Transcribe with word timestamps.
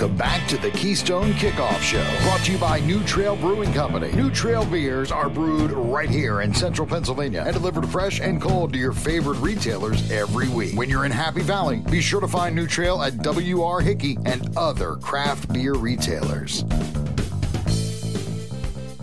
Welcome 0.00 0.16
back 0.16 0.48
to 0.48 0.56
the 0.56 0.70
Keystone 0.70 1.34
Kickoff 1.34 1.78
Show, 1.82 2.02
brought 2.22 2.40
to 2.44 2.52
you 2.52 2.56
by 2.56 2.80
New 2.80 3.04
Trail 3.04 3.36
Brewing 3.36 3.70
Company. 3.74 4.10
New 4.12 4.30
Trail 4.30 4.64
beers 4.64 5.12
are 5.12 5.28
brewed 5.28 5.72
right 5.72 6.08
here 6.08 6.40
in 6.40 6.54
central 6.54 6.88
Pennsylvania 6.88 7.42
and 7.44 7.52
delivered 7.52 7.86
fresh 7.86 8.18
and 8.18 8.40
cold 8.40 8.72
to 8.72 8.78
your 8.78 8.94
favorite 8.94 9.36
retailers 9.40 10.10
every 10.10 10.48
week. 10.48 10.74
When 10.74 10.88
you're 10.88 11.04
in 11.04 11.12
Happy 11.12 11.42
Valley, 11.42 11.82
be 11.90 12.00
sure 12.00 12.22
to 12.22 12.28
find 12.28 12.56
New 12.56 12.66
Trail 12.66 13.02
at 13.02 13.12
WR 13.18 13.80
Hickey 13.80 14.16
and 14.24 14.56
other 14.56 14.96
craft 14.96 15.52
beer 15.52 15.74
retailers. 15.74 16.64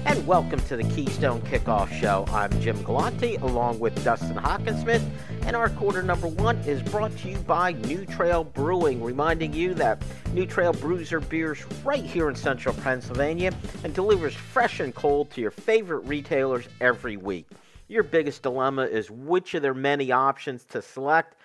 And 0.08 0.26
welcome 0.26 0.62
to 0.62 0.78
the 0.78 0.84
Keystone 0.96 1.42
Kickoff 1.42 1.92
Show. 1.92 2.26
I'm 2.30 2.60
Jim 2.60 2.82
Galante 2.82 3.36
along 3.36 3.78
with 3.78 4.04
Dustin 4.04 4.38
Hockensmith. 4.38 5.08
And 5.48 5.56
our 5.56 5.70
quarter 5.70 6.04
number 6.04 6.28
one 6.28 6.58
is 6.66 6.84
brought 6.84 7.16
to 7.20 7.30
you 7.30 7.38
by 7.38 7.72
New 7.72 8.06
Trail 8.06 8.44
Brewing, 8.44 9.02
reminding 9.02 9.54
you 9.54 9.74
that 9.76 10.04
New 10.34 10.46
Trail 10.46 10.74
brews 10.74 11.10
their 11.10 11.22
beers 11.22 11.66
right 11.86 12.04
here 12.04 12.28
in 12.28 12.36
central 12.36 12.76
Pennsylvania 12.76 13.54
and 13.86 13.94
delivers 13.94 14.34
fresh 14.34 14.82
and 14.82 14.94
cold 14.94 15.32
to 15.32 15.40
your 15.40 15.52
favorite 15.52 16.02
retailers 16.02 16.68
every 16.82 17.16
week. 17.16 17.48
Your 17.88 18.04
biggest 18.04 18.44
dilemma 18.44 18.88
is 18.88 19.10
which 19.10 19.54
of 19.54 19.62
their 19.62 19.74
many 19.74 20.12
options 20.12 20.66
to 20.66 20.82
select. 20.82 21.38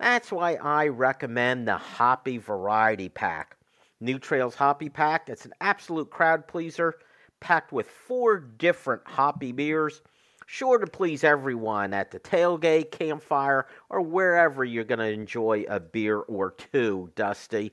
That's 0.00 0.32
why 0.32 0.54
I 0.54 0.88
recommend 0.88 1.68
the 1.68 1.76
Hoppy 1.76 2.38
Variety 2.38 3.08
Pack. 3.08 3.56
New 4.00 4.18
Trail's 4.18 4.56
Hoppy 4.56 4.88
Pack, 4.88 5.28
it's 5.28 5.44
an 5.44 5.54
absolute 5.60 6.10
crowd 6.10 6.48
pleaser 6.48 6.96
packed 7.38 7.70
with 7.70 7.86
four 7.86 8.40
different 8.40 9.02
hoppy 9.04 9.52
beers, 9.52 10.00
sure 10.46 10.78
to 10.78 10.86
please 10.86 11.24
everyone 11.24 11.92
at 11.92 12.10
the 12.10 12.20
tailgate, 12.20 12.90
campfire, 12.90 13.66
or 13.88 14.00
wherever 14.00 14.64
you're 14.64 14.84
going 14.84 14.98
to 14.98 15.10
enjoy 15.10 15.64
a 15.68 15.80
beer 15.80 16.18
or 16.20 16.52
two, 16.52 17.10
Dusty. 17.14 17.72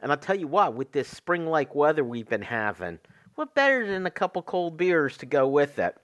And 0.00 0.10
I'll 0.12 0.18
tell 0.18 0.38
you 0.38 0.48
what, 0.48 0.74
with 0.74 0.92
this 0.92 1.08
spring 1.08 1.46
like 1.46 1.74
weather 1.74 2.04
we've 2.04 2.28
been 2.28 2.42
having, 2.42 2.98
what 3.34 3.54
better 3.54 3.86
than 3.86 4.06
a 4.06 4.10
couple 4.10 4.42
cold 4.42 4.76
beers 4.76 5.16
to 5.18 5.26
go 5.26 5.48
with 5.48 5.78
it? 5.78 5.96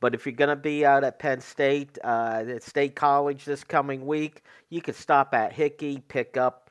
But 0.00 0.14
if 0.14 0.26
you're 0.26 0.34
going 0.34 0.48
to 0.48 0.56
be 0.56 0.84
out 0.84 1.04
at 1.04 1.18
Penn 1.18 1.40
State, 1.40 1.96
uh, 2.02 2.44
at 2.48 2.62
State 2.62 2.96
College 2.96 3.44
this 3.44 3.62
coming 3.62 4.04
week, 4.04 4.42
you 4.68 4.82
could 4.82 4.96
stop 4.96 5.32
at 5.32 5.52
Hickey, 5.52 6.02
pick 6.08 6.36
up 6.36 6.70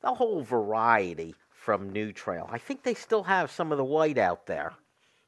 the 0.00 0.12
whole 0.12 0.42
variety 0.42 1.34
from 1.50 1.90
New 1.90 2.12
Trail. 2.12 2.48
I 2.50 2.58
think 2.58 2.82
they 2.82 2.94
still 2.94 3.22
have 3.22 3.52
some 3.52 3.70
of 3.70 3.78
the 3.78 3.84
white 3.84 4.18
out 4.18 4.46
there. 4.46 4.72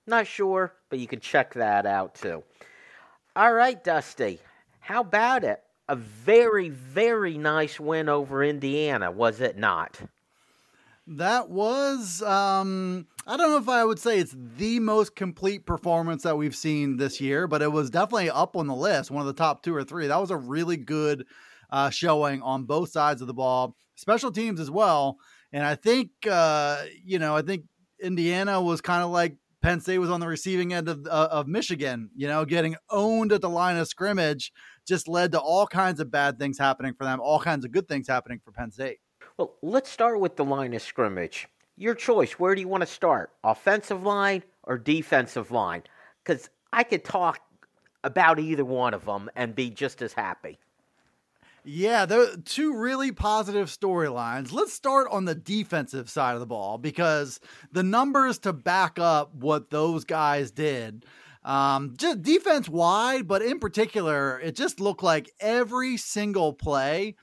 Not 0.07 0.27
sure, 0.27 0.75
but 0.91 0.99
you 0.99 1.07
can 1.07 1.21
check 1.21 1.55
that 1.55 1.87
out 1.87 2.17
too. 2.17 2.43
All 3.37 3.53
right, 3.53 3.83
Dusty. 3.83 4.39
How 4.79 5.01
about 5.01 5.43
it? 5.43 5.61
A 5.89 5.97
very, 5.97 6.69
very 6.69 7.37
nice 7.37 7.81
win 7.81 8.09
over 8.09 8.45
Indiana, 8.45 9.11
was 9.11 9.41
it 9.41 9.59
not? 9.59 10.01
That 11.09 11.51
was, 11.51 12.23
um, 12.23 13.09
I 13.27 13.37
don't 13.37 13.51
know 13.51 13.59
if 13.59 13.69
I 13.69 13.85
would 13.85 13.99
say 13.99 14.21
it's 14.21 14.37
the 14.57 14.79
most 14.79 15.17
complete 15.17 15.67
performance 15.67 16.23
that 16.23 16.39
we've 16.39 16.55
seen 16.55 16.97
this 16.97 17.21
year, 17.21 17.49
but 17.49 17.61
it 17.61 17.73
was 17.73 17.91
definitely 17.91 18.31
up 18.31 18.57
on 18.57 18.69
the 18.69 18.75
list, 18.75 19.11
one 19.11 19.21
of 19.21 19.27
the 19.27 19.33
top 19.33 19.65
two 19.65 19.75
or 19.75 19.83
three. 19.83 20.07
That 20.07 20.21
was 20.21 20.31
a 20.31 20.37
really 20.37 20.77
good 20.77 21.27
uh, 21.71 21.91
showing 21.91 22.41
on 22.41 22.65
both 22.65 22.91
sides 22.91 23.21
of 23.21 23.27
the 23.27 23.35
ball, 23.35 23.75
special 23.97 24.31
teams 24.31 24.61
as 24.61 24.71
well. 24.71 25.19
And 25.53 25.67
I 25.67 25.75
think, 25.75 26.11
uh, 26.31 26.85
you 27.05 27.19
know, 27.19 27.37
I 27.37 27.43
think 27.43 27.65
Indiana 28.01 28.63
was 28.63 28.81
kind 28.81 29.03
of 29.03 29.11
like 29.11 29.37
Penn 29.65 29.81
State 29.81 29.97
was 29.97 30.11
on 30.11 30.21
the 30.21 30.27
receiving 30.27 30.75
end 30.75 30.91
of, 30.91 31.07
uh, 31.07 31.29
of 31.31 31.49
Michigan, 31.49 32.11
you 32.15 32.29
know, 32.29 32.45
getting 32.45 32.77
owned 32.91 33.33
at 33.33 33.41
the 33.41 33.49
line 33.49 33.79
of 33.79 33.89
scrimmage 33.89 34.53
just 34.87 35.09
led 35.09 35.33
to 35.33 35.41
all 35.41 35.67
kinds 35.67 36.01
of 36.01 36.11
bad 36.11 36.39
things 36.39 36.59
happening 36.59 36.93
for 36.93 37.05
them, 37.05 37.19
all 37.19 37.41
kinds 37.41 37.65
of 37.65 37.73
good 37.73 37.89
things 37.89 38.07
happening 38.07 38.39
for 38.45 38.53
Penn 38.53 38.71
State. 38.71 38.99
Well, 39.39 39.55
let's 39.63 39.89
start 39.89 40.21
with 40.21 40.37
the 40.37 40.45
line 40.45 40.75
of 40.75 40.83
scrimmage. 40.83 41.49
Your 41.79 41.95
choice. 41.95 42.33
Where 42.33 42.55
do 42.55 42.61
you 42.61 42.69
want 42.69 42.83
to 42.83 42.87
start? 42.87 43.31
Offensive 43.43 44.03
line 44.03 44.43
or 44.65 44.77
defensive 44.77 45.51
line? 45.51 45.83
Because 46.23 46.51
I 46.71 46.83
could 46.83 47.03
talk 47.03 47.41
about 48.05 48.39
either 48.39 48.67
one 48.67 48.93
of 48.93 49.07
them 49.07 49.31
and 49.35 49.55
be 49.55 49.71
just 49.71 50.03
as 50.03 50.13
happy. 50.13 50.59
Yeah, 51.67 52.05
are 52.05 52.37
two 52.45 52.77
really 52.77 53.11
positive 53.11 53.69
storylines. 53.69 54.53
Let's 54.53 54.75
start 54.75 55.09
on 55.11 55.25
the 55.25 55.35
defensive 55.35 56.11
side 56.11 56.35
of 56.35 56.41
the 56.41 56.47
ball 56.47 56.77
because 56.77 57.41
the 57.73 57.83
numbers 57.83 58.39
to 58.41 58.53
back 58.53 58.99
up 58.99 59.35
what 59.35 59.71
those 59.71 60.05
guys 60.05 60.51
did. 60.51 61.07
Um, 61.43 61.95
just 61.97 62.23
defense 62.23 62.69
wide, 62.69 63.27
but 63.27 63.41
in 63.41 63.61
particular, 63.61 64.39
it 64.41 64.57
just 64.57 64.79
looked 64.79 65.03
like 65.03 65.31
every 65.41 65.97
single 65.97 66.53
play, 66.53 67.17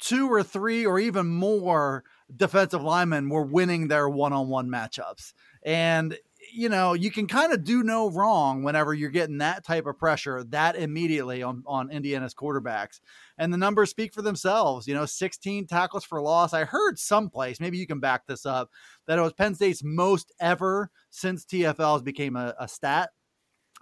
two 0.00 0.28
or 0.28 0.42
three 0.42 0.84
or 0.84 0.98
even 0.98 1.26
more 1.26 2.02
defensive 2.34 2.82
linemen 2.82 3.28
were 3.28 3.44
winning 3.44 3.86
their 3.86 4.08
one 4.08 4.32
on 4.32 4.48
one 4.48 4.68
matchups. 4.68 5.34
And 5.62 6.18
you 6.52 6.68
know, 6.68 6.92
you 6.92 7.10
can 7.10 7.26
kind 7.26 7.52
of 7.52 7.64
do 7.64 7.82
no 7.82 8.10
wrong 8.10 8.62
whenever 8.62 8.94
you're 8.94 9.10
getting 9.10 9.38
that 9.38 9.64
type 9.64 9.86
of 9.86 9.98
pressure 9.98 10.44
that 10.44 10.76
immediately 10.76 11.42
on, 11.42 11.64
on 11.66 11.90
Indiana's 11.90 12.34
quarterbacks. 12.34 13.00
And 13.36 13.52
the 13.52 13.58
numbers 13.58 13.90
speak 13.90 14.12
for 14.12 14.22
themselves. 14.22 14.86
You 14.86 14.94
know, 14.94 15.06
16 15.06 15.66
tackles 15.66 16.04
for 16.04 16.20
loss. 16.20 16.52
I 16.52 16.64
heard 16.64 16.98
someplace, 16.98 17.60
maybe 17.60 17.78
you 17.78 17.86
can 17.86 18.00
back 18.00 18.26
this 18.26 18.46
up, 18.46 18.70
that 19.06 19.18
it 19.18 19.22
was 19.22 19.32
Penn 19.32 19.54
State's 19.54 19.82
most 19.84 20.32
ever 20.40 20.90
since 21.10 21.44
TFLs 21.44 22.04
became 22.04 22.36
a, 22.36 22.54
a 22.58 22.68
stat. 22.68 23.10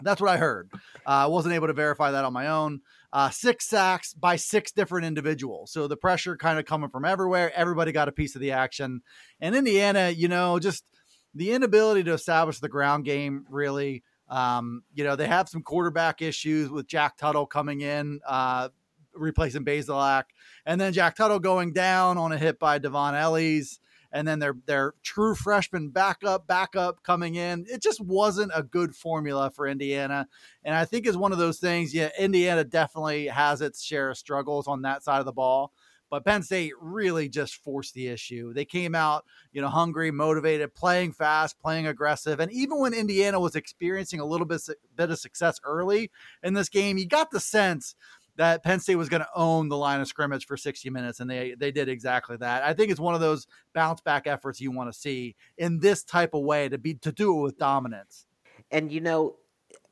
That's 0.01 0.21
what 0.21 0.31
I 0.31 0.39
heard. 0.39 0.71
Uh, 0.75 0.79
I 1.07 1.27
wasn't 1.27 1.55
able 1.55 1.67
to 1.67 1.75
verify 1.75 2.13
that 2.13 2.25
on 2.25 2.33
my 2.33 2.49
own. 2.49 2.81
Uh, 3.13 3.29
six 3.29 3.67
sacks 3.67 4.15
by 4.15 4.37
six 4.37 4.73
different 4.73 5.07
individuals. 5.07 5.71
So 5.71 5.87
the 5.87 5.99
pressure 5.99 6.37
kind 6.37 6.59
of 6.59 6.65
coming 6.65 6.89
from 6.89 7.05
everywhere. 7.05 7.53
Everybody 7.55 7.93
got 7.93 8.09
a 8.09 8.13
piece 8.13 8.35
of 8.35 8.41
the 8.41 8.53
action. 8.53 9.03
And 9.41 9.55
Indiana, 9.55 10.09
you 10.09 10.29
know, 10.29 10.59
just– 10.59 10.85
the 11.35 11.53
inability 11.53 12.05
to 12.05 12.13
establish 12.13 12.59
the 12.59 12.69
ground 12.69 13.05
game 13.05 13.47
really. 13.49 14.03
Um, 14.29 14.83
you 14.95 15.05
know, 15.05 15.17
they 15.17 15.27
have 15.27 15.49
some 15.49 15.63
quarterback 15.63 16.23
issues 16.23 16.71
with 16.71 16.87
Jack 16.87 17.19
Tuttle 17.19 17.47
coming 17.47 17.83
in, 17.83 18.21
uh, 18.27 18.71
replacing 19.15 19.65
Bazelak, 19.65 20.25
and 20.67 20.81
then 20.81 20.93
Jack 20.93 21.17
Tuttle 21.17 21.39
going 21.39 21.73
down 21.73 22.19
on 22.19 22.33
a 22.33 22.39
hit 22.39 22.59
by 22.59 22.79
Dvon 22.79 23.15
Ellies, 23.15 23.81
and 24.13 24.27
then 24.27 24.39
their 24.39 24.55
their 24.67 24.95
true 25.03 25.35
freshman 25.35 25.89
backup 25.89 26.47
backup 26.47 27.03
coming 27.03 27.35
in. 27.35 27.67
It 27.69 27.83
just 27.83 28.01
wasn't 28.01 28.53
a 28.55 28.63
good 28.63 28.95
formula 28.95 29.51
for 29.51 29.67
Indiana, 29.67 30.29
and 30.65 30.75
I 30.75 30.85
think 30.85 31.07
is 31.07 31.17
one 31.17 31.33
of 31.33 31.39
those 31.39 31.59
things. 31.59 31.95
Yeah, 31.95 32.11
Indiana 32.19 32.65
definitely 32.65 33.27
has 33.29 33.61
its 33.61 33.83
share 33.83 34.11
of 34.11 34.19
struggles 34.19 34.67
on 34.67 34.83
that 34.83 35.03
side 35.03 35.21
of 35.21 35.27
the 35.27 35.33
ball. 35.33 35.73
But 36.13 36.27
Penn 36.27 36.43
State 36.43 36.75
really 36.79 37.31
just 37.31 37.55
forced 37.65 37.95
the 37.95 38.09
issue. 38.09 38.53
They 38.53 38.67
came 38.67 38.95
out, 38.95 39.25
you 39.51 39.63
know, 39.63 39.71
hungry, 39.71 40.11
motivated, 40.11 40.75
playing 40.75 41.15
fast, 41.15 41.59
playing 41.59 41.87
aggressive. 41.87 42.39
And 42.39 42.53
even 42.53 42.81
when 42.81 42.93
Indiana 42.93 43.41
was 43.41 43.57
experiencing 43.57 44.21
a 44.21 44.27
little 44.27 44.45
bit, 44.45 44.61
bit 44.95 45.11
of 45.11 45.19
success 45.19 45.59
early 45.65 46.11
in 46.43 46.53
this 46.53 46.69
game, 46.69 46.99
you 46.99 47.07
got 47.07 47.31
the 47.31 47.41
sense 47.41 47.95
that 48.43 48.65
Penn 48.65 48.81
State 48.81 48.97
was 48.97 49.09
going 49.09 49.23
to 49.23 49.29
own 49.35 49.69
the 49.69 49.77
line 49.77 50.01
of 50.01 50.09
scrimmage 50.09 50.47
for 50.47 50.57
60 50.57 50.91
minutes, 50.91 51.21
and 51.21 51.31
they 51.31 51.55
they 51.57 51.71
did 51.71 51.89
exactly 51.89 52.37
that. 52.39 52.63
I 52.63 52.75
think 52.75 52.91
it's 52.91 53.01
one 53.01 53.15
of 53.15 53.21
those 53.21 53.47
bounce 53.73 54.01
back 54.01 54.27
efforts 54.27 54.61
you 54.61 54.71
want 54.73 54.93
to 54.93 54.99
see 54.99 55.37
in 55.59 55.79
this 55.79 56.03
type 56.03 56.35
of 56.35 56.43
way 56.43 56.69
to 56.69 56.77
be 56.77 56.95
to 56.95 57.13
do 57.13 57.39
it 57.39 57.43
with 57.43 57.59
dominance. 57.59 58.27
And 58.71 58.91
you 58.91 59.01
know, 59.01 59.37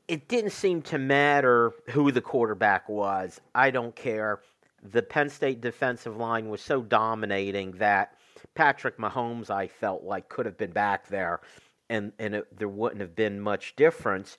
it 0.07 0.27
didn't 0.27 0.51
seem 0.51 0.81
to 0.83 0.97
matter 0.97 1.71
who 1.91 2.11
the 2.11 2.21
quarterback 2.21 2.89
was. 2.89 3.39
I 3.55 3.71
don't 3.71 3.95
care 3.95 4.41
the 4.83 5.01
Penn 5.01 5.29
State 5.29 5.61
defensive 5.61 6.17
line 6.17 6.49
was 6.49 6.61
so 6.61 6.81
dominating 6.81 7.71
that 7.73 8.15
Patrick 8.55 8.97
Mahomes, 8.97 9.49
I 9.49 9.67
felt 9.67 10.03
like, 10.03 10.27
could 10.27 10.45
have 10.45 10.57
been 10.57 10.71
back 10.71 11.07
there 11.07 11.41
and, 11.89 12.11
and 12.19 12.35
it, 12.35 12.57
there 12.57 12.67
wouldn't 12.67 13.01
have 13.01 13.15
been 13.15 13.39
much 13.39 13.75
difference. 13.75 14.37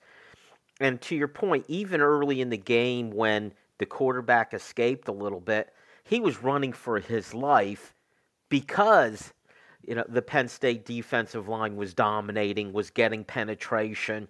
And 0.79 0.99
to 1.01 1.15
your 1.15 1.27
point, 1.27 1.65
even 1.67 2.01
early 2.01 2.41
in 2.41 2.49
the 2.49 2.57
game 2.57 3.11
when 3.11 3.53
the 3.79 3.85
quarterback 3.85 4.53
escaped 4.53 5.07
a 5.07 5.13
little 5.13 5.39
bit, 5.39 5.73
he 6.03 6.19
was 6.19 6.43
running 6.43 6.73
for 6.73 6.99
his 6.99 7.33
life 7.33 7.93
because 8.49 9.33
you 9.81 9.95
know 9.95 10.05
the 10.07 10.21
Penn 10.21 10.47
State 10.47 10.85
defensive 10.85 11.47
line 11.47 11.75
was 11.75 11.93
dominating, 11.93 12.73
was 12.73 12.89
getting 12.89 13.23
penetration. 13.23 14.27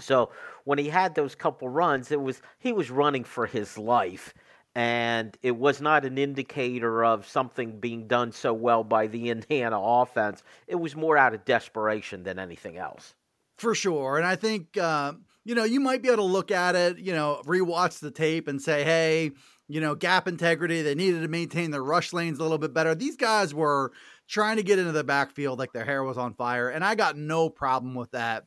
So 0.00 0.30
when 0.64 0.78
he 0.78 0.88
had 0.88 1.14
those 1.14 1.34
couple 1.34 1.68
runs, 1.68 2.10
it 2.10 2.20
was 2.20 2.40
he 2.58 2.72
was 2.72 2.90
running 2.90 3.24
for 3.24 3.46
his 3.46 3.76
life 3.78 4.34
and 4.74 5.36
it 5.42 5.56
was 5.56 5.80
not 5.80 6.04
an 6.04 6.16
indicator 6.16 7.04
of 7.04 7.26
something 7.26 7.78
being 7.78 8.06
done 8.06 8.32
so 8.32 8.54
well 8.54 8.84
by 8.84 9.06
the 9.06 9.28
Indiana 9.30 9.80
offense. 9.80 10.42
It 10.66 10.76
was 10.76 10.96
more 10.96 11.16
out 11.16 11.34
of 11.34 11.44
desperation 11.44 12.22
than 12.22 12.38
anything 12.38 12.78
else. 12.78 13.14
For 13.58 13.74
sure. 13.74 14.16
And 14.16 14.26
I 14.26 14.36
think, 14.36 14.76
uh, 14.76 15.12
you 15.44 15.54
know, 15.54 15.64
you 15.64 15.80
might 15.80 16.02
be 16.02 16.08
able 16.08 16.18
to 16.18 16.22
look 16.24 16.50
at 16.50 16.76
it, 16.76 16.98
you 16.98 17.12
know, 17.12 17.42
rewatch 17.44 17.98
the 18.00 18.10
tape 18.10 18.48
and 18.48 18.60
say, 18.60 18.84
hey, 18.84 19.32
you 19.68 19.80
know, 19.80 19.94
gap 19.94 20.28
integrity. 20.28 20.82
They 20.82 20.94
needed 20.94 21.22
to 21.22 21.28
maintain 21.28 21.70
their 21.70 21.82
rush 21.82 22.12
lanes 22.12 22.38
a 22.38 22.42
little 22.42 22.58
bit 22.58 22.74
better. 22.74 22.94
These 22.94 23.16
guys 23.16 23.54
were 23.54 23.92
trying 24.28 24.56
to 24.56 24.62
get 24.62 24.78
into 24.78 24.92
the 24.92 25.04
backfield 25.04 25.58
like 25.58 25.72
their 25.72 25.84
hair 25.84 26.04
was 26.04 26.18
on 26.18 26.34
fire. 26.34 26.68
And 26.68 26.84
I 26.84 26.94
got 26.94 27.16
no 27.16 27.48
problem 27.48 27.94
with 27.94 28.10
that. 28.12 28.44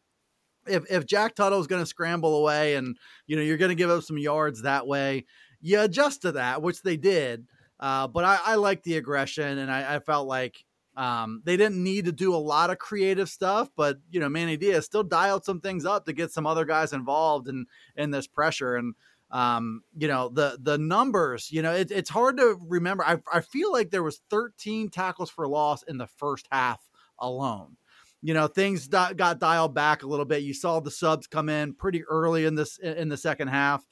If, 0.68 0.90
if 0.90 1.06
Jack 1.06 1.36
Tuttle's 1.36 1.68
going 1.68 1.82
to 1.82 1.86
scramble 1.88 2.38
away 2.38 2.76
and, 2.76 2.98
you 3.28 3.36
know, 3.36 3.42
you're 3.42 3.58
going 3.58 3.70
to 3.70 3.76
give 3.76 3.90
up 3.90 4.04
some 4.04 4.18
yards 4.18 4.64
that 4.64 4.88
way, 4.88 5.26
you 5.62 5.80
adjust 5.82 6.24
to 6.24 6.34
that, 6.34 6.62
which 6.62 6.82
they 6.82 6.98
did. 6.98 7.46
Uh, 7.80 8.08
but 8.08 8.24
I, 8.24 8.40
I 8.44 8.56
like 8.56 8.84
the 8.84 8.96
aggression, 8.96 9.58
and 9.58 9.70
I, 9.70 9.96
I, 9.96 10.00
felt 10.00 10.28
like 10.28 10.64
Um, 10.96 11.42
they 11.44 11.58
didn't 11.58 11.84
need 11.84 12.06
to 12.06 12.12
do 12.12 12.34
a 12.34 12.38
lot 12.38 12.70
of 12.70 12.78
creative 12.78 13.30
stuff, 13.30 13.70
but 13.76 13.98
you 14.10 14.20
know, 14.20 14.30
Manny 14.30 14.56
Diaz 14.56 14.86
still 14.86 15.04
dialed 15.04 15.44
some 15.44 15.60
things 15.60 15.86
up 15.86 16.06
to 16.06 16.14
get 16.14 16.32
some 16.32 16.48
other 16.48 16.66
guys 16.66 16.94
involved 16.94 17.48
in 17.48 17.66
in 17.96 18.12
this 18.12 18.28
pressure. 18.28 18.76
And 18.76 18.96
um, 19.32 19.82
you 19.98 20.08
know, 20.08 20.30
the 20.30 20.58
the 20.62 20.78
numbers, 20.78 21.52
you 21.52 21.62
know, 21.62 21.74
it, 21.74 21.92
it's 21.92 22.10
hard 22.10 22.38
to 22.38 22.58
remember. 22.62 23.04
I, 23.04 23.18
I 23.32 23.42
feel 23.42 23.72
like 23.72 23.90
there 23.90 24.04
was 24.04 24.22
13 24.30 24.90
tackles 24.90 25.30
for 25.30 25.48
loss 25.48 25.84
in 25.84 25.98
the 25.98 26.08
first 26.08 26.48
half 26.52 26.82
alone. 27.20 27.76
You 28.22 28.34
know, 28.34 28.48
things 28.48 28.88
got 28.88 29.40
dialed 29.40 29.76
back 29.76 30.04
a 30.04 30.08
little 30.08 30.26
bit. 30.26 30.44
You 30.44 30.54
saw 30.54 30.80
the 30.80 30.92
subs 30.92 31.28
come 31.28 31.50
in 31.50 31.74
pretty 31.74 32.04
early 32.06 32.46
in 32.46 32.56
this 32.56 32.78
in 32.78 33.10
the 33.10 33.18
second 33.18 33.50
half. 33.50 33.84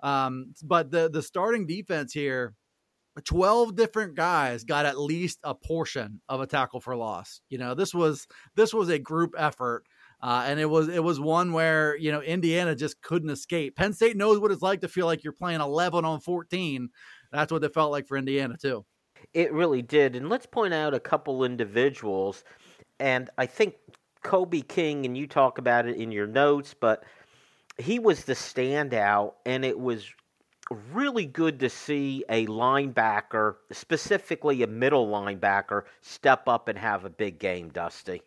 Um, 0.00 0.54
but 0.62 0.90
the 0.90 1.10
the 1.10 1.22
starting 1.22 1.66
defense 1.66 2.12
here 2.12 2.54
12 3.24 3.74
different 3.74 4.14
guys 4.14 4.64
got 4.64 4.86
at 4.86 4.98
least 4.98 5.38
a 5.42 5.54
portion 5.54 6.20
of 6.28 6.40
a 6.40 6.46
tackle 6.46 6.80
for 6.80 6.96
loss. 6.96 7.40
You 7.48 7.58
know, 7.58 7.74
this 7.74 7.94
was 7.94 8.26
this 8.54 8.74
was 8.74 8.88
a 8.88 8.98
group 8.98 9.34
effort. 9.36 9.84
Uh, 10.22 10.44
and 10.46 10.58
it 10.58 10.66
was 10.66 10.88
it 10.88 11.04
was 11.04 11.20
one 11.20 11.52
where 11.52 11.96
you 11.96 12.10
know 12.10 12.22
Indiana 12.22 12.74
just 12.74 13.02
couldn't 13.02 13.28
escape. 13.28 13.76
Penn 13.76 13.92
State 13.92 14.16
knows 14.16 14.38
what 14.38 14.50
it's 14.50 14.62
like 14.62 14.80
to 14.80 14.88
feel 14.88 15.04
like 15.04 15.22
you're 15.22 15.32
playing 15.32 15.60
11 15.60 16.04
on 16.06 16.20
14. 16.20 16.88
That's 17.32 17.52
what 17.52 17.62
it 17.62 17.74
felt 17.74 17.92
like 17.92 18.06
for 18.06 18.16
Indiana 18.16 18.56
too. 18.60 18.86
It 19.34 19.52
really 19.52 19.82
did. 19.82 20.16
And 20.16 20.28
let's 20.28 20.46
point 20.46 20.72
out 20.72 20.94
a 20.94 21.00
couple 21.00 21.44
individuals. 21.44 22.44
And 22.98 23.28
I 23.36 23.46
think 23.46 23.74
Kobe 24.22 24.62
King, 24.62 25.04
and 25.04 25.16
you 25.16 25.26
talk 25.26 25.58
about 25.58 25.86
it 25.86 25.96
in 25.96 26.10
your 26.10 26.26
notes, 26.26 26.74
but 26.78 27.04
he 27.78 27.98
was 27.98 28.24
the 28.24 28.32
standout, 28.32 29.34
and 29.44 29.64
it 29.64 29.78
was 29.78 30.10
really 30.92 31.26
good 31.26 31.60
to 31.60 31.68
see 31.68 32.24
a 32.28 32.46
linebacker, 32.46 33.56
specifically 33.72 34.62
a 34.62 34.66
middle 34.66 35.08
linebacker, 35.08 35.82
step 36.02 36.48
up 36.48 36.68
and 36.68 36.78
have 36.78 37.04
a 37.04 37.10
big 37.10 37.38
game, 37.38 37.68
Dusty. 37.70 38.22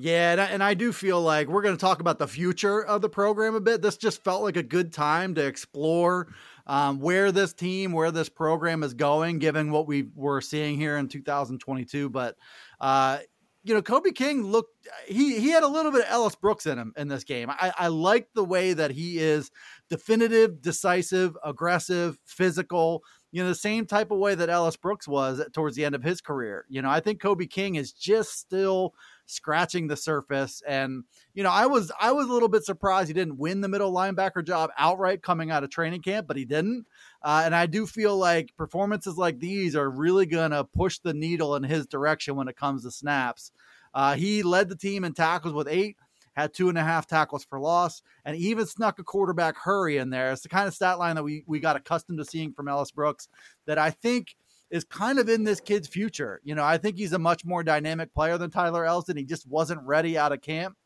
Yeah, 0.00 0.30
and 0.30 0.40
I, 0.40 0.44
and 0.44 0.62
I 0.62 0.74
do 0.74 0.92
feel 0.92 1.20
like 1.20 1.48
we're 1.48 1.62
going 1.62 1.76
to 1.76 1.80
talk 1.80 2.00
about 2.00 2.20
the 2.20 2.28
future 2.28 2.84
of 2.84 3.02
the 3.02 3.08
program 3.08 3.56
a 3.56 3.60
bit. 3.60 3.82
This 3.82 3.96
just 3.96 4.22
felt 4.22 4.42
like 4.42 4.56
a 4.56 4.62
good 4.62 4.92
time 4.92 5.34
to 5.34 5.44
explore 5.44 6.28
um, 6.68 7.00
where 7.00 7.32
this 7.32 7.52
team, 7.52 7.90
where 7.90 8.12
this 8.12 8.28
program 8.28 8.84
is 8.84 8.94
going, 8.94 9.40
given 9.40 9.72
what 9.72 9.88
we 9.88 10.08
were 10.14 10.40
seeing 10.40 10.76
here 10.76 10.98
in 10.98 11.08
2022. 11.08 12.10
But 12.10 12.36
uh, 12.80 13.18
you 13.68 13.74
know, 13.74 13.82
Kobe 13.82 14.12
King 14.12 14.44
looked 14.44 14.88
he 15.06 15.38
he 15.38 15.50
had 15.50 15.62
a 15.62 15.68
little 15.68 15.92
bit 15.92 16.00
of 16.00 16.10
Ellis 16.10 16.34
Brooks 16.34 16.64
in 16.64 16.78
him 16.78 16.94
in 16.96 17.08
this 17.08 17.22
game. 17.22 17.50
I, 17.50 17.72
I 17.76 17.88
like 17.88 18.28
the 18.34 18.44
way 18.44 18.72
that 18.72 18.90
he 18.90 19.18
is 19.18 19.50
definitive, 19.90 20.62
decisive, 20.62 21.36
aggressive, 21.44 22.18
physical. 22.24 23.02
You 23.30 23.42
know, 23.42 23.50
the 23.50 23.54
same 23.54 23.84
type 23.84 24.10
of 24.10 24.18
way 24.18 24.34
that 24.34 24.48
Ellis 24.48 24.76
Brooks 24.76 25.06
was 25.06 25.42
towards 25.52 25.76
the 25.76 25.84
end 25.84 25.94
of 25.94 26.02
his 26.02 26.22
career. 26.22 26.64
You 26.70 26.80
know, 26.80 26.88
I 26.88 27.00
think 27.00 27.20
Kobe 27.20 27.46
King 27.46 27.74
is 27.74 27.92
just 27.92 28.38
still 28.38 28.94
scratching 29.28 29.86
the 29.86 29.96
surface. 29.96 30.62
And, 30.66 31.04
you 31.34 31.42
know, 31.42 31.50
I 31.50 31.66
was 31.66 31.92
I 32.00 32.12
was 32.12 32.26
a 32.26 32.32
little 32.32 32.48
bit 32.48 32.64
surprised 32.64 33.08
he 33.08 33.14
didn't 33.14 33.38
win 33.38 33.60
the 33.60 33.68
middle 33.68 33.92
linebacker 33.92 34.44
job 34.44 34.70
outright 34.76 35.22
coming 35.22 35.50
out 35.50 35.62
of 35.62 35.70
training 35.70 36.02
camp, 36.02 36.26
but 36.26 36.36
he 36.36 36.44
didn't. 36.44 36.86
Uh, 37.22 37.42
and 37.44 37.54
I 37.54 37.66
do 37.66 37.86
feel 37.86 38.16
like 38.16 38.56
performances 38.56 39.16
like 39.16 39.38
these 39.38 39.76
are 39.76 39.90
really 39.90 40.26
going 40.26 40.50
to 40.50 40.64
push 40.64 40.98
the 40.98 41.14
needle 41.14 41.54
in 41.56 41.62
his 41.62 41.86
direction 41.86 42.36
when 42.36 42.48
it 42.48 42.56
comes 42.56 42.82
to 42.82 42.90
snaps. 42.90 43.52
Uh, 43.94 44.14
he 44.14 44.42
led 44.42 44.68
the 44.68 44.76
team 44.76 45.04
in 45.04 45.12
tackles 45.12 45.54
with 45.54 45.68
eight, 45.68 45.96
had 46.34 46.54
two 46.54 46.68
and 46.68 46.78
a 46.78 46.84
half 46.84 47.06
tackles 47.06 47.44
for 47.44 47.60
loss, 47.60 48.02
and 48.24 48.36
even 48.36 48.66
snuck 48.66 48.98
a 48.98 49.04
quarterback 49.04 49.56
hurry 49.56 49.96
in 49.96 50.10
there. 50.10 50.32
It's 50.32 50.42
the 50.42 50.48
kind 50.48 50.68
of 50.68 50.74
stat 50.74 50.98
line 50.98 51.16
that 51.16 51.24
we, 51.24 51.44
we 51.46 51.60
got 51.60 51.76
accustomed 51.76 52.18
to 52.18 52.24
seeing 52.24 52.52
from 52.52 52.68
Ellis 52.68 52.92
Brooks 52.92 53.28
that 53.66 53.78
I 53.78 53.90
think 53.90 54.36
is 54.70 54.84
kind 54.84 55.18
of 55.18 55.28
in 55.28 55.44
this 55.44 55.60
kid's 55.60 55.88
future. 55.88 56.40
You 56.44 56.54
know, 56.54 56.64
I 56.64 56.78
think 56.78 56.96
he's 56.96 57.12
a 57.12 57.18
much 57.18 57.44
more 57.44 57.62
dynamic 57.62 58.12
player 58.14 58.38
than 58.38 58.50
Tyler 58.50 58.84
Elsdon. 58.84 59.16
He 59.16 59.24
just 59.24 59.46
wasn't 59.46 59.80
ready 59.82 60.18
out 60.18 60.32
of 60.32 60.40
camp. 60.40 60.76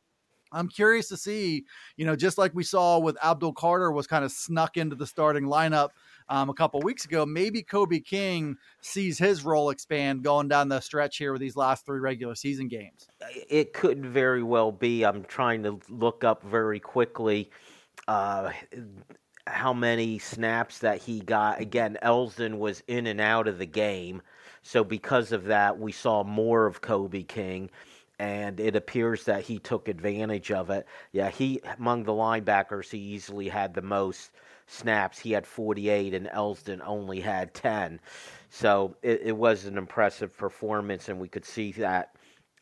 I'm 0.53 0.69
curious 0.69 1.09
to 1.09 1.17
see, 1.17 1.65
you 1.97 2.05
know, 2.05 2.15
just 2.15 2.39
like 2.39 2.55
we 2.55 2.63
saw 2.63 2.99
with 2.99 3.17
Abdul 3.25 3.55
Carter 3.55 3.91
was 3.91 4.07
kind 4.07 4.25
of 4.25 4.31
snuck 4.31 4.77
into 4.77 4.95
the 4.95 5.07
starting 5.07 5.45
lineup 5.45 5.89
um, 6.29 6.51
a 6.51 6.55
couple 6.55 6.81
weeks 6.81 7.05
ago. 7.05 7.25
Maybe 7.25 7.63
Kobe 7.63 8.01
King 8.01 8.57
sees 8.83 9.19
his 9.19 9.45
role 9.45 9.71
expand 9.71 10.23
going 10.23 10.49
down 10.49 10.69
the 10.69 10.81
stretch 10.81 11.17
here 11.17 11.33
with 11.33 11.41
these 11.41 11.57
last 11.57 11.87
three 11.87 12.01
regular 12.01 12.35
season 12.35 12.69
games. 12.69 13.09
It 13.49 13.73
could 13.73 14.05
very 14.05 14.43
well 14.43 14.73
be. 14.73 15.05
I'm 15.05 15.25
trying 15.25 15.63
to 15.63 15.81
look 15.89 16.23
up 16.23 16.43
very 16.43 16.81
quickly 16.81 17.51
uh, 18.09 18.51
how 19.47 19.73
many 19.73 20.19
snaps 20.19 20.79
that 20.79 21.03
he 21.03 21.21
got. 21.21 21.61
Again, 21.61 21.99
Elsdon 22.03 22.59
was 22.59 22.83
in 22.87 23.07
and 23.07 23.21
out 23.21 23.49
of 23.49 23.59
the 23.59 23.67
game. 23.67 24.23
So 24.63 24.85
because 24.85 25.33
of 25.33 25.45
that, 25.45 25.79
we 25.79 25.93
saw 25.93 26.23
more 26.23 26.67
of 26.67 26.81
Kobe 26.81 27.23
King 27.23 27.71
and 28.19 28.61
it 28.61 28.77
appears 28.77 29.25
that 29.25 29.43
he 29.43 29.59
took 29.59 29.89
advantage 29.89 30.53
of 30.53 30.71
it. 30.71 30.87
Yeah, 31.11 31.29
he 31.29 31.61
among 31.77 32.05
the 32.05 32.13
linebackers, 32.13 32.89
he 32.89 32.99
easily 32.99 33.49
had 33.49 33.75
the 33.75 33.83
most 33.83 34.31
snaps. 34.69 35.19
He 35.19 35.33
had 35.33 35.45
48, 35.45 36.15
and 36.15 36.29
Elsdon 36.29 36.81
only 36.87 37.21
had 37.21 37.53
10. 37.53 37.99
So 38.49 38.95
it, 39.03 39.23
it 39.25 39.37
was 39.37 39.65
an 39.65 39.77
impressive 39.77 40.37
performance, 40.37 41.09
and 41.09 41.19
we 41.19 41.27
could 41.29 41.45
see 41.45 41.73
that 41.73 42.15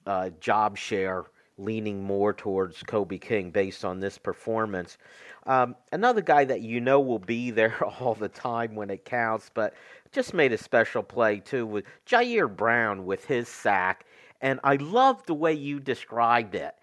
uh, 0.07 0.31
job 0.41 0.79
share 0.79 1.27
leaning 1.61 2.03
more 2.03 2.33
towards 2.33 2.83
Kobe 2.83 3.19
King 3.19 3.51
based 3.51 3.85
on 3.85 4.01
this 4.01 4.19
performance. 4.19 4.99
Um, 5.47 5.77
another 5.93 6.23
guy 6.23 6.45
that 6.45 6.61
you 6.61 6.81
know 6.81 7.01
will 7.01 7.19
be 7.19 7.51
there 7.51 7.85
all 7.85 8.15
the 8.15 8.29
time 8.29 8.75
when 8.75 8.91
it 8.91 9.05
counts, 9.05 9.51
but 9.53 9.75
just 10.13 10.35
made 10.35 10.53
a 10.53 10.59
special 10.59 11.03
play 11.03 11.41
too 11.41 11.67
with 11.67 11.85
Ji'Ayir 12.07 12.55
Brown 12.55 13.05
with 13.05 13.25
his 13.25 13.49
sack. 13.49 14.07
And 14.41 14.59
I 14.65 14.77
love 14.77 15.25
the 15.27 15.35
way 15.35 15.53
you 15.53 15.81
described 15.81 16.55
it 16.55 16.75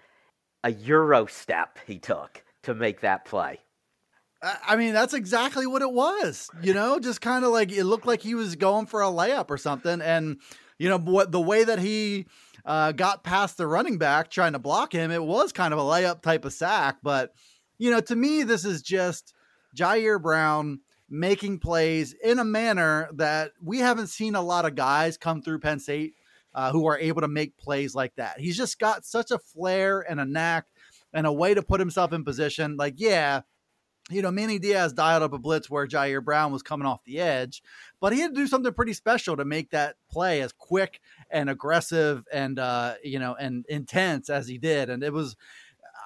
a 0.64 0.72
Euro 0.72 1.26
step 1.26 1.80
he 1.86 1.98
took 1.98 2.44
to 2.64 2.74
make 2.74 3.02
that 3.02 3.26
play. 3.26 3.60
I 4.42 4.76
mean, 4.76 4.94
that's 4.94 5.14
exactly 5.14 5.66
what 5.66 5.82
it 5.82 5.92
was. 5.92 6.50
You 6.62 6.74
know, 6.74 7.00
just 7.00 7.22
kind 7.22 7.44
of 7.44 7.52
like 7.52 7.72
it 7.72 7.86
looked 7.86 8.06
like 8.06 8.22
he 8.22 8.36
was 8.36 8.56
going 8.56 8.86
for 8.86 9.02
a 9.02 9.08
layup 9.08 9.50
or 9.50 9.58
something. 9.58 10.02
And, 10.02 10.38
you 10.78 10.90
know, 10.90 11.00
what 11.00 11.32
the 11.32 11.42
way 11.42 11.64
that 11.64 11.80
he 11.80 12.28
uh, 12.68 12.92
got 12.92 13.24
past 13.24 13.58
the 13.58 13.66
running 13.66 13.98
back 13.98 14.30
trying 14.30 14.52
to 14.52 14.60
block 14.60 14.92
him, 14.92 15.10
it 15.10 15.24
was 15.24 15.54
kind 15.54 15.74
of 15.74 15.80
a 15.80 15.84
layup 15.84 16.22
type 16.22 16.44
of 16.44 16.52
sack. 16.52 16.98
But, 17.02 17.32
you 17.78 17.90
know, 17.90 18.02
to 18.02 18.16
me, 18.16 18.44
this 18.44 18.66
is 18.66 18.82
just 18.82 19.34
Ji'Ayir 19.76 20.22
Brown 20.22 20.82
making 21.10 21.60
plays 21.60 22.14
in 22.14 22.40
a 22.40 22.44
manner 22.44 23.10
that 23.14 23.52
we 23.64 23.80
haven't 23.80 24.08
seen 24.08 24.36
a 24.36 24.42
lot 24.42 24.66
of 24.66 24.76
guys 24.76 25.18
come 25.18 25.42
through 25.42 25.60
Penn 25.60 25.80
State 25.80 26.16
uh, 26.54 26.72
who 26.72 26.86
are 26.88 27.00
able 27.00 27.22
to 27.22 27.30
make 27.30 27.58
plays 27.58 27.96
like 27.96 28.14
that. 28.16 28.40
He's 28.40 28.58
just 28.58 28.78
got 28.80 29.06
such 29.06 29.32
a 29.32 29.40
flair 29.40 30.02
and 30.02 30.20
a 30.20 30.26
knack 30.26 30.66
and 31.14 31.26
a 31.26 31.32
way 31.32 31.54
to 31.54 31.64
put 31.64 31.80
himself 31.80 32.12
in 32.12 32.26
position. 32.26 32.76
Like, 32.76 32.96
yeah, 32.98 33.42
you 34.10 34.22
know, 34.22 34.32
Manny 34.32 34.60
Diaz 34.60 34.94
dialed 34.94 35.24
up 35.24 35.34
a 35.34 35.38
blitz 35.38 35.70
where 35.70 35.88
Ji'Ayir 35.88 36.24
Brown 36.24 36.52
was 36.52 36.64
coming 36.64 36.88
off 36.88 37.04
the 37.06 37.20
edge, 37.20 37.62
but 38.00 38.14
he 38.14 38.20
had 38.20 38.34
to 38.34 38.42
do 38.42 38.48
something 38.48 38.74
pretty 38.74 38.94
special 38.94 39.38
to 39.38 39.46
make 39.46 39.72
that 39.72 39.96
play 40.10 40.42
as 40.42 40.52
quick 40.52 41.00
and 41.30 41.50
aggressive 41.50 42.24
and 42.32 42.60
uh, 42.60 42.96
you 43.04 43.20
know 43.20 43.36
and 43.36 43.66
intense 43.70 44.30
as 44.30 44.48
he 44.48 44.58
did. 44.58 44.90
And 44.90 45.04
it 45.04 45.14
was 45.14 45.36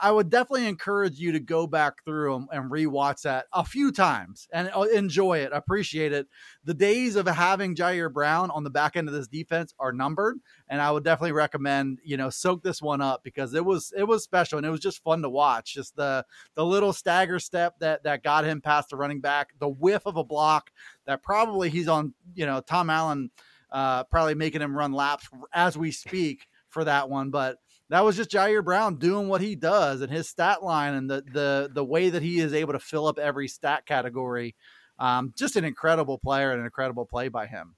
I 0.03 0.11
would 0.11 0.31
definitely 0.31 0.67
encourage 0.67 1.19
you 1.19 1.31
to 1.33 1.39
go 1.39 1.67
back 1.67 2.03
through 2.03 2.35
and, 2.35 2.47
and 2.51 2.71
rewatch 2.71 3.21
that 3.21 3.45
a 3.53 3.63
few 3.63 3.91
times 3.91 4.47
and 4.51 4.71
uh, 4.75 4.81
enjoy 4.81 5.39
it, 5.39 5.51
appreciate 5.53 6.11
it. 6.11 6.27
The 6.63 6.73
days 6.73 7.15
of 7.15 7.27
having 7.27 7.75
Ji'Ayir 7.75 8.11
Brown 8.11 8.49
on 8.49 8.63
the 8.63 8.71
back 8.71 8.95
end 8.95 9.07
of 9.07 9.13
this 9.13 9.27
defense 9.27 9.75
are 9.77 9.93
numbered, 9.93 10.39
and 10.67 10.81
I 10.81 10.89
would 10.89 11.03
definitely 11.03 11.33
recommend 11.33 11.99
you 12.03 12.17
know 12.17 12.31
soak 12.31 12.63
this 12.63 12.81
one 12.81 12.99
up 13.01 13.23
because 13.23 13.53
it 13.53 13.63
was 13.63 13.93
it 13.95 14.03
was 14.03 14.23
special 14.23 14.57
and 14.57 14.65
it 14.65 14.71
was 14.71 14.79
just 14.79 15.03
fun 15.03 15.21
to 15.21 15.29
watch. 15.29 15.75
Just 15.75 15.95
the 15.95 16.25
the 16.55 16.65
little 16.65 16.93
stagger 16.93 17.37
step 17.37 17.75
that 17.79 18.03
that 18.03 18.23
got 18.23 18.43
him 18.43 18.59
past 18.59 18.89
the 18.89 18.97
running 18.97 19.21
back, 19.21 19.49
the 19.59 19.69
whiff 19.69 20.07
of 20.07 20.17
a 20.17 20.23
block 20.23 20.71
that 21.05 21.21
probably 21.21 21.69
he's 21.69 21.87
on. 21.87 22.15
You 22.33 22.47
know, 22.47 22.59
Tom 22.61 22.89
Allen 22.89 23.29
uh, 23.71 24.03
probably 24.05 24.35
making 24.35 24.61
him 24.61 24.75
run 24.75 24.91
laps 24.91 25.29
as 25.53 25.77
we 25.77 25.91
speak 25.91 26.47
for 26.69 26.83
that 26.83 27.09
one, 27.09 27.29
but 27.29 27.57
that 27.89 28.05
was 28.05 28.15
just 28.15 28.31
Ji'Ayir 28.31 28.63
Brown 28.63 28.95
doing 28.95 29.27
what 29.27 29.41
he 29.41 29.55
does 29.55 30.01
and 30.01 30.11
his 30.11 30.29
stat 30.29 30.63
line 30.63 30.93
and 30.93 31.09
the 31.09 31.23
the 31.33 31.69
the 31.73 31.83
way 31.83 32.09
that 32.09 32.21
he 32.21 32.39
is 32.39 32.53
able 32.53 32.71
to 32.73 32.79
fill 32.79 33.05
up 33.05 33.19
every 33.19 33.49
stat 33.49 33.85
category. 33.85 34.55
Um, 34.97 35.33
just 35.35 35.57
an 35.57 35.65
incredible 35.65 36.17
player 36.17 36.51
and 36.51 36.59
an 36.59 36.65
incredible 36.65 37.05
play 37.05 37.27
by 37.27 37.47
him. 37.47 37.75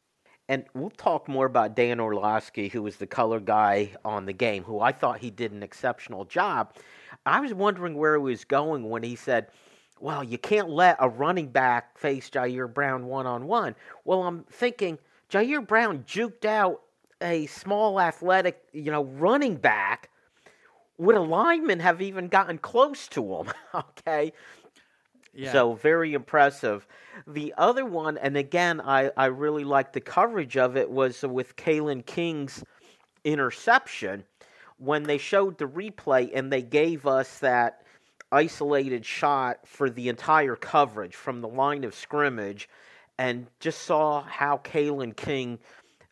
And 0.49 0.65
we'll 0.73 0.89
talk 0.89 1.27
more 1.29 1.45
about 1.45 1.75
Dan 1.75 1.99
Orlovsky, 1.99 2.67
who 2.67 2.83
was 2.83 2.97
the 2.97 3.07
color 3.07 3.39
guy 3.39 3.93
on 4.03 4.25
the 4.25 4.33
game, 4.33 4.63
who 4.63 4.81
I 4.81 4.91
thought 4.91 5.19
he 5.19 5.31
did 5.31 5.53
an 5.53 5.63
exceptional 5.63 6.25
job. 6.25 6.75
I 7.25 7.39
was 7.39 7.53
wondering 7.53 7.95
where 7.95 8.15
he 8.15 8.21
was 8.21 8.43
going 8.43 8.89
when 8.89 9.03
he 9.03 9.15
said, 9.15 9.47
Well, 9.99 10.23
you 10.23 10.37
can't 10.37 10.69
let 10.69 10.97
a 10.99 11.07
running 11.07 11.47
back 11.47 11.97
face 11.97 12.29
Ji'Ayir 12.29 12.71
Brown 12.71 13.05
one 13.07 13.25
on 13.25 13.47
one. 13.47 13.73
Well, 14.03 14.23
I'm 14.23 14.43
thinking 14.51 14.99
Ji'Ayir 15.33 15.65
Brown 15.65 16.03
juked 16.03 16.45
out 16.45 16.81
a 17.19 17.47
small 17.47 17.99
athletic, 17.99 18.61
you 18.71 18.91
know, 18.91 19.05
running 19.05 19.55
back, 19.55 20.11
would 20.99 21.15
a 21.15 21.21
lineman 21.21 21.79
have 21.79 22.03
even 22.03 22.27
gotten 22.27 22.59
close 22.59 23.07
to 23.09 23.37
him? 23.37 23.47
okay. 23.73 24.31
Yeah. 25.33 25.51
So 25.51 25.73
very 25.73 26.13
impressive. 26.13 26.85
The 27.25 27.51
other 27.57 27.83
one, 27.83 28.19
and 28.19 28.37
again, 28.37 28.79
I, 28.79 29.09
I 29.17 29.25
really 29.25 29.63
liked 29.63 29.93
the 29.93 30.01
coverage 30.01 30.55
of 30.55 30.77
it, 30.77 30.87
was 30.87 31.23
with 31.23 31.55
Kalen 31.55 32.05
King's 32.05 32.63
interception 33.23 34.25
when 34.77 35.01
they 35.01 35.17
showed 35.17 35.57
the 35.57 35.65
replay 35.65 36.29
and 36.35 36.51
they 36.53 36.61
gave 36.61 37.07
us 37.07 37.39
that 37.39 37.81
isolated 38.31 39.03
shot 39.03 39.67
for 39.67 39.89
the 39.89 40.09
entire 40.09 40.55
coverage 40.55 41.15
from 41.15 41.41
the 41.41 41.47
line 41.47 41.83
of 41.83 41.95
scrimmage 41.95 42.69
and 43.17 43.47
just 43.59 43.83
saw 43.83 44.23
how 44.23 44.57
Kalen 44.63 45.15
King, 45.15 45.59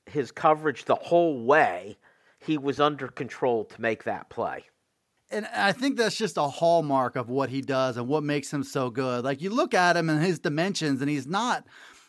his 0.05 0.31
coverage 0.31 0.86
the 0.86 0.96
whole 0.96 1.43
way, 1.46 1.98
he 2.39 2.58
was 2.58 2.79
under 2.79 3.08
control 3.08 3.65
to 3.65 3.81
make 3.81 4.03
that 4.03 4.29
play. 4.29 4.65
And 5.29 5.48
I 5.55 5.72
think 5.72 5.98
that's 5.98 6.17
just 6.17 6.38
a 6.38 6.48
hallmark 6.48 7.15
of 7.15 7.29
what 7.29 7.50
he 7.50 7.62
does 7.62 7.96
and 7.98 8.08
what 8.08 8.24
makes 8.24 8.51
him 8.51 8.63
so 8.63 8.89
good. 8.89 9.24
Like 9.24 9.41
you 9.41 9.50
look 9.50 9.74
at 9.74 9.96
him 9.96 10.10
and 10.10 10.22
his 10.22 10.39
dimensions, 10.39 11.01
and 11.01 11.10
he's 11.10 11.27
not, 11.27 11.65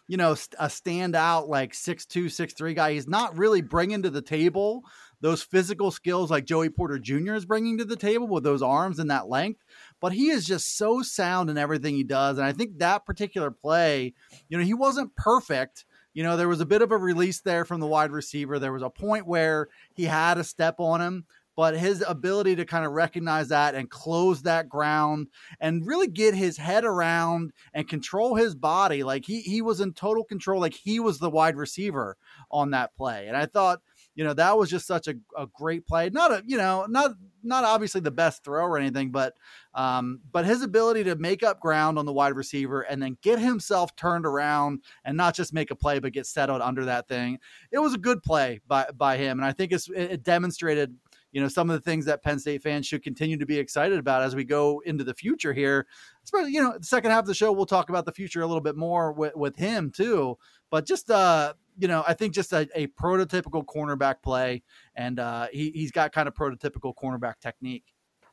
you 0.08 0.16
know, 0.16 0.32
a 0.32 0.66
standout 0.66 1.48
like 1.48 1.72
six 1.72 2.04
two, 2.04 2.28
six 2.28 2.52
three 2.52 2.74
guy. 2.74 2.92
He's 2.92 3.08
not 3.08 3.38
really 3.38 3.62
bringing 3.62 4.02
to 4.02 4.10
the 4.10 4.22
table 4.22 4.82
those 5.22 5.42
physical 5.42 5.92
skills 5.92 6.32
like 6.32 6.44
Joey 6.44 6.68
Porter 6.68 6.98
Jr. 6.98 7.34
is 7.34 7.46
bringing 7.46 7.78
to 7.78 7.84
the 7.84 7.96
table 7.96 8.26
with 8.26 8.42
those 8.42 8.60
arms 8.60 8.98
and 8.98 9.10
that 9.10 9.28
length. 9.28 9.62
But 10.02 10.12
he 10.12 10.30
is 10.30 10.44
just 10.44 10.76
so 10.76 11.00
sound 11.00 11.48
in 11.48 11.56
everything 11.56 11.94
he 11.94 12.02
does. 12.02 12.36
And 12.36 12.46
I 12.46 12.52
think 12.52 12.78
that 12.78 13.06
particular 13.06 13.52
play, 13.52 14.14
you 14.48 14.58
know, 14.58 14.64
he 14.64 14.74
wasn't 14.74 15.14
perfect. 15.14 15.84
You 16.12 16.24
know, 16.24 16.36
there 16.36 16.48
was 16.48 16.60
a 16.60 16.66
bit 16.66 16.82
of 16.82 16.90
a 16.90 16.98
release 16.98 17.40
there 17.40 17.64
from 17.64 17.80
the 17.80 17.86
wide 17.86 18.10
receiver. 18.10 18.58
There 18.58 18.72
was 18.72 18.82
a 18.82 18.90
point 18.90 19.28
where 19.28 19.68
he 19.94 20.04
had 20.04 20.38
a 20.38 20.44
step 20.44 20.74
on 20.78 21.00
him, 21.00 21.24
but 21.56 21.76
his 21.76 22.04
ability 22.06 22.56
to 22.56 22.64
kind 22.64 22.84
of 22.84 22.92
recognize 22.92 23.48
that 23.48 23.76
and 23.76 23.88
close 23.88 24.42
that 24.42 24.68
ground 24.68 25.28
and 25.60 25.86
really 25.86 26.08
get 26.08 26.34
his 26.34 26.56
head 26.56 26.84
around 26.84 27.52
and 27.72 27.88
control 27.88 28.34
his 28.34 28.54
body 28.54 29.02
like 29.02 29.24
he 29.26 29.40
he 29.40 29.62
was 29.62 29.80
in 29.80 29.92
total 29.92 30.24
control 30.24 30.60
like 30.60 30.74
he 30.74 30.98
was 30.98 31.18
the 31.18 31.30
wide 31.30 31.56
receiver 31.56 32.16
on 32.50 32.70
that 32.70 32.94
play 32.96 33.26
and 33.28 33.36
i 33.36 33.46
thought 33.46 33.80
you 34.14 34.24
know 34.24 34.34
that 34.34 34.56
was 34.56 34.70
just 34.70 34.86
such 34.86 35.08
a, 35.08 35.14
a 35.36 35.46
great 35.46 35.86
play 35.86 36.08
not 36.10 36.32
a 36.32 36.42
you 36.46 36.56
know 36.56 36.86
not 36.88 37.12
not 37.42 37.64
obviously 37.64 38.00
the 38.00 38.10
best 38.10 38.44
throw 38.44 38.64
or 38.64 38.78
anything 38.78 39.10
but 39.10 39.34
um 39.74 40.20
but 40.30 40.44
his 40.44 40.62
ability 40.62 41.04
to 41.04 41.16
make 41.16 41.42
up 41.42 41.60
ground 41.60 41.98
on 41.98 42.06
the 42.06 42.12
wide 42.12 42.34
receiver 42.34 42.82
and 42.82 43.02
then 43.02 43.16
get 43.22 43.38
himself 43.38 43.94
turned 43.96 44.26
around 44.26 44.80
and 45.04 45.16
not 45.16 45.34
just 45.34 45.52
make 45.52 45.70
a 45.70 45.76
play 45.76 45.98
but 45.98 46.12
get 46.12 46.26
settled 46.26 46.60
under 46.60 46.84
that 46.84 47.08
thing 47.08 47.38
it 47.70 47.78
was 47.78 47.94
a 47.94 47.98
good 47.98 48.22
play 48.22 48.60
by 48.66 48.86
by 48.96 49.16
him 49.16 49.38
and 49.38 49.46
i 49.46 49.52
think 49.52 49.72
it's 49.72 49.88
it 49.94 50.22
demonstrated 50.22 50.94
you 51.32 51.40
know 51.40 51.48
some 51.48 51.68
of 51.70 51.74
the 51.74 51.90
things 51.90 52.04
that 52.04 52.22
Penn 52.22 52.38
State 52.38 52.62
fans 52.62 52.86
should 52.86 53.02
continue 53.02 53.36
to 53.38 53.46
be 53.46 53.58
excited 53.58 53.98
about 53.98 54.22
as 54.22 54.36
we 54.36 54.44
go 54.44 54.80
into 54.84 55.04
the 55.04 55.14
future 55.14 55.52
here. 55.52 55.86
Especially, 56.24 56.52
you 56.52 56.62
know, 56.62 56.78
the 56.78 56.84
second 56.84 57.10
half 57.10 57.20
of 57.20 57.26
the 57.26 57.34
show 57.34 57.50
we'll 57.52 57.66
talk 57.66 57.88
about 57.88 58.04
the 58.04 58.12
future 58.12 58.42
a 58.42 58.46
little 58.46 58.62
bit 58.62 58.76
more 58.76 59.12
with, 59.12 59.34
with 59.34 59.56
him 59.56 59.90
too. 59.90 60.38
But 60.70 60.86
just 60.86 61.10
uh, 61.10 61.54
you 61.78 61.88
know, 61.88 62.04
I 62.06 62.14
think 62.14 62.34
just 62.34 62.52
a, 62.52 62.68
a 62.74 62.86
prototypical 62.88 63.64
cornerback 63.64 64.22
play, 64.22 64.62
and 64.94 65.18
uh, 65.18 65.48
he, 65.52 65.70
he's 65.70 65.90
got 65.90 66.12
kind 66.12 66.28
of 66.28 66.34
prototypical 66.34 66.92
cornerback 66.94 67.34
technique. 67.40 67.84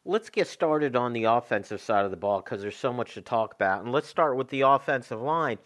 Let's 0.05 0.29
get 0.29 0.47
started 0.47 0.95
on 0.95 1.13
the 1.13 1.25
offensive 1.25 1.81
side 1.81 2.05
of 2.05 2.11
the 2.11 2.17
ball 2.17 2.41
because 2.41 2.61
there's 2.61 2.77
so 2.77 2.93
much 2.93 3.13
to 3.13 3.21
talk 3.21 3.53
about. 3.53 3.83
And 3.83 3.91
let's 3.91 4.07
start 4.07 4.37
with 4.37 4.49
the 4.49 4.61
offensive 4.61 5.21
line, 5.21 5.57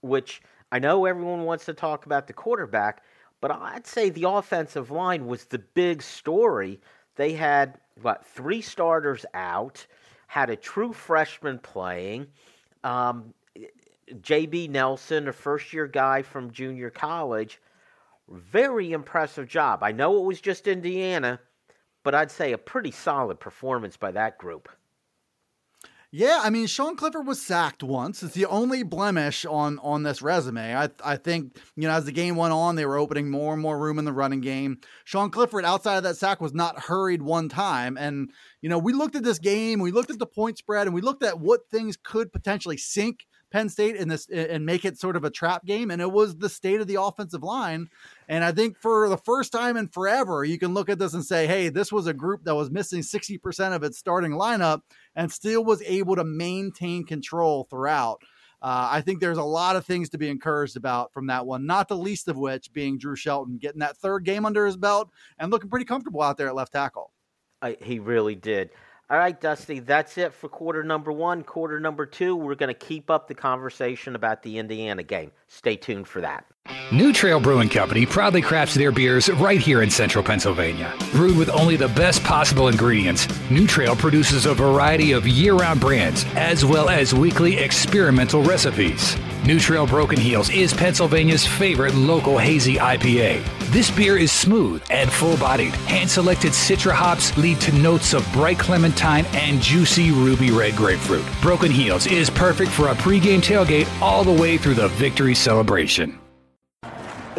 which 0.00 0.42
I 0.70 0.78
know 0.78 1.04
everyone 1.06 1.42
wants 1.42 1.64
to 1.64 1.74
talk 1.74 2.06
about 2.06 2.26
the 2.26 2.32
quarterback, 2.32 3.02
but 3.40 3.50
I'd 3.50 3.86
say 3.86 4.10
the 4.10 4.28
offensive 4.28 4.90
line 4.90 5.26
was 5.26 5.44
the 5.44 5.58
big 5.58 6.02
story. 6.02 6.80
They 7.16 7.32
had, 7.32 7.78
what, 8.00 8.26
three 8.26 8.60
starters 8.60 9.24
out, 9.34 9.86
had 10.26 10.50
a 10.50 10.56
true 10.56 10.92
freshman 10.92 11.58
playing. 11.58 12.26
Um, 12.84 13.34
J.B. 14.22 14.68
Nelson, 14.68 15.28
a 15.28 15.32
first 15.32 15.72
year 15.72 15.86
guy 15.86 16.22
from 16.22 16.50
junior 16.50 16.90
college, 16.90 17.60
very 18.28 18.92
impressive 18.92 19.48
job. 19.48 19.82
I 19.82 19.92
know 19.92 20.18
it 20.18 20.26
was 20.26 20.40
just 20.40 20.68
Indiana, 20.68 21.40
but 22.02 22.14
I'd 22.14 22.30
say 22.30 22.52
a 22.52 22.58
pretty 22.58 22.90
solid 22.90 23.40
performance 23.40 23.96
by 23.96 24.12
that 24.12 24.38
group. 24.38 24.68
Yeah, 26.12 26.40
I 26.42 26.50
mean 26.50 26.66
Sean 26.66 26.96
Clifford 26.96 27.24
was 27.24 27.40
sacked 27.40 27.84
once. 27.84 28.24
It's 28.24 28.34
the 28.34 28.46
only 28.46 28.82
blemish 28.82 29.44
on 29.44 29.78
on 29.78 30.02
this 30.02 30.20
resume. 30.20 30.74
I 30.74 30.90
I 31.04 31.16
think 31.16 31.56
you 31.76 31.86
know 31.86 31.94
as 31.94 32.04
the 32.04 32.10
game 32.10 32.34
went 32.34 32.52
on, 32.52 32.74
they 32.74 32.84
were 32.84 32.98
opening 32.98 33.30
more 33.30 33.52
and 33.52 33.62
more 33.62 33.78
room 33.78 33.96
in 33.96 34.04
the 34.04 34.12
running 34.12 34.40
game. 34.40 34.80
Sean 35.04 35.30
Clifford, 35.30 35.64
outside 35.64 35.98
of 35.98 36.02
that 36.02 36.16
sack, 36.16 36.40
was 36.40 36.52
not 36.52 36.80
hurried 36.80 37.22
one 37.22 37.48
time. 37.48 37.96
And 37.96 38.30
you 38.60 38.68
know 38.68 38.78
we 38.78 38.92
looked 38.92 39.14
at 39.14 39.22
this 39.22 39.38
game, 39.38 39.78
we 39.78 39.92
looked 39.92 40.10
at 40.10 40.18
the 40.18 40.26
point 40.26 40.58
spread, 40.58 40.88
and 40.88 40.94
we 40.94 41.00
looked 41.00 41.22
at 41.22 41.38
what 41.38 41.70
things 41.70 41.96
could 41.96 42.32
potentially 42.32 42.76
sink 42.76 43.26
Penn 43.52 43.68
State 43.68 43.94
in 43.94 44.08
this 44.08 44.28
and 44.28 44.66
make 44.66 44.84
it 44.84 44.98
sort 44.98 45.16
of 45.16 45.24
a 45.24 45.30
trap 45.30 45.64
game. 45.64 45.92
And 45.92 46.02
it 46.02 46.10
was 46.10 46.36
the 46.36 46.48
state 46.48 46.80
of 46.80 46.86
the 46.86 47.00
offensive 47.00 47.42
line. 47.42 47.88
And 48.28 48.44
I 48.44 48.52
think 48.52 48.78
for 48.78 49.08
the 49.08 49.16
first 49.16 49.52
time 49.52 49.76
in 49.76 49.88
forever, 49.88 50.44
you 50.44 50.58
can 50.58 50.74
look 50.74 50.88
at 50.88 50.98
this 50.98 51.14
and 51.14 51.24
say, 51.24 51.46
hey, 51.46 51.68
this 51.68 51.92
was 51.92 52.06
a 52.06 52.14
group 52.14 52.44
that 52.44 52.54
was 52.54 52.70
missing 52.70 53.00
60% 53.00 53.74
of 53.74 53.82
its 53.82 53.98
starting 53.98 54.32
lineup 54.32 54.82
and 55.16 55.30
still 55.30 55.64
was 55.64 55.82
able 55.82 56.16
to 56.16 56.24
maintain 56.24 57.04
control 57.04 57.66
throughout. 57.70 58.22
Uh, 58.62 58.88
I 58.90 59.00
think 59.00 59.20
there's 59.20 59.38
a 59.38 59.42
lot 59.42 59.76
of 59.76 59.86
things 59.86 60.10
to 60.10 60.18
be 60.18 60.28
encouraged 60.28 60.76
about 60.76 61.12
from 61.12 61.26
that 61.28 61.46
one, 61.46 61.64
not 61.64 61.88
the 61.88 61.96
least 61.96 62.28
of 62.28 62.36
which 62.36 62.72
being 62.72 62.98
Drew 62.98 63.16
Shelton 63.16 63.56
getting 63.56 63.80
that 63.80 63.96
third 63.96 64.24
game 64.24 64.44
under 64.44 64.66
his 64.66 64.76
belt 64.76 65.10
and 65.38 65.50
looking 65.50 65.70
pretty 65.70 65.86
comfortable 65.86 66.20
out 66.20 66.36
there 66.36 66.48
at 66.48 66.54
left 66.54 66.72
tackle. 66.72 67.12
I, 67.62 67.76
he 67.82 67.98
really 67.98 68.34
did. 68.34 68.70
All 69.10 69.18
right, 69.18 69.40
Dusty, 69.40 69.80
that's 69.80 70.16
it 70.18 70.32
for 70.32 70.48
quarter 70.48 70.84
number 70.84 71.10
one. 71.10 71.42
Quarter 71.42 71.80
number 71.80 72.06
two, 72.06 72.36
we're 72.36 72.54
going 72.54 72.72
to 72.72 72.74
keep 72.86 73.10
up 73.10 73.26
the 73.26 73.34
conversation 73.34 74.14
about 74.14 74.44
the 74.44 74.56
Indiana 74.58 75.02
game. 75.02 75.32
Stay 75.48 75.74
tuned 75.74 76.06
for 76.06 76.20
that. 76.20 76.46
New 76.92 77.12
Trail 77.12 77.40
Brewing 77.40 77.68
Company 77.68 78.06
proudly 78.06 78.40
crafts 78.40 78.74
their 78.74 78.92
beers 78.92 79.28
right 79.28 79.58
here 79.58 79.82
in 79.82 79.90
central 79.90 80.22
Pennsylvania. 80.22 80.94
Brewed 81.10 81.36
with 81.36 81.50
only 81.50 81.74
the 81.74 81.88
best 81.88 82.22
possible 82.22 82.68
ingredients, 82.68 83.26
New 83.50 83.66
Trail 83.66 83.96
produces 83.96 84.46
a 84.46 84.54
variety 84.54 85.10
of 85.10 85.26
year 85.26 85.54
round 85.54 85.80
brands 85.80 86.24
as 86.36 86.64
well 86.64 86.88
as 86.88 87.12
weekly 87.12 87.56
experimental 87.56 88.44
recipes. 88.44 89.16
New 89.44 89.58
Trail 89.58 89.88
Broken 89.88 90.20
Heels 90.20 90.50
is 90.50 90.72
Pennsylvania's 90.72 91.44
favorite 91.44 91.96
local 91.96 92.38
hazy 92.38 92.76
IPA. 92.76 93.59
This 93.70 93.88
beer 93.88 94.18
is 94.18 94.32
smooth 94.32 94.82
and 94.90 95.12
full 95.12 95.36
bodied. 95.36 95.72
Hand 95.86 96.10
selected 96.10 96.50
citra 96.50 96.90
hops 96.90 97.36
lead 97.36 97.60
to 97.60 97.72
notes 97.76 98.14
of 98.14 98.26
bright 98.32 98.58
clementine 98.58 99.24
and 99.26 99.62
juicy 99.62 100.10
ruby 100.10 100.50
red 100.50 100.74
grapefruit. 100.74 101.24
Broken 101.40 101.70
Heels 101.70 102.08
is 102.08 102.30
perfect 102.30 102.72
for 102.72 102.88
a 102.88 102.96
pregame 102.96 103.40
tailgate 103.40 103.86
all 104.02 104.24
the 104.24 104.32
way 104.32 104.58
through 104.58 104.74
the 104.74 104.88
victory 104.88 105.36
celebration. 105.36 106.18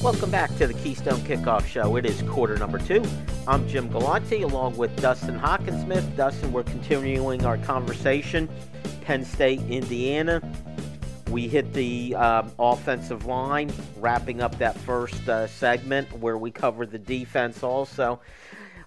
Welcome 0.00 0.30
back 0.30 0.56
to 0.58 0.68
the 0.68 0.74
Keystone 0.74 1.18
Kickoff 1.22 1.66
Show. 1.66 1.96
It 1.96 2.06
is 2.06 2.22
quarter 2.22 2.56
number 2.56 2.78
two. 2.78 3.02
I'm 3.48 3.66
Jim 3.66 3.88
Galante 3.88 4.42
along 4.42 4.76
with 4.76 4.94
Dustin 5.02 5.36
Hockensmith. 5.36 6.16
Dustin, 6.16 6.52
we're 6.52 6.62
continuing 6.62 7.44
our 7.44 7.58
conversation. 7.58 8.48
Penn 9.00 9.24
State, 9.24 9.60
Indiana. 9.68 10.40
We 11.30 11.48
hit 11.48 11.72
the 11.72 12.14
um, 12.14 12.52
offensive 12.60 13.26
line, 13.26 13.72
wrapping 13.96 14.40
up 14.40 14.56
that 14.58 14.78
first 14.78 15.28
uh, 15.28 15.48
segment 15.48 16.12
where 16.20 16.38
we 16.38 16.52
covered 16.52 16.92
the 16.92 16.98
defense 17.00 17.64
also. 17.64 18.20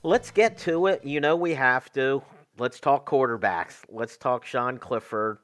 Let's 0.03 0.31
get 0.31 0.57
to 0.59 0.87
it. 0.87 1.03
You 1.03 1.19
know, 1.19 1.35
we 1.35 1.53
have 1.55 1.91
to. 1.91 2.23
Let's 2.57 2.79
talk 2.79 3.05
quarterbacks. 3.05 3.83
Let's 3.89 4.15
talk 4.15 4.45
Sean 4.45 4.77
Clifford. 4.77 5.39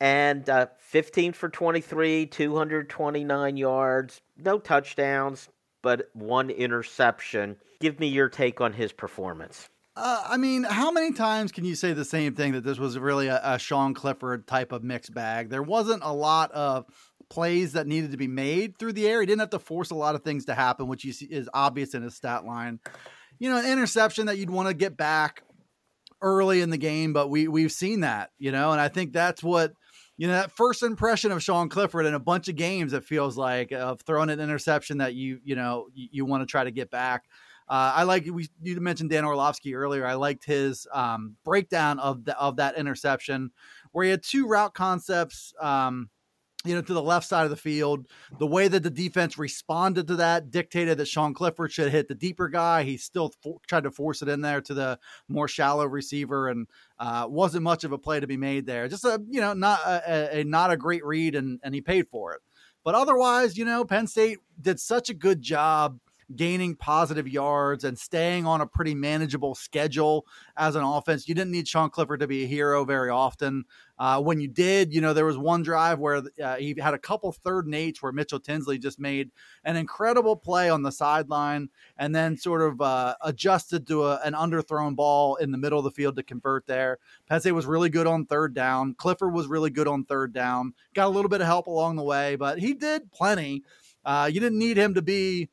And 0.00 0.48
uh, 0.48 0.66
15 0.78 1.32
for 1.32 1.48
23, 1.48 2.26
229 2.26 3.56
yards, 3.56 4.20
no 4.36 4.58
touchdowns, 4.58 5.48
but 5.82 6.10
one 6.12 6.50
interception. 6.50 7.56
Give 7.80 7.98
me 8.00 8.08
your 8.08 8.28
take 8.28 8.60
on 8.60 8.72
his 8.72 8.92
performance. 8.92 9.68
Uh, 9.96 10.24
I 10.28 10.36
mean, 10.38 10.64
how 10.64 10.90
many 10.90 11.12
times 11.12 11.52
can 11.52 11.64
you 11.64 11.76
say 11.76 11.92
the 11.92 12.04
same 12.04 12.34
thing 12.34 12.52
that 12.52 12.64
this 12.64 12.78
was 12.78 12.98
really 12.98 13.28
a, 13.28 13.40
a 13.44 13.58
Sean 13.58 13.94
Clifford 13.94 14.46
type 14.46 14.72
of 14.72 14.82
mixed 14.82 15.14
bag? 15.14 15.50
There 15.50 15.62
wasn't 15.62 16.02
a 16.02 16.12
lot 16.12 16.50
of 16.50 16.86
plays 17.30 17.72
that 17.72 17.86
needed 17.86 18.10
to 18.10 18.16
be 18.16 18.26
made 18.26 18.76
through 18.76 18.94
the 18.94 19.06
air. 19.06 19.20
He 19.20 19.26
didn't 19.26 19.40
have 19.40 19.50
to 19.50 19.58
force 19.60 19.90
a 19.90 19.94
lot 19.94 20.16
of 20.16 20.22
things 20.22 20.46
to 20.46 20.54
happen, 20.54 20.88
which 20.88 21.04
is 21.04 21.48
obvious 21.54 21.94
in 21.94 22.02
his 22.02 22.16
stat 22.16 22.44
line. 22.44 22.80
You 23.38 23.50
know, 23.50 23.58
an 23.58 23.66
interception 23.66 24.26
that 24.26 24.36
you'd 24.36 24.50
want 24.50 24.68
to 24.68 24.74
get 24.74 24.96
back 24.96 25.44
early 26.20 26.60
in 26.60 26.70
the 26.70 26.78
game, 26.78 27.12
but 27.12 27.28
we 27.28 27.46
we've 27.46 27.72
seen 27.72 28.00
that, 28.00 28.30
you 28.38 28.50
know, 28.50 28.72
and 28.72 28.80
I 28.80 28.88
think 28.88 29.12
that's 29.12 29.42
what 29.42 29.74
you 30.16 30.28
know 30.28 30.34
that 30.34 30.52
first 30.52 30.82
impression 30.82 31.32
of 31.32 31.42
Sean 31.42 31.68
Clifford 31.68 32.06
in 32.06 32.14
a 32.14 32.20
bunch 32.20 32.48
of 32.48 32.56
games. 32.56 32.92
It 32.92 33.04
feels 33.04 33.36
like 33.36 33.72
of 33.72 34.00
throwing 34.02 34.30
an 34.30 34.40
interception 34.40 34.98
that 34.98 35.14
you 35.14 35.40
you 35.44 35.56
know 35.56 35.88
you, 35.94 36.08
you 36.12 36.24
want 36.24 36.42
to 36.42 36.46
try 36.46 36.64
to 36.64 36.70
get 36.70 36.90
back. 36.90 37.24
Uh, 37.68 37.92
I 37.96 38.02
like 38.02 38.26
we 38.30 38.48
you 38.62 38.80
mentioned 38.80 39.10
Dan 39.10 39.24
Orlovsky 39.24 39.74
earlier. 39.74 40.06
I 40.06 40.14
liked 40.14 40.44
his 40.44 40.86
um, 40.92 41.36
breakdown 41.44 41.98
of 41.98 42.24
the, 42.24 42.38
of 42.38 42.56
that 42.56 42.76
interception 42.76 43.50
where 43.92 44.04
he 44.04 44.10
had 44.10 44.22
two 44.22 44.46
route 44.46 44.74
concepts. 44.74 45.54
Um, 45.60 46.10
you 46.64 46.74
know, 46.74 46.82
to 46.82 46.94
the 46.94 47.02
left 47.02 47.28
side 47.28 47.44
of 47.44 47.50
the 47.50 47.56
field. 47.56 48.06
The 48.38 48.46
way 48.46 48.68
that 48.68 48.82
the 48.82 48.90
defense 48.90 49.38
responded 49.38 50.08
to 50.08 50.16
that 50.16 50.50
dictated 50.50 50.98
that 50.98 51.08
Sean 51.08 51.34
Clifford 51.34 51.72
should 51.72 51.92
hit 51.92 52.08
the 52.08 52.14
deeper 52.14 52.48
guy. 52.48 52.82
He 52.82 52.96
still 52.96 53.32
for, 53.42 53.58
tried 53.68 53.84
to 53.84 53.90
force 53.90 54.22
it 54.22 54.28
in 54.28 54.40
there 54.40 54.60
to 54.62 54.74
the 54.74 54.98
more 55.28 55.48
shallow 55.48 55.86
receiver, 55.86 56.48
and 56.48 56.66
uh, 56.98 57.26
wasn't 57.28 57.64
much 57.64 57.84
of 57.84 57.92
a 57.92 57.98
play 57.98 58.20
to 58.20 58.26
be 58.26 58.36
made 58.36 58.66
there. 58.66 58.88
Just 58.88 59.04
a 59.04 59.22
you 59.28 59.40
know 59.40 59.52
not 59.52 59.80
a, 59.86 60.40
a, 60.40 60.44
not 60.44 60.70
a 60.70 60.76
great 60.76 61.04
read, 61.04 61.34
and 61.34 61.60
and 61.62 61.74
he 61.74 61.80
paid 61.80 62.08
for 62.08 62.32
it. 62.32 62.40
But 62.82 62.94
otherwise, 62.94 63.56
you 63.56 63.64
know, 63.64 63.84
Penn 63.84 64.06
State 64.06 64.38
did 64.60 64.78
such 64.78 65.08
a 65.08 65.14
good 65.14 65.40
job 65.40 65.98
gaining 66.34 66.76
positive 66.76 67.28
yards 67.28 67.84
and 67.84 67.98
staying 67.98 68.46
on 68.46 68.60
a 68.60 68.66
pretty 68.66 68.94
manageable 68.94 69.54
schedule 69.54 70.26
as 70.56 70.76
an 70.76 70.82
offense. 70.82 71.28
You 71.28 71.34
didn't 71.34 71.52
need 71.52 71.68
Sean 71.68 71.90
Clifford 71.90 72.20
to 72.20 72.26
be 72.26 72.44
a 72.44 72.46
hero 72.46 72.84
very 72.84 73.10
often. 73.10 73.64
Uh, 73.96 74.20
when 74.20 74.40
you 74.40 74.48
did, 74.48 74.92
you 74.92 75.00
know, 75.00 75.12
there 75.12 75.24
was 75.24 75.38
one 75.38 75.62
drive 75.62 76.00
where 76.00 76.22
uh, 76.42 76.56
he 76.56 76.74
had 76.80 76.94
a 76.94 76.98
couple 76.98 77.30
third 77.30 77.66
and 77.66 77.74
eights 77.74 78.02
where 78.02 78.10
Mitchell 78.10 78.40
Tinsley 78.40 78.76
just 78.76 78.98
made 78.98 79.30
an 79.64 79.76
incredible 79.76 80.34
play 80.34 80.68
on 80.68 80.82
the 80.82 80.90
sideline 80.90 81.68
and 81.96 82.14
then 82.14 82.36
sort 82.36 82.62
of 82.62 82.80
uh, 82.80 83.14
adjusted 83.22 83.86
to 83.86 84.04
a, 84.06 84.20
an 84.24 84.32
underthrown 84.32 84.96
ball 84.96 85.36
in 85.36 85.52
the 85.52 85.58
middle 85.58 85.78
of 85.78 85.84
the 85.84 85.92
field 85.92 86.16
to 86.16 86.22
convert 86.24 86.66
there. 86.66 86.98
State 87.38 87.52
was 87.52 87.66
really 87.66 87.88
good 87.88 88.06
on 88.06 88.26
third 88.26 88.52
down. 88.54 88.94
Clifford 88.94 89.32
was 89.32 89.46
really 89.46 89.70
good 89.70 89.86
on 89.86 90.04
third 90.04 90.32
down. 90.32 90.74
Got 90.94 91.06
a 91.06 91.10
little 91.10 91.28
bit 91.28 91.40
of 91.40 91.46
help 91.46 91.66
along 91.68 91.96
the 91.96 92.02
way, 92.02 92.36
but 92.36 92.58
he 92.58 92.74
did 92.74 93.12
plenty. 93.12 93.62
Uh, 94.04 94.28
you 94.32 94.40
didn't 94.40 94.58
need 94.58 94.76
him 94.76 94.94
to 94.94 95.02
be 95.02 95.48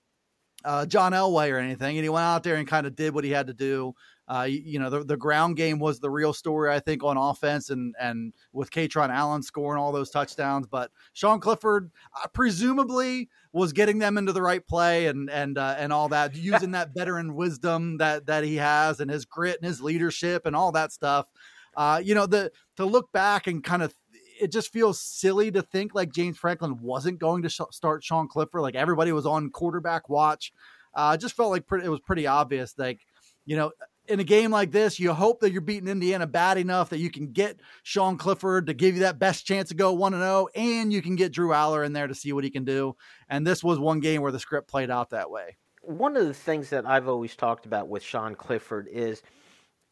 uh, 0.64 0.86
John 0.86 1.12
Elway 1.14 1.52
or 1.52 1.58
anything, 1.58 1.98
and 1.98 2.04
he 2.04 2.10
went 2.10 2.24
out 2.24 2.44
there 2.44 2.56
and 2.56 2.68
kind 2.68 2.86
of 2.88 2.96
did 2.96 3.14
what 3.14 3.24
he 3.24 3.32
had 3.32 3.48
to 3.48 3.54
do. 3.54 3.94
Uh, 4.28 4.44
you, 4.44 4.62
you, 4.64 4.80
know, 4.80 4.90
the, 4.90 5.04
the 5.04 5.18
ground 5.18 5.58
game 5.58 5.78
was 5.78 6.00
the 6.00 6.10
real 6.10 6.32
story, 6.32 6.72
I 6.72 6.80
think, 6.80 7.04
on 7.04 7.18
offense, 7.18 7.70
and 7.70 7.94
and 8.00 8.34
with 8.54 8.72
Kaytron 8.72 9.10
Allen 9.10 9.44
scoring 9.44 9.82
all 9.82 9.92
those 9.92 10.10
touchdowns. 10.10 10.68
But 10.68 10.92
Sean 11.14 11.40
Clifford, 11.40 11.92
uh, 12.16 12.28
presumably, 12.28 13.30
was 13.52 13.74
getting 13.74 14.00
them 14.00 14.18
into 14.18 14.32
the 14.32 14.42
right 14.42 14.66
play 14.66 15.08
and 15.08 15.30
and 15.30 15.58
uh, 15.58 15.76
and 15.78 15.92
all 15.92 16.08
that, 16.10 16.36
using 16.36 16.72
that 16.72 16.94
veteran 16.96 17.36
wisdom 17.36 17.98
that 17.98 18.28
that 18.28 18.44
he 18.44 18.56
has, 18.56 19.00
and 19.00 19.12
his 19.12 19.26
grit 19.26 19.58
and 19.62 19.68
his 19.68 19.82
leadership 19.82 20.46
and 20.46 20.56
all 20.56 20.72
that 20.72 20.92
stuff. 20.92 21.28
Uh, 21.76 22.02
you 22.04 22.16
know, 22.16 22.26
the 22.26 22.52
to 22.78 22.86
look 22.86 23.12
back 23.12 23.48
and 23.48 23.64
kind 23.64 23.84
of 23.84 23.94
it 24.42 24.52
just 24.52 24.74
feels 24.74 25.00
silly 25.00 25.52
to 25.52 25.62
think 25.62 25.94
like 25.94 26.12
James 26.12 26.38
Franklin 26.38 26.82
wasn't 26.82 27.20
going 27.20 27.44
to 27.44 27.50
sh- 27.50 27.62
start 27.70 28.04
Sean 28.04 28.28
Clifford. 28.28 28.62
Like 28.62 28.76
everybody 28.76 29.12
was 29.12 29.26
on 29.26 29.52
quarterback 29.52 30.10
watch. 30.10 30.52
Uh, 30.94 31.16
just 31.16 31.36
felt 31.36 31.52
like 31.52 31.68
pretty, 31.68 31.86
it 31.86 31.90
was 31.90 32.00
pretty 32.02 32.28
obvious. 32.28 32.74
Like, 32.78 33.06
you 33.46 33.56
know, 33.56 33.72
in 34.08 34.20
a 34.20 34.24
game 34.24 34.52
like 34.52 34.72
this, 34.72 35.00
you 35.00 35.14
hope 35.14 35.40
that 35.42 35.52
you're 35.52 35.62
beating 35.62 35.88
Indiana 35.88 36.26
bad 36.26 36.58
enough 36.58 36.90
that 36.90 36.98
you 36.98 37.12
can 37.12 37.32
get 37.32 37.60
Sean 37.84 38.18
Clifford 38.18 38.68
to 38.68 38.74
give 38.74 38.96
you 38.96 39.02
that 39.02 39.20
best 39.20 39.46
chance 39.46 39.70
to 39.70 39.76
go 39.76 39.94
1 39.94 40.14
0, 40.14 40.48
and 40.56 40.92
you 40.92 41.02
can 41.02 41.16
get 41.16 41.32
Drew 41.32 41.50
Allar 41.50 41.86
in 41.86 41.94
there 41.94 42.08
to 42.08 42.16
see 42.16 42.34
what 42.34 42.44
he 42.44 42.50
can 42.50 42.66
do. 42.66 42.96
And 43.30 43.46
this 43.46 43.64
was 43.64 43.80
one 43.80 44.00
game 44.00 44.22
where 44.22 44.32
the 44.32 44.40
script 44.40 44.68
played 44.68 44.90
out 44.90 45.12
that 45.12 45.30
way. 45.30 45.58
One 45.82 46.18
of 46.18 46.26
the 46.26 46.34
things 46.34 46.70
that 46.72 46.86
I've 46.86 47.08
always 47.08 47.36
talked 47.36 47.66
about 47.66 47.88
with 47.88 48.04
Sean 48.04 48.36
Clifford 48.36 48.88
is 48.92 49.22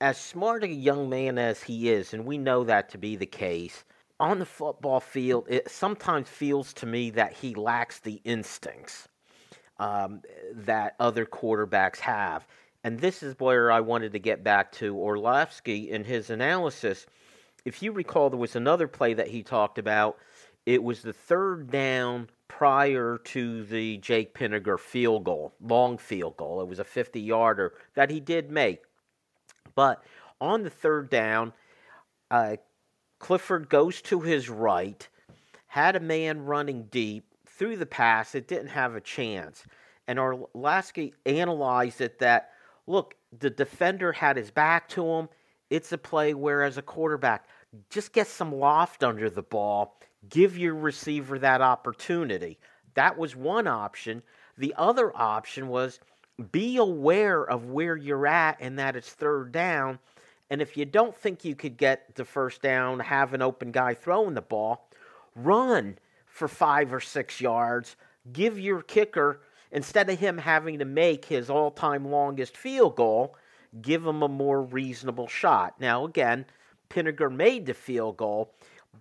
as 0.02 0.18
smart 0.18 0.64
a 0.64 0.68
young 0.68 1.10
man 1.10 1.38
as 1.38 1.62
he 1.62 1.90
is, 1.90 2.14
and 2.14 2.26
we 2.26 2.38
know 2.38 2.64
that 2.64 2.90
to 2.90 2.98
be 2.98 3.16
the 3.16 3.26
case, 3.26 3.84
on 4.20 4.40
the 4.40 4.46
football 4.46 5.00
field, 5.00 5.46
it 5.50 5.70
sometimes 5.70 6.28
feels 6.28 6.74
to 6.74 6.86
me 6.86 7.10
that 7.12 7.34
he 7.34 7.56
lacks 7.56 8.00
the 8.00 8.22
instincts 8.24 9.08
um, 9.80 10.22
that 10.54 10.96
other 11.00 11.26
quarterbacks 11.26 12.00
have. 12.00 12.46
And 12.84 13.00
this 13.00 13.24
is 13.24 13.36
where 13.40 13.72
I 13.72 13.80
wanted 13.80 14.14
to 14.14 14.20
get 14.20 14.44
back 14.44 14.72
to 14.74 14.96
Orlovsky 14.96 15.90
in 15.90 16.04
his 16.04 16.30
analysis. 16.30 17.06
If 17.66 17.82
you 17.82 17.92
recall, 17.92 18.30
there 18.30 18.40
was 18.40 18.56
another 18.56 18.88
play 18.88 19.14
that 19.14 19.28
he 19.28 19.44
talked 19.44 19.78
about. 19.78 20.18
It 20.66 20.84
was 20.84 21.02
the 21.02 21.14
third 21.14 21.72
down 21.72 22.30
prior 22.48 23.20
to 23.24 23.64
the 23.66 23.98
Jake 23.98 24.34
Pinegar 24.34 24.80
field 24.80 25.24
goal, 25.24 25.54
long 25.62 25.98
field 25.98 26.38
goal. 26.38 26.62
It 26.62 26.68
was 26.68 26.80
a 26.80 26.84
50 26.84 27.20
yarder 27.20 27.74
that 27.96 28.10
he 28.10 28.20
did 28.20 28.52
make. 28.52 28.82
But 29.76 30.04
on 30.42 30.64
the 30.64 30.70
third 30.70 31.10
down, 31.10 31.54
uh, 32.32 32.58
Clifford 33.20 33.70
goes 33.70 34.02
to 34.04 34.22
his 34.22 34.50
right, 34.50 35.08
had 35.68 35.96
a 35.96 36.00
man 36.00 36.46
running 36.46 36.84
deep, 36.84 37.26
through 37.60 37.76
the 37.76 37.86
pass, 37.86 38.36
it 38.36 38.48
didn't 38.48 38.70
have 38.70 38.96
a 38.96 39.02
chance. 39.02 39.66
And 40.08 40.18
Orlovsky 40.18 41.14
analyzed 41.26 42.00
it 42.00 42.20
that, 42.20 42.52
look, 42.88 43.16
the 43.38 43.50
defender 43.50 44.14
had 44.14 44.38
his 44.38 44.50
back 44.50 44.88
to 44.90 45.06
him. 45.06 45.30
It's 45.70 45.92
a 45.92 45.98
play 45.98 46.34
where, 46.34 46.64
as 46.64 46.78
a 46.78 46.82
quarterback, 46.82 47.46
just 47.90 48.14
get 48.14 48.28
some 48.28 48.56
loft 48.56 49.04
under 49.04 49.30
the 49.30 49.44
ball, 49.44 50.00
give 50.30 50.58
your 50.58 50.74
receiver 50.74 51.38
that 51.40 51.62
opportunity. 51.62 52.58
That 52.96 53.18
was 53.18 53.36
one 53.36 53.68
option. 53.68 54.24
The 54.58 54.74
other 54.78 55.16
option 55.16 55.68
was 55.68 56.00
be 56.52 56.78
aware 56.78 57.44
of 57.44 57.66
where 57.66 57.98
you're 57.98 58.26
at 58.26 58.58
and 58.62 58.80
that 58.80 58.96
it's 58.96 59.12
third 59.12 59.52
down 59.52 60.00
and 60.50 60.62
if 60.62 60.76
you 60.76 60.86
don't 60.86 61.16
think 61.16 61.46
you 61.46 61.56
could 61.56 61.78
get 61.78 62.16
the 62.16 62.26
first 62.26 62.62
down, 62.62 63.00
have 63.00 63.34
an 63.34 63.42
open 63.42 63.72
guy 63.72 63.94
throwing 63.94 64.34
the 64.34 64.42
ball, 64.42 64.90
run 65.36 65.98
for 66.26 66.48
five 66.48 66.94
or 66.94 67.00
six 67.00 67.40
yards. 67.40 67.96
Give 68.34 68.60
your 68.60 68.82
kicker, 68.82 69.42
instead 69.72 70.10
of 70.10 70.20
him 70.20 70.38
having 70.38 70.80
to 70.80 70.86
make 70.86 71.26
his 71.26 71.50
all 71.50 71.72
time 71.72 72.06
longest 72.06 72.58
field 72.58 72.96
goal, 72.96 73.36
give 73.82 74.06
him 74.06 74.24
a 74.24 74.28
more 74.28 74.64
reasonable 74.64 75.28
shot. 75.28 75.80
Now, 75.80 76.06
again, 76.06 76.46
Pinegar 76.90 77.34
made 77.34 77.66
the 77.66 77.74
field 77.74 78.18
goal, 78.18 78.54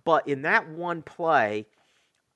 but 0.05 0.27
in 0.27 0.43
that 0.43 0.69
one 0.69 1.01
play, 1.01 1.65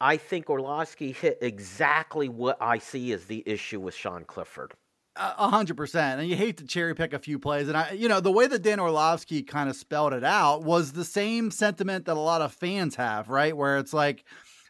I 0.02 0.18
think 0.18 0.50
Orlovsky 0.50 1.12
hit 1.12 1.38
exactly 1.42 2.28
what 2.28 2.58
I 2.60 2.80
see 2.80 3.14
as 3.14 3.26
the 3.26 3.44
issue 3.46 3.80
with 3.80 3.94
Sean 3.94 4.26
Clifford. 4.26 4.74
A 5.16 5.48
hundred 5.50 5.78
percent, 5.78 6.20
and 6.20 6.28
you 6.28 6.36
hate 6.36 6.58
to 6.58 6.66
cherry 6.66 6.96
pick 6.96 7.14
a 7.14 7.20
few 7.20 7.38
plays, 7.38 7.68
and 7.68 7.78
I, 7.78 7.92
you 7.92 8.10
know, 8.10 8.20
the 8.20 8.32
way 8.32 8.48
that 8.48 8.64
Dan 8.64 8.80
Orlovsky 8.80 9.44
kind 9.44 9.70
of 9.70 9.76
spelled 9.76 10.12
it 10.12 10.24
out 10.24 10.64
was 10.64 10.92
the 10.92 11.06
same 11.06 11.52
sentiment 11.52 12.06
that 12.06 12.18
a 12.18 12.20
lot 12.20 12.42
of 12.42 12.52
fans 12.52 12.96
have, 12.96 13.30
right? 13.30 13.56
Where 13.56 13.78
it's 13.78 13.94
like, 13.94 14.26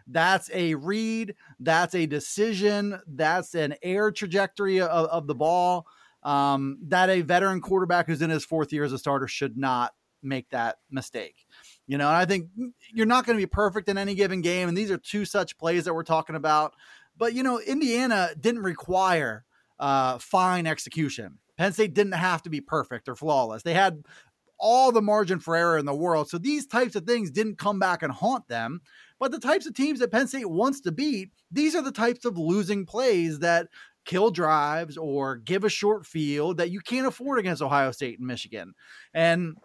that's 0.06 0.50
a 0.54 0.76
read, 0.76 1.36
that's 1.62 1.96
a 1.96 2.08
decision, 2.08 3.00
that's 3.08 3.56
an 3.56 3.76
air 3.82 4.12
trajectory 4.12 4.82
of, 4.82 4.90
of 4.90 5.28
the 5.28 5.36
ball. 5.36 5.88
Um, 6.24 6.78
that 6.88 7.10
a 7.10 7.22
veteran 7.22 7.62
quarterback 7.62 8.08
who's 8.08 8.22
in 8.22 8.30
his 8.30 8.44
fourth 8.44 8.74
year 8.74 8.84
as 8.84 8.94
a 8.94 8.98
starter 8.98 9.28
should 9.28 9.58
not 9.58 9.94
make 10.22 10.50
that 10.50 10.78
mistake. 10.90 11.46
You 11.88 11.98
know, 11.98 12.08
and 12.08 12.18
I 12.18 12.26
think 12.26 12.48
you're 12.94 13.06
not 13.06 13.26
going 13.26 13.38
to 13.38 13.42
be 13.42 13.50
perfect 13.50 13.90
in 13.90 13.98
any 13.98 14.16
given 14.16 14.42
game. 14.42 14.70
And 14.70 14.78
these 14.78 14.92
are 14.92 14.98
two 14.98 15.26
such 15.26 15.58
plays 15.58 15.86
that 15.86 15.94
we're 15.94 16.04
talking 16.04 16.36
about. 16.36 16.74
But, 17.18 17.34
you 17.34 17.44
know, 17.44 17.60
Indiana 17.60 18.32
didn't 18.40 18.64
require 18.64 19.46
uh, 19.84 20.18
fine 20.18 20.66
execution. 20.66 21.40
Penn 21.58 21.74
State 21.74 21.94
didn't 21.94 22.14
have 22.14 22.42
to 22.44 22.50
be 22.50 22.62
perfect 22.62 23.10
or 23.10 23.18
flawless. 23.18 23.64
They 23.64 23.74
had 23.74 24.04
all 24.58 24.94
the 24.94 25.02
margin 25.02 25.40
for 25.40 25.58
error 25.58 25.78
in 25.78 25.86
the 25.86 25.94
world. 25.94 26.30
So 26.30 26.38
these 26.38 26.66
types 26.66 26.96
of 26.96 27.04
things 27.04 27.30
didn't 27.30 27.58
come 27.58 27.80
back 27.80 28.02
and 28.02 28.12
haunt 28.12 28.48
them. 28.48 28.80
But 29.20 29.32
the 29.32 29.40
types 29.40 29.66
of 29.66 29.74
teams 29.74 30.00
that 30.00 30.12
Penn 30.12 30.28
State 30.28 30.50
wants 30.50 30.80
to 30.82 30.94
beat, 30.94 31.32
these 31.52 31.76
are 31.76 31.82
the 31.82 31.92
types 31.92 32.24
of 32.24 32.38
losing 32.38 32.86
plays 32.86 33.40
that 33.40 33.68
kill 34.06 34.32
drives 34.32 34.96
or 34.96 35.36
give 35.36 35.66
a 35.66 35.70
short 35.70 36.06
field 36.06 36.58
that 36.58 36.72
you 36.72 36.80
can't 36.80 37.08
afford 37.08 37.40
against 37.40 37.62
Ohio 37.62 37.92
State 37.92 38.20
and 38.20 38.28
Michigan. 38.28 38.74
And 39.14 39.58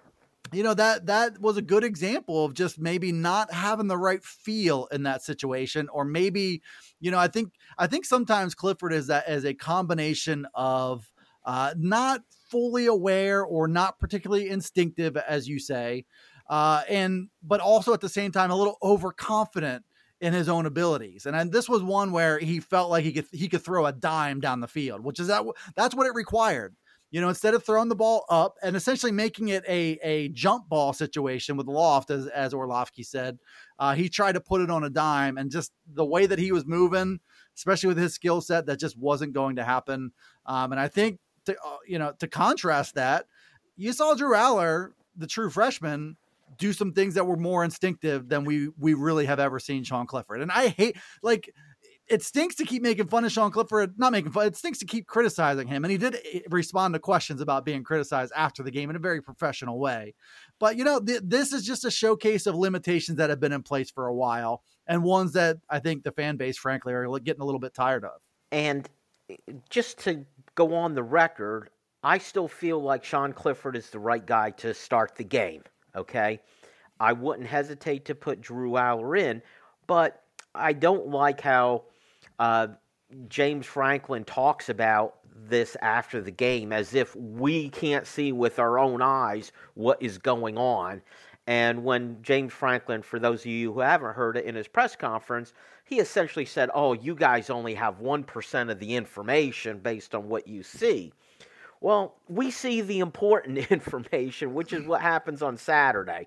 you 0.53 0.63
know 0.63 0.75
that 0.75 1.07
that 1.07 1.41
was 1.41 1.57
a 1.57 1.63
good 1.63 1.85
example 1.85 2.45
of 2.45 2.55
just 2.55 2.79
maybe 2.79 3.13
not 3.13 3.53
having 3.53 3.89
the 3.89 3.97
right 3.97 4.23
feel 4.25 4.87
in 4.93 5.03
that 5.03 5.23
situation 5.23 5.89
or 5.93 6.05
maybe 6.05 6.63
you 7.01 7.11
know 7.11 7.19
i 7.19 7.29
think 7.29 7.53
i 7.79 7.87
think 7.87 8.05
sometimes 8.05 8.55
clifford 8.55 8.93
is 8.93 9.07
that 9.09 9.27
as 9.27 9.45
a 9.45 9.55
combination 9.55 10.47
of 10.55 11.11
uh, 11.45 11.73
not 11.79 12.23
fully 12.51 12.87
aware 12.87 13.43
or 13.43 13.67
not 13.67 13.99
particularly 13.99 14.51
instinctive 14.51 15.17
as 15.17 15.49
you 15.49 15.59
say 15.59 16.05
uh, 16.49 16.83
and 16.89 17.29
but 17.43 17.61
also 17.61 17.93
at 17.93 18.01
the 18.01 18.09
same 18.09 18.33
time 18.33 18.51
a 18.51 18.57
little 18.57 18.79
overconfident 18.83 19.85
in 20.21 20.33
his 20.33 20.49
own 20.49 20.67
abilities. 20.67 21.27
And, 21.27 21.37
and 21.37 21.53
this 21.53 21.69
was 21.69 21.83
one 21.83 22.13
where 22.13 22.39
he 22.39 22.61
felt 22.61 22.91
like 22.91 23.05
he 23.05 23.13
could 23.13 23.27
he 23.33 23.49
could 23.49 23.63
throw 23.63 23.87
a 23.87 23.93
dime 23.93 24.41
down 24.41 24.61
the 24.61 24.69
field, 24.69 25.05
which 25.05 25.21
is 25.21 25.29
that 25.29 25.45
that's 25.77 25.95
what 25.95 26.07
it 26.07 26.15
required. 26.15 26.75
You 27.11 27.23
know, 27.23 27.29
instead 27.31 27.55
of 27.55 27.65
throwing 27.65 27.89
the 27.89 27.97
ball 27.97 28.25
up 28.29 28.57
and 28.63 28.77
essentially 28.77 29.13
making 29.13 29.49
it 29.49 29.65
a 29.67 29.99
a 30.03 30.29
jump 30.29 30.69
ball 30.69 30.93
situation 30.93 31.57
with 31.57 31.67
Loft, 31.67 32.11
as 32.11 32.27
as 32.27 32.53
Orlovsky 32.53 33.03
said, 33.03 33.39
uh, 33.79 33.95
he 33.95 34.09
tried 34.09 34.33
to 34.33 34.41
put 34.41 34.61
it 34.61 34.71
on 34.71 34.85
a 34.85 34.91
dime, 34.91 35.39
and 35.39 35.51
just 35.51 35.73
the 35.93 36.05
way 36.05 36.27
that 36.27 36.39
he 36.39 36.53
was 36.53 36.67
moving, 36.67 37.21
especially 37.57 37.89
with 37.89 37.99
his 37.99 38.15
skill 38.15 38.41
set, 38.41 38.67
that 38.67 38.79
just 38.79 38.99
wasn't 38.99 39.33
going 39.33 39.57
to 39.57 39.65
happen. 39.65 40.13
Um, 40.45 40.73
and 40.73 40.81
I 40.81 40.89
think 40.89 41.19
to 41.47 41.57
uh, 41.65 41.77
you 41.87 41.99
know 41.99 42.13
to 42.19 42.29
contrast 42.29 42.97
that, 42.97 43.25
you 43.77 43.93
saw 43.93 44.15
Drew 44.15 44.35
Allar, 44.35 44.91
the 45.17 45.27
true 45.27 45.49
freshman, 45.49 46.17
do 46.59 46.73
some 46.73 46.93
things 46.93 47.15
that 47.15 47.27
were 47.27 47.37
more 47.37 47.65
instinctive 47.65 48.29
than 48.29 48.45
we 48.45 48.69
we 48.79 48.95
really 48.95 49.27
have 49.27 49.41
ever 49.41 49.59
seen 49.59 49.85
Sean 49.85 50.07
Clifford. 50.07 50.41
And 50.41 50.53
I 50.53 50.69
hate 50.69 50.97
like 51.23 51.53
it 52.09 52.23
stinks 52.23 52.55
to 52.57 52.65
keep 52.65 52.83
making 52.83 53.09
fun 53.09 53.25
of 53.25 53.33
Sean 53.33 53.51
Clifford, 53.51 53.99
not 53.99 54.13
making 54.13 54.33
fun. 54.33 54.47
It 54.47 54.57
stinks 54.57 54.79
to 54.79 54.87
keep 54.87 55.07
criticizing 55.07 55.67
him, 55.67 55.85
and 55.85 55.93
he 55.93 55.99
did 55.99 56.17
eh, 56.33 56.41
respond 56.51 56.95
to 56.95 57.01
questions 57.01 57.41
about 57.41 57.65
being 57.65 57.83
criticized 57.83 58.33
after 58.35 58.63
the 58.63 58.71
game 58.71 58.91
in 58.91 58.97
a 58.97 59.01
very 59.01 59.23
professional 59.23 59.79
way. 59.79 60.15
But 60.59 60.77
you 60.77 60.85
know, 60.85 61.01
th- 61.01 61.23
this 61.25 61.53
is 61.53 61.65
just 61.65 61.85
a 61.85 61.91
showcase 61.91 62.47
of 62.47 62.55
limitations 62.55 63.19
that 63.19 63.31
have 63.31 63.41
been 63.41 63.53
in 63.53 63.63
place 63.63 63.91
for 63.91 64.07
a 64.07 64.15
while, 64.15 64.63
and 64.87 65.03
ones 65.03 65.33
that 65.33 65.59
I 65.69 65.79
think 65.79 66.05
the 66.05 66.13
fan 66.13 66.37
base, 66.37 66.59
frankly, 66.59 66.93
are 66.93 67.07
getting 67.19 67.43
a 67.43 67.45
little 67.45 67.61
bit 67.61 67.75
tired 67.75 68.05
of. 68.05 68.21
And 68.53 68.89
eh, 69.31 69.37
just 69.69 69.99
to 70.01 70.25
go 70.55 70.75
on 70.75 70.95
the 70.95 71.03
record, 71.03 71.71
I 72.03 72.19
still 72.19 72.49
feel 72.49 72.81
like 72.83 73.05
Sean 73.05 73.33
Clifford 73.33 73.77
is 73.77 73.91
the 73.91 73.99
right 73.99 74.25
guy 74.25 74.51
to 74.51 74.75
start 74.75 75.17
the 75.17 75.25
game 75.25 75.63
okay? 75.99 76.41
I 77.01 77.13
wouldn't 77.13 77.47
hesitate 77.47 78.05
to 78.07 78.15
put 78.15 78.41
Drew 78.41 78.73
Allar 78.73 79.19
in, 79.19 79.43
but 79.87 80.23
I 80.55 80.73
don't 80.73 81.09
like 81.09 81.41
how 81.41 81.85
uh, 82.39 82.69
James 83.29 83.67
Franklin 83.67 84.25
talks 84.25 84.69
about 84.69 85.17
this 85.49 85.77
after 85.81 86.21
the 86.21 86.31
game 86.31 86.73
as 86.73 86.95
if 86.95 87.15
we 87.17 87.69
can't 87.71 88.07
see 88.07 88.33
with 88.33 88.59
our 88.59 88.79
own 88.79 89.01
eyes 89.01 89.53
what 89.75 90.03
is 90.03 90.19
going 90.19 90.59
on. 90.59 91.01
And 91.47 91.83
when 91.83 92.19
James 92.23 92.53
Franklin, 92.53 93.01
for 93.03 93.19
those 93.19 93.41
of 93.41 93.47
you 93.47 93.73
who 93.73 93.81
haven't 93.81 94.15
heard 94.15 94.37
it 94.37 94.45
in 94.45 94.55
his 94.55 94.69
press 94.69 94.95
conference, 94.95 95.55
he 95.85 95.99
essentially 95.99 96.45
said, 96.45 96.71
Oh, 96.75 96.93
you 96.93 97.15
guys 97.15 97.49
only 97.49 97.75
have 97.75 97.99
1% 98.01 98.71
of 98.71 98.79
the 98.79 98.95
information 98.95 99.79
based 99.79 100.15
on 100.15 100.29
what 100.29 100.47
you 100.47 100.63
see. 100.63 101.13
Well, 101.81 102.17
we 102.29 102.51
see 102.51 102.83
the 102.83 102.99
important 102.99 103.59
information, 103.71 104.53
which 104.53 104.75
is 104.75 104.87
what 104.87 105.01
happens 105.01 105.43
on 105.43 105.57
Saturday. 105.57 106.27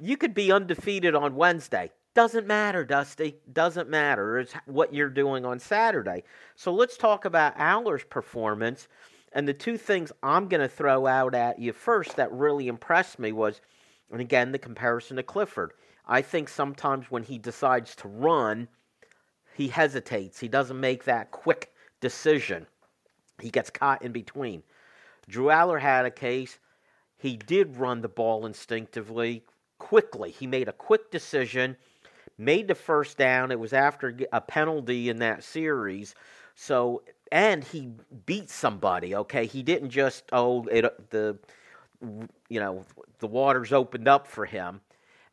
You 0.00 0.16
could 0.16 0.34
be 0.34 0.50
undefeated 0.50 1.14
on 1.14 1.36
Wednesday. 1.36 1.92
Doesn't 2.14 2.46
matter, 2.46 2.84
Dusty. 2.84 3.36
Doesn't 3.52 3.88
matter. 3.88 4.38
It's 4.38 4.52
what 4.66 4.92
you're 4.92 5.08
doing 5.08 5.44
on 5.44 5.58
Saturday. 5.58 6.24
So 6.56 6.72
let's 6.72 6.96
talk 6.96 7.24
about 7.24 7.56
Allar's 7.56 8.04
performance. 8.04 8.88
And 9.32 9.48
the 9.48 9.54
two 9.54 9.78
things 9.78 10.12
I'm 10.22 10.46
going 10.48 10.60
to 10.60 10.68
throw 10.68 11.06
out 11.06 11.34
at 11.34 11.58
you 11.58 11.72
first 11.72 12.16
that 12.16 12.30
really 12.32 12.68
impressed 12.68 13.18
me 13.18 13.32
was, 13.32 13.62
and 14.10 14.20
again, 14.20 14.52
the 14.52 14.58
comparison 14.58 15.16
to 15.16 15.22
Clifford. 15.22 15.72
I 16.06 16.20
think 16.20 16.50
sometimes 16.50 17.10
when 17.10 17.22
he 17.22 17.38
decides 17.38 17.96
to 17.96 18.08
run, 18.08 18.68
he 19.54 19.68
hesitates. 19.68 20.38
He 20.38 20.48
doesn't 20.48 20.78
make 20.78 21.04
that 21.04 21.30
quick 21.30 21.72
decision. 22.00 22.66
He 23.40 23.48
gets 23.48 23.70
caught 23.70 24.02
in 24.02 24.12
between. 24.12 24.62
Drew 25.28 25.46
Allar 25.46 25.80
had 25.80 26.04
a 26.04 26.10
case. 26.10 26.58
He 27.16 27.36
did 27.36 27.78
run 27.78 28.02
the 28.02 28.08
ball 28.08 28.44
instinctively, 28.44 29.44
quickly. 29.78 30.30
He 30.30 30.46
made 30.46 30.68
a 30.68 30.72
quick 30.72 31.10
decision, 31.10 31.76
made 32.38 32.68
the 32.68 32.74
first 32.74 33.16
down. 33.16 33.50
It 33.50 33.58
was 33.58 33.72
after 33.72 34.16
a 34.32 34.40
penalty 34.40 35.08
in 35.08 35.18
that 35.18 35.44
series. 35.44 36.14
So, 36.54 37.02
and 37.30 37.64
he 37.64 37.90
beat 38.26 38.50
somebody, 38.50 39.14
okay? 39.14 39.46
He 39.46 39.62
didn't 39.62 39.90
just, 39.90 40.24
oh, 40.32 40.64
it, 40.64 41.10
the, 41.10 41.38
you 42.48 42.60
know, 42.60 42.84
the 43.20 43.26
waters 43.26 43.72
opened 43.72 44.08
up 44.08 44.26
for 44.26 44.44
him. 44.44 44.80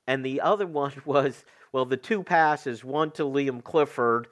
And 0.08 0.24
the 0.24 0.42
other 0.42 0.68
one 0.84 0.94
was, 1.06 1.44
well, 1.72 1.86
the 1.86 1.98
two 1.98 2.24
passes, 2.24 2.84
one 2.84 3.12
to 3.12 3.24
Liam 3.24 3.64
Clifford, 3.64 4.28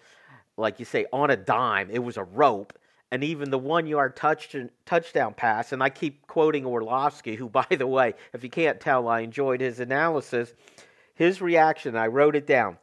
like 0.56 0.80
you 0.80 0.86
say, 0.86 1.06
on 1.12 1.30
a 1.30 1.38
dime. 1.38 1.89
It 1.91 2.03
was 2.03 2.17
a 2.17 2.23
rope 2.23 2.73
and 3.12 3.23
even 3.23 3.49
the 3.49 3.58
one 3.58 3.88
yard 3.88 4.15
touch, 4.15 4.56
touchdown 4.86 5.34
pass. 5.34 5.71
And 5.71 5.82
I 5.82 5.89
keep 5.89 6.27
quoting 6.27 6.65
Orlovsky, 6.65 7.36
who, 7.36 7.49
by 7.49 7.65
the 7.69 7.88
way, 7.88 8.13
if 8.34 8.43
you 8.43 8.49
can't 8.49 8.80
tell, 8.80 9.08
I 9.08 9.21
enjoyed 9.21 9.62
his 9.62 9.80
analysis. 9.80 10.53
His 11.17 11.41
reaction, 11.41 11.95
I 11.95 12.08
wrote 12.08 12.36
it 12.36 12.45
down. 12.45 12.77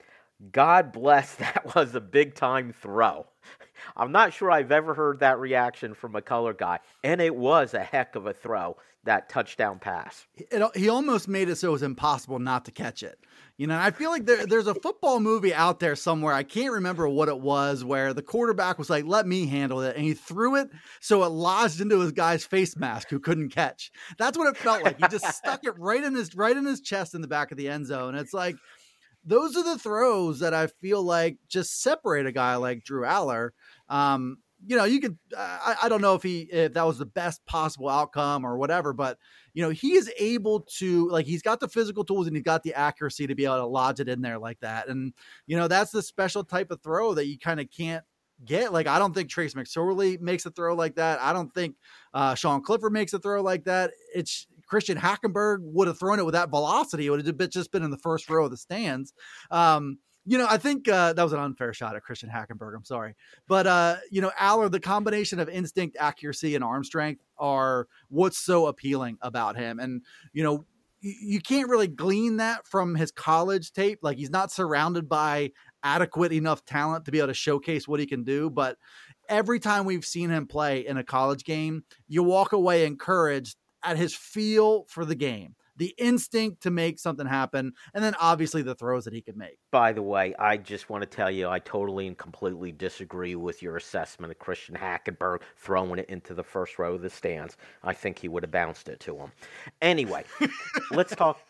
God 0.53 0.93
bless, 0.93 1.35
that 1.37 1.75
was 1.75 1.95
a 1.95 2.01
big 2.01 2.35
time 2.35 2.73
throw. 2.73 3.27
I'm 3.97 4.13
not 4.13 4.33
sure 4.33 4.51
I've 4.51 4.73
ever 4.73 4.95
heard 4.95 5.21
that 5.21 5.39
reaction 5.39 5.95
from 5.95 6.17
a 6.17 6.23
color 6.23 6.53
guy. 6.53 6.81
And 7.03 7.21
it 7.21 7.35
was 7.35 7.75
a 7.75 7.83
heck 7.83 8.17
of 8.17 8.27
a 8.27 8.33
throw, 8.33 8.77
that 9.05 9.29
touchdown 9.29 9.79
pass. 9.79 10.27
It, 10.37 10.63
he 10.77 10.89
almost 10.89 11.29
made 11.29 11.49
it 11.49 11.57
so 11.57 11.69
it 11.69 11.73
was 11.73 11.83
impossible 11.83 12.39
not 12.39 12.65
to 12.67 12.71
catch 12.71 13.03
it. 13.03 13.19
You 13.57 13.69
know, 13.69 13.79
I 13.79 13.93
feel 13.93 14.11
like 14.11 14.27
there, 14.27 14.47
there's 14.47 14.67
a 14.67 14.75
football 14.75 15.21
movie 15.21 15.55
out 15.55 15.79
there 15.79 15.95
somewhere. 15.95 16.35
I 16.35 16.43
can't 16.43 16.73
remember 16.73 17.09
what 17.09 17.29
it 17.29 17.39
was, 17.39 17.85
where 17.85 18.13
the 18.13 18.23
quarterback 18.23 18.79
was 18.79 18.91
like, 18.91 19.05
"Let 19.05 19.29
me 19.29 19.47
handle 19.47 19.81
it," 19.83 19.95
and 19.95 20.05
he 20.05 20.15
threw 20.15 20.57
it 20.57 20.71
so 21.01 21.23
it 21.23 21.29
lodged 21.29 21.81
into 21.81 22.01
his 22.01 22.11
guy's 22.11 22.45
face 22.45 22.77
mask 22.77 23.11
who 23.11 23.21
couldn't 23.21 23.51
catch. 23.51 23.93
That's 24.19 24.37
what 24.37 24.49
it 24.49 24.57
felt 24.57 24.83
like. 24.83 24.99
He 24.99 25.07
just 25.07 25.33
stuck 25.35 25.63
it 25.63 25.79
right 25.79 26.03
in 26.03 26.17
his 26.17 26.35
right 26.35 26.57
in 26.57 26.65
his 26.65 26.81
chest 26.81 27.15
in 27.15 27.21
the 27.21 27.29
back 27.29 27.53
of 27.53 27.57
the 27.57 27.69
end 27.69 27.87
zone. 27.87 28.17
It's 28.17 28.35
like 28.35 28.57
those 29.25 29.57
are 29.57 29.65
the 29.65 29.79
throws 29.79 30.41
that 30.41 30.53
I 30.53 30.67
feel 30.67 31.03
like 31.03 31.39
just 31.49 31.81
separate 31.81 32.27
a 32.27 32.33
guy 32.33 32.57
like 32.57 32.85
Drew 32.85 33.05
Allar. 33.05 33.51
Um, 33.89 34.39
you 34.67 34.77
know, 34.77 34.85
you 34.85 35.01
could 35.01 35.19
I, 35.37 35.77
I 35.83 35.89
don't 35.89 36.01
know 36.01 36.15
if 36.15 36.23
he 36.23 36.43
if 36.43 36.73
that 36.75 36.87
was 36.87 36.99
the 36.99 37.07
best 37.07 37.45
possible 37.47 37.89
outcome 37.89 38.47
or 38.47 38.57
whatever, 38.57 38.93
but 38.93 39.19
you 39.53 39.63
know, 39.63 39.71
he 39.71 39.95
is 39.95 40.11
able 40.19 40.61
to 40.79 41.09
like 41.11 41.27
he's 41.27 41.43
got 41.43 41.61
the 41.61 41.69
physical 41.69 42.05
tools 42.05 42.27
and 42.27 42.37
he's 42.37 42.45
got 42.45 42.63
the 42.63 42.75
accuracy 42.75 43.27
to 43.27 43.35
be 43.35 43.45
able 43.45 43.59
to 43.59 43.67
lodge 43.67 44.01
it 44.01 44.09
in 44.09 44.23
there 44.23 44.39
like 44.39 44.61
that. 44.61 44.89
And 44.89 45.13
you 45.47 45.57
know, 45.57 45.69
that's 45.69 45.91
the 45.91 46.03
special 46.03 46.45
type 46.45 46.71
of 46.71 46.83
throw 46.83 47.15
that 47.15 47.27
you 47.27 47.39
kind 47.39 47.61
of 47.61 47.71
can't 47.71 48.05
get. 48.45 48.73
Like 48.73 48.87
I 48.87 48.99
don't 48.99 49.15
think 49.15 49.29
Trace 49.29 49.55
McSorley 49.55 50.21
makes 50.21 50.47
a 50.47 50.51
throw 50.51 50.75
like 50.75 50.97
that. 50.97 51.21
I 51.21 51.33
don't 51.33 51.53
think 51.53 51.77
uh, 52.15 52.35
Sean 52.35 52.63
Clifford 52.63 52.93
makes 52.93 53.13
a 53.13 53.19
throw 53.19 53.43
like 53.43 53.65
that. 53.65 53.91
It's 54.15 54.47
Christian 54.67 54.97
Hackenberg 54.97 55.59
would 55.61 55.89
have 55.89 55.99
thrown 55.99 56.19
it 56.19 56.25
with 56.25 56.35
that 56.35 56.51
velocity. 56.51 57.07
It 57.07 57.11
would 57.11 57.27
have 57.27 57.51
just 57.51 57.71
been 57.71 57.83
in 57.83 57.91
the 57.91 57.99
first 57.99 58.31
row 58.31 58.47
of 58.47 58.51
the 58.51 58.57
stands. 58.57 59.13
Um, 59.51 59.99
you 60.27 60.39
know, 60.39 60.47
I 60.49 60.57
think 60.57 60.89
uh, 60.89 61.13
that 61.13 61.23
was 61.23 61.33
an 61.33 61.39
unfair 61.39 61.73
shot 61.75 61.97
at 61.97 62.03
Christian 62.03 62.31
Hackenberg. 62.31 62.75
I'm 62.75 62.85
sorry, 62.85 63.15
but 63.47 63.67
uh, 63.67 63.97
you 64.11 64.21
know, 64.21 64.33
Allar, 64.41 64.71
the 64.71 64.81
combination 64.81 65.39
of 65.39 65.49
instinct, 65.49 65.97
accuracy, 66.01 66.55
and 66.55 66.65
arm 66.65 66.85
strength 66.85 67.23
are 67.39 67.89
what's 68.09 68.39
so 68.39 68.67
appealing 68.67 69.19
about 69.21 69.57
him. 69.57 69.79
And 69.79 70.03
you 70.33 70.43
know, 70.43 70.65
you 71.01 71.41
can't 71.41 71.69
really 71.69 71.89
glean 71.89 72.39
that 72.39 72.67
from 72.67 72.95
his 72.95 73.13
college 73.13 73.73
tape. 73.73 73.99
Like 74.03 74.17
he's 74.17 74.31
not 74.31 74.51
surrounded 74.51 75.09
by 75.09 75.51
adequate 75.83 76.33
enough 76.33 76.65
talent 76.65 77.05
to 77.05 77.13
be 77.13 77.19
able 77.19 77.29
to 77.29 77.35
showcase 77.35 77.87
what 77.87 78.01
he 78.01 78.07
can 78.07 78.25
do. 78.25 78.49
But 78.49 78.79
every 79.29 79.61
time 79.61 79.85
we've 79.85 80.05
seen 80.05 80.31
him 80.31 80.47
play 80.47 80.87
in 80.87 80.97
a 80.97 81.05
college 81.05 81.45
game, 81.45 81.85
you 82.09 82.23
walk 82.23 82.53
away 82.53 82.87
encouraged 82.87 83.57
at 83.83 83.99
his 83.99 84.15
feel 84.15 84.87
for 84.89 85.05
the 85.05 85.15
game 85.15 85.55
the 85.77 85.95
instinct 85.99 86.63
to 86.63 86.71
make 86.71 86.99
something 86.99 87.27
happen, 87.27 87.73
and 87.95 88.05
then 88.05 88.15
obviously 88.21 88.63
the 88.63 88.75
throws 88.75 89.05
that 89.05 89.15
he 89.15 89.21
could 89.21 89.37
make. 89.37 89.59
By 89.71 89.93
the 89.93 90.03
way, 90.03 90.35
I 90.39 90.57
just 90.57 90.91
want 90.91 91.03
to 91.03 91.09
tell 91.09 91.31
you, 91.31 91.49
I 91.49 91.59
totally 91.59 92.07
and 92.07 92.17
completely 92.17 92.73
disagree 92.73 93.35
with 93.35 93.63
your 93.63 93.77
assessment 93.77 94.31
of 94.31 94.39
Christian 94.39 94.75
Hackenberg 94.75 95.41
throwing 95.57 95.99
it 95.99 96.09
into 96.09 96.35
the 96.35 96.45
first 96.45 96.79
row 96.79 96.95
of 96.95 97.03
the 97.03 97.11
stands. 97.11 97.57
I 97.83 97.93
think 97.93 98.19
he 98.19 98.29
would 98.29 98.43
have 98.43 98.53
bounced 98.53 98.89
it 98.89 99.01
to 99.01 99.17
him. 99.17 99.33
Anyway, 99.83 100.25
let's 100.91 101.15
talk. 101.15 101.41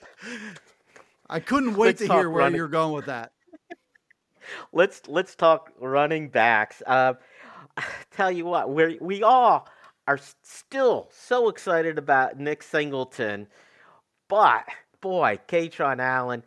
I 1.29 1.41
couldn't 1.41 1.77
wait 1.77 2.01
let's 2.01 2.07
to 2.07 2.13
hear 2.13 2.31
where 2.31 2.45
running. 2.45 2.57
you're 2.57 2.69
going 2.69 2.95
with 2.95 3.07
that. 3.07 3.33
let's 4.73 5.03
let's 5.09 5.35
talk 5.35 5.73
running 5.81 6.29
backs. 6.29 6.83
Uh, 6.87 7.15
tell 8.11 8.31
you 8.31 8.45
what, 8.45 8.71
we 8.71 8.99
we 9.01 9.23
all 9.23 9.69
are 10.07 10.19
still 10.43 11.09
so 11.11 11.49
excited 11.49 11.99
about 11.99 12.39
Nick 12.39 12.63
Singleton, 12.63 13.47
but 14.29 14.65
boy, 15.01 15.39
Kaytron 15.49 16.01
Allen 16.01 16.43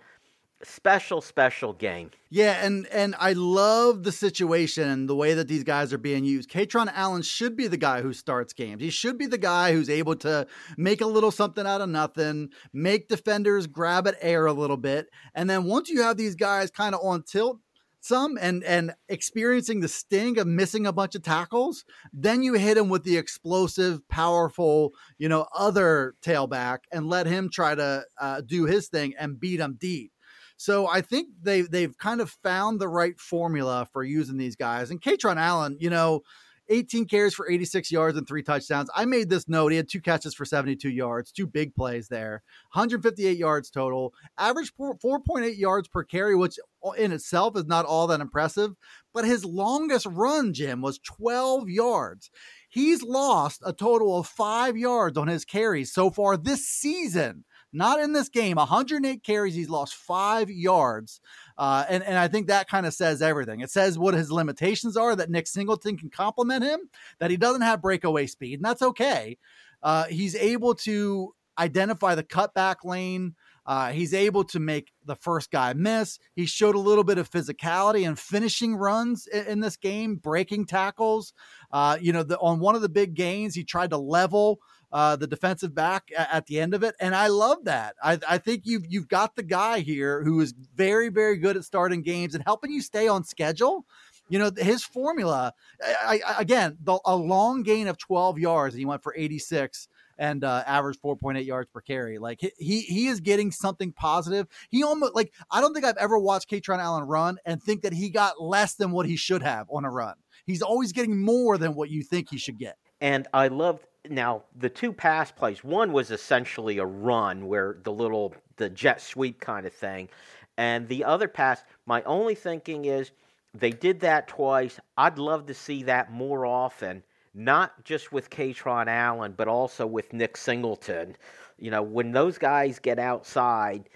special 0.63 1.21
special 1.21 1.73
game. 1.73 2.09
Yeah 2.29 2.65
and 2.65 2.87
and 2.87 3.15
i 3.19 3.33
love 3.33 4.03
the 4.03 4.11
situation 4.11 5.05
the 5.05 5.15
way 5.15 5.33
that 5.35 5.47
these 5.47 5.63
guys 5.63 5.93
are 5.93 5.99
being 5.99 6.23
used. 6.23 6.49
Kaytron 6.49 6.91
allen 6.93 7.21
should 7.21 7.55
be 7.55 7.67
the 7.67 7.77
guy 7.77 8.01
who 8.01 8.11
starts 8.11 8.53
games. 8.53 8.81
He 8.81 8.89
should 8.89 9.17
be 9.17 9.27
the 9.27 9.37
guy 9.37 9.71
who's 9.71 9.89
able 9.89 10.15
to 10.17 10.47
make 10.75 11.01
a 11.01 11.05
little 11.05 11.31
something 11.31 11.65
out 11.65 11.81
of 11.81 11.89
nothing 11.89 12.49
make 12.73 13.07
defenders 13.07 13.67
grab 13.67 14.07
at 14.07 14.15
air 14.19 14.47
a 14.47 14.53
little 14.53 14.77
bit. 14.77 15.09
And 15.35 15.49
then 15.49 15.65
once 15.65 15.89
you 15.89 16.01
have 16.01 16.17
these 16.17 16.35
guys 16.35 16.71
kind 16.71 16.95
of 16.95 17.01
on 17.03 17.23
tilt 17.23 17.59
some 18.07 18.37
and 18.39 18.63
and 18.63 18.93
experiencing 19.09 19.79
the 19.79 19.87
sting 19.87 20.37
of 20.39 20.47
missing 20.47 20.85
a 20.85 20.93
bunch 20.93 21.15
of 21.15 21.23
tackles 21.23 21.83
then 22.13 22.41
you 22.41 22.53
hit 22.53 22.77
him 22.77 22.89
with 22.89 23.03
the 23.03 23.17
explosive 23.17 24.07
powerful 24.07 24.93
you 25.17 25.27
know 25.27 25.45
other 25.55 26.15
tailback 26.21 26.79
and 26.91 27.07
let 27.07 27.27
him 27.27 27.49
try 27.49 27.75
to 27.75 28.03
uh, 28.19 28.41
do 28.41 28.65
his 28.65 28.87
thing 28.87 29.13
and 29.19 29.39
beat 29.39 29.59
him 29.59 29.77
deep 29.79 30.11
so 30.57 30.87
I 30.87 31.01
think 31.01 31.29
they 31.41 31.61
they've 31.61 31.95
kind 31.97 32.19
of 32.19 32.31
found 32.43 32.79
the 32.79 32.87
right 32.87 33.17
formula 33.19 33.87
for 33.93 34.03
using 34.03 34.37
these 34.37 34.55
guys. 34.55 34.89
And 34.89 34.99
Kaytron 34.99 35.37
Allen, 35.37 35.77
you 35.79 35.91
know, 35.91 36.23
18 36.69 37.05
carries 37.05 37.33
for 37.33 37.49
86 37.49 37.91
yards 37.91 38.17
and 38.17 38.27
three 38.27 38.43
touchdowns. 38.43 38.89
I 38.95 39.05
made 39.05 39.29
this 39.29 39.47
note. 39.47 39.71
He 39.71 39.77
had 39.77 39.89
two 39.89 40.01
catches 40.01 40.33
for 40.33 40.45
72 40.45 40.89
yards, 40.89 41.31
two 41.31 41.47
big 41.47 41.75
plays 41.75 42.07
there, 42.07 42.43
158 42.73 43.37
yards 43.37 43.69
total, 43.69 44.13
average 44.37 44.73
4.8 44.75 45.57
yards 45.57 45.87
per 45.87 46.03
carry, 46.03 46.35
which 46.35 46.57
in 46.97 47.11
itself 47.11 47.57
is 47.57 47.65
not 47.65 47.85
all 47.85 48.07
that 48.07 48.21
impressive. 48.21 48.73
But 49.13 49.25
his 49.25 49.45
longest 49.45 50.05
run, 50.05 50.53
Jim, 50.53 50.81
was 50.81 50.99
12 50.99 51.69
yards. 51.69 52.29
He's 52.69 53.01
lost 53.01 53.61
a 53.65 53.73
total 53.73 54.19
of 54.19 54.27
five 54.27 54.77
yards 54.77 55.17
on 55.17 55.27
his 55.27 55.45
carries 55.45 55.93
so 55.93 56.09
far 56.09 56.37
this 56.37 56.67
season 56.67 57.45
not 57.73 57.99
in 57.99 58.13
this 58.13 58.29
game. 58.29 58.55
108 58.55 59.23
carries, 59.23 59.55
he's 59.55 59.69
lost 59.69 59.95
five 59.95 60.49
yards. 60.49 61.19
Uh, 61.57 61.85
and, 61.89 62.03
and 62.03 62.17
I 62.17 62.27
think 62.27 62.47
that 62.47 62.69
kind 62.69 62.85
of 62.85 62.93
says 62.93 63.21
everything. 63.21 63.61
It 63.61 63.71
says 63.71 63.99
what 63.99 64.13
his 64.13 64.31
limitations 64.31 64.97
are, 64.97 65.15
that 65.15 65.29
Nick 65.29 65.47
Singleton 65.47 65.97
can 65.97 66.09
complement 66.09 66.63
him, 66.63 66.79
that 67.19 67.31
he 67.31 67.37
doesn't 67.37 67.61
have 67.61 67.81
breakaway 67.81 68.27
speed, 68.27 68.55
and 68.55 68.65
that's 68.65 68.81
okay. 68.81 69.37
Uh, 69.83 70.05
he's 70.05 70.35
able 70.35 70.75
to 70.75 71.33
identify 71.59 72.15
the 72.15 72.23
cutback 72.23 72.77
lane. 72.83 73.35
Uh, 73.65 73.91
he's 73.91 74.13
able 74.13 74.45
to 74.45 74.59
make 74.59 74.93
the 75.05 75.15
first 75.15 75.51
guy 75.51 75.73
miss. 75.73 76.19
He 76.35 76.45
showed 76.45 76.75
a 76.75 76.79
little 76.79 77.03
bit 77.03 77.17
of 77.17 77.29
physicality 77.29 78.07
and 78.07 78.17
finishing 78.17 78.75
runs 78.75 79.27
in, 79.27 79.45
in 79.45 79.59
this 79.59 79.75
game, 79.75 80.15
breaking 80.15 80.67
tackles. 80.67 81.33
Uh, 81.71 81.97
you 81.99 82.13
know, 82.13 82.23
the, 82.23 82.39
on 82.39 82.59
one 82.59 82.75
of 82.75 82.81
the 82.81 82.89
big 82.89 83.13
gains, 83.13 83.55
he 83.55 83.65
tried 83.65 83.89
to 83.89 83.97
level 83.97 84.59
uh, 84.91 85.15
the 85.15 85.27
defensive 85.27 85.75
back 85.75 86.09
at, 86.17 86.29
at, 86.31 86.45
the 86.45 86.59
end 86.59 86.73
of 86.73 86.83
it, 86.83 86.95
and 86.99 87.15
I 87.15 87.27
love 87.27 87.65
that. 87.65 87.95
I, 88.01 88.19
I 88.27 88.37
think 88.37 88.61
you've 88.65 88.85
you've 88.87 89.07
got 89.07 89.35
the 89.35 89.43
guy 89.43 89.79
here 89.79 90.23
who 90.23 90.39
is 90.39 90.53
very 90.75 91.09
very 91.09 91.37
good 91.37 91.57
at 91.57 91.63
starting 91.63 92.01
games 92.01 92.35
and 92.35 92.43
helping 92.43 92.71
you 92.71 92.81
stay 92.81 93.07
on 93.07 93.23
schedule. 93.23 93.85
You 94.29 94.39
know 94.39 94.51
his 94.57 94.83
formula. 94.83 95.53
I, 95.81 96.21
I, 96.25 96.41
again, 96.41 96.77
the, 96.81 96.99
a 97.05 97.15
long 97.15 97.63
gain 97.63 97.87
of 97.87 97.97
12 97.97 98.39
yards, 98.39 98.75
and 98.75 98.79
he 98.79 98.85
went 98.85 99.03
for 99.03 99.13
86 99.15 99.87
and 100.17 100.43
uh, 100.43 100.63
averaged 100.65 101.01
4.8 101.01 101.45
yards 101.45 101.69
per 101.71 101.81
carry. 101.81 102.17
Like 102.17 102.39
he 102.57 102.81
he 102.81 103.07
is 103.07 103.19
getting 103.19 103.51
something 103.51 103.91
positive. 103.91 104.47
He 104.69 104.83
almost 104.83 105.15
like 105.15 105.33
I 105.51 105.61
don't 105.61 105.73
think 105.73 105.85
I've 105.85 105.97
ever 105.97 106.17
watched 106.17 106.49
Kaytron 106.49 106.79
Allen 106.79 107.03
run 107.03 107.37
and 107.45 107.61
think 107.61 107.83
that 107.83 107.93
he 107.93 108.09
got 108.09 108.41
less 108.41 108.75
than 108.75 108.91
what 108.91 109.05
he 109.05 109.15
should 109.15 109.43
have 109.43 109.67
on 109.69 109.85
a 109.85 109.91
run. 109.91 110.15
He's 110.45 110.61
always 110.61 110.93
getting 110.93 111.21
more 111.21 111.57
than 111.57 111.75
what 111.75 111.89
you 111.89 112.03
think 112.03 112.29
he 112.29 112.37
should 112.37 112.57
get. 112.57 112.77
And 112.99 113.27
I 113.33 113.49
loved 113.49 113.83
now 114.09 114.43
the 114.57 114.69
two 114.69 114.91
pass 114.93 115.31
plays. 115.31 115.63
One 115.63 115.91
was 115.91 116.11
essentially 116.11 116.77
a 116.77 116.85
run 116.85 117.47
where 117.47 117.77
the 117.83 117.91
little 117.91 118.33
the 118.57 118.69
jet 118.69 119.01
sweep 119.01 119.39
kind 119.39 119.65
of 119.65 119.73
thing, 119.73 120.09
and 120.57 120.87
the 120.87 121.03
other 121.03 121.27
pass. 121.27 121.63
My 121.85 122.01
only 122.03 122.35
thinking 122.35 122.85
is 122.85 123.11
they 123.53 123.71
did 123.71 123.99
that 124.01 124.27
twice. 124.27 124.79
I'd 124.97 125.17
love 125.17 125.45
to 125.47 125.53
see 125.53 125.83
that 125.83 126.11
more 126.11 126.45
often, 126.45 127.03
not 127.33 127.83
just 127.83 128.11
with 128.11 128.29
Kaytron 128.29 128.87
Allen, 128.87 129.33
but 129.35 129.47
also 129.47 129.85
with 129.85 130.13
Nick 130.13 130.37
Singleton. 130.37 131.15
You 131.57 131.71
know, 131.71 131.81
when 131.81 132.11
those 132.11 132.37
guys 132.37 132.79
get 132.79 132.99
outside 132.99 133.89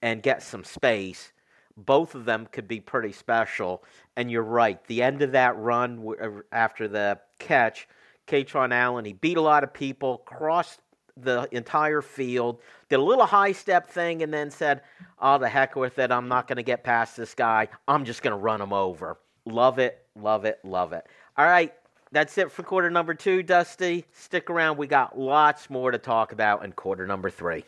and 0.00 0.22
get 0.22 0.42
some 0.42 0.64
space, 0.64 1.32
both 1.76 2.14
of 2.14 2.24
them 2.24 2.46
could 2.52 2.68
be 2.68 2.80
pretty 2.80 3.12
special. 3.12 3.84
And 4.16 4.30
you're 4.30 4.42
right, 4.42 4.82
the 4.86 5.02
end 5.02 5.22
of 5.22 5.32
that 5.32 5.56
run 5.56 6.06
uh, 6.20 6.28
after 6.52 6.88
the 6.88 7.18
catch 7.38 7.88
Kaytron 8.26 8.72
Allen. 8.72 9.04
He 9.04 9.12
beat 9.12 9.36
a 9.36 9.42
lot 9.42 9.64
of 9.64 9.72
people, 9.72 10.18
crossed 10.18 10.80
the 11.16 11.48
entire 11.52 12.02
field, 12.02 12.60
did 12.88 12.98
a 12.98 13.02
little 13.02 13.26
high 13.26 13.52
step 13.52 13.90
thing, 13.90 14.22
and 14.22 14.32
then 14.32 14.50
said, 14.50 14.82
Oh, 15.18 15.38
the 15.38 15.48
heck 15.48 15.76
with 15.76 15.98
it. 15.98 16.10
I'm 16.10 16.28
not 16.28 16.48
going 16.48 16.56
to 16.56 16.62
get 16.62 16.84
past 16.84 17.16
this 17.16 17.34
guy. 17.34 17.68
I'm 17.86 18.04
just 18.04 18.22
going 18.22 18.32
to 18.32 18.38
run 18.38 18.60
him 18.60 18.72
over. 18.72 19.18
Love 19.44 19.78
it, 19.78 20.06
love 20.16 20.44
it, 20.44 20.58
love 20.64 20.92
it. 20.92 21.06
All 21.36 21.46
right, 21.46 21.72
that's 22.12 22.36
it 22.38 22.52
for 22.52 22.62
quarter 22.62 22.90
number 22.90 23.14
two, 23.14 23.42
Dusty. 23.42 24.04
Stick 24.12 24.50
around. 24.50 24.78
We 24.78 24.86
got 24.86 25.18
lots 25.18 25.68
more 25.68 25.90
to 25.90 25.98
talk 25.98 26.32
about 26.32 26.64
in 26.64 26.72
quarter 26.72 27.06
number 27.06 27.30
three. 27.30 27.64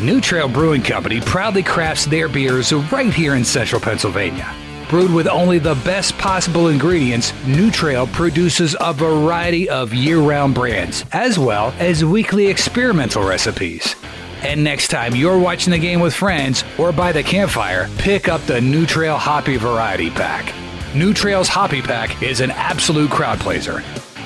New 0.00 0.20
Trail 0.20 0.48
Brewing 0.48 0.82
Company 0.82 1.20
proudly 1.20 1.62
crafts 1.62 2.06
their 2.06 2.28
beers 2.28 2.72
right 2.90 3.12
here 3.12 3.34
in 3.34 3.44
central 3.44 3.80
Pennsylvania. 3.80 4.71
Brewed 4.92 5.14
with 5.14 5.26
only 5.26 5.58
the 5.58 5.74
best 5.86 6.18
possible 6.18 6.68
ingredients, 6.68 7.32
New 7.46 7.70
Trail 7.70 8.06
produces 8.08 8.76
a 8.78 8.92
variety 8.92 9.66
of 9.66 9.94
year 9.94 10.18
round 10.18 10.54
brands, 10.54 11.06
as 11.12 11.38
well 11.38 11.72
as 11.78 12.04
weekly 12.04 12.48
experimental 12.48 13.26
recipes. 13.26 13.96
And 14.42 14.62
next 14.62 14.88
time 14.88 15.16
you're 15.16 15.38
watching 15.38 15.70
the 15.70 15.78
game 15.78 16.00
with 16.00 16.12
friends 16.12 16.62
or 16.76 16.92
by 16.92 17.10
the 17.10 17.22
campfire, 17.22 17.88
pick 17.96 18.28
up 18.28 18.42
the 18.42 18.60
New 18.60 18.84
Trail 18.84 19.16
Hoppy 19.16 19.56
Variety 19.56 20.10
Pack. 20.10 20.54
New 20.94 21.14
Trail's 21.14 21.48
Hoppy 21.48 21.80
Pack 21.80 22.22
is 22.22 22.40
an 22.42 22.50
absolute 22.50 23.10
crowd 23.10 23.40
pleaser. 23.40 23.80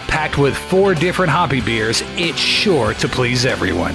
Packed 0.08 0.36
with 0.36 0.56
four 0.56 0.96
different 0.96 1.30
hoppy 1.30 1.60
beers, 1.60 2.02
it's 2.16 2.40
sure 2.40 2.92
to 2.94 3.06
please 3.06 3.46
everyone. 3.46 3.94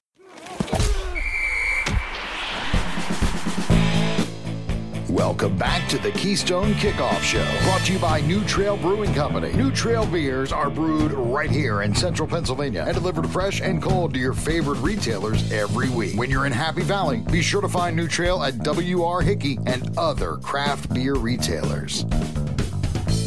Welcome 5.41 5.57
back 5.57 5.89
to 5.89 5.97
the 5.97 6.11
Keystone 6.11 6.75
Kickoff 6.75 7.19
Show, 7.21 7.43
brought 7.63 7.81
to 7.85 7.93
you 7.93 7.97
by 7.97 8.21
New 8.21 8.43
Trail 8.43 8.77
Brewing 8.77 9.11
Company. 9.15 9.51
New 9.53 9.71
Trail 9.71 10.05
beers 10.05 10.51
are 10.51 10.69
brewed 10.69 11.13
right 11.13 11.49
here 11.49 11.81
in 11.81 11.95
central 11.95 12.27
Pennsylvania 12.27 12.83
and 12.85 12.93
delivered 12.93 13.27
fresh 13.27 13.59
and 13.59 13.81
cold 13.81 14.13
to 14.13 14.19
your 14.19 14.33
favorite 14.33 14.77
retailers 14.81 15.51
every 15.51 15.89
week. 15.89 16.15
When 16.15 16.29
you're 16.29 16.45
in 16.45 16.51
Happy 16.51 16.83
Valley, 16.83 17.23
be 17.31 17.41
sure 17.41 17.59
to 17.59 17.67
find 17.67 17.95
New 17.95 18.07
Trail 18.07 18.43
at 18.43 18.59
W.R. 18.59 19.21
Hickey 19.23 19.57
and 19.65 19.97
other 19.97 20.35
craft 20.37 20.93
beer 20.93 21.15
retailers. 21.15 22.03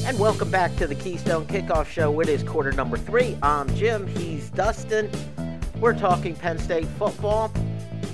And 0.07 0.16
welcome 0.16 0.53
back 0.53 0.77
to 0.77 0.87
the 0.87 0.94
Keystone 0.94 1.48
Kickoff 1.48 1.87
Show. 1.87 2.20
It 2.20 2.29
is 2.29 2.44
quarter 2.44 2.70
number 2.70 2.96
three. 2.96 3.37
I'm 3.42 3.74
Jim. 3.74 4.07
He's 4.07 4.50
Dustin. 4.50 5.11
We're 5.81 5.98
talking 5.98 6.37
Penn 6.37 6.61
State 6.61 6.87
football. 6.87 7.53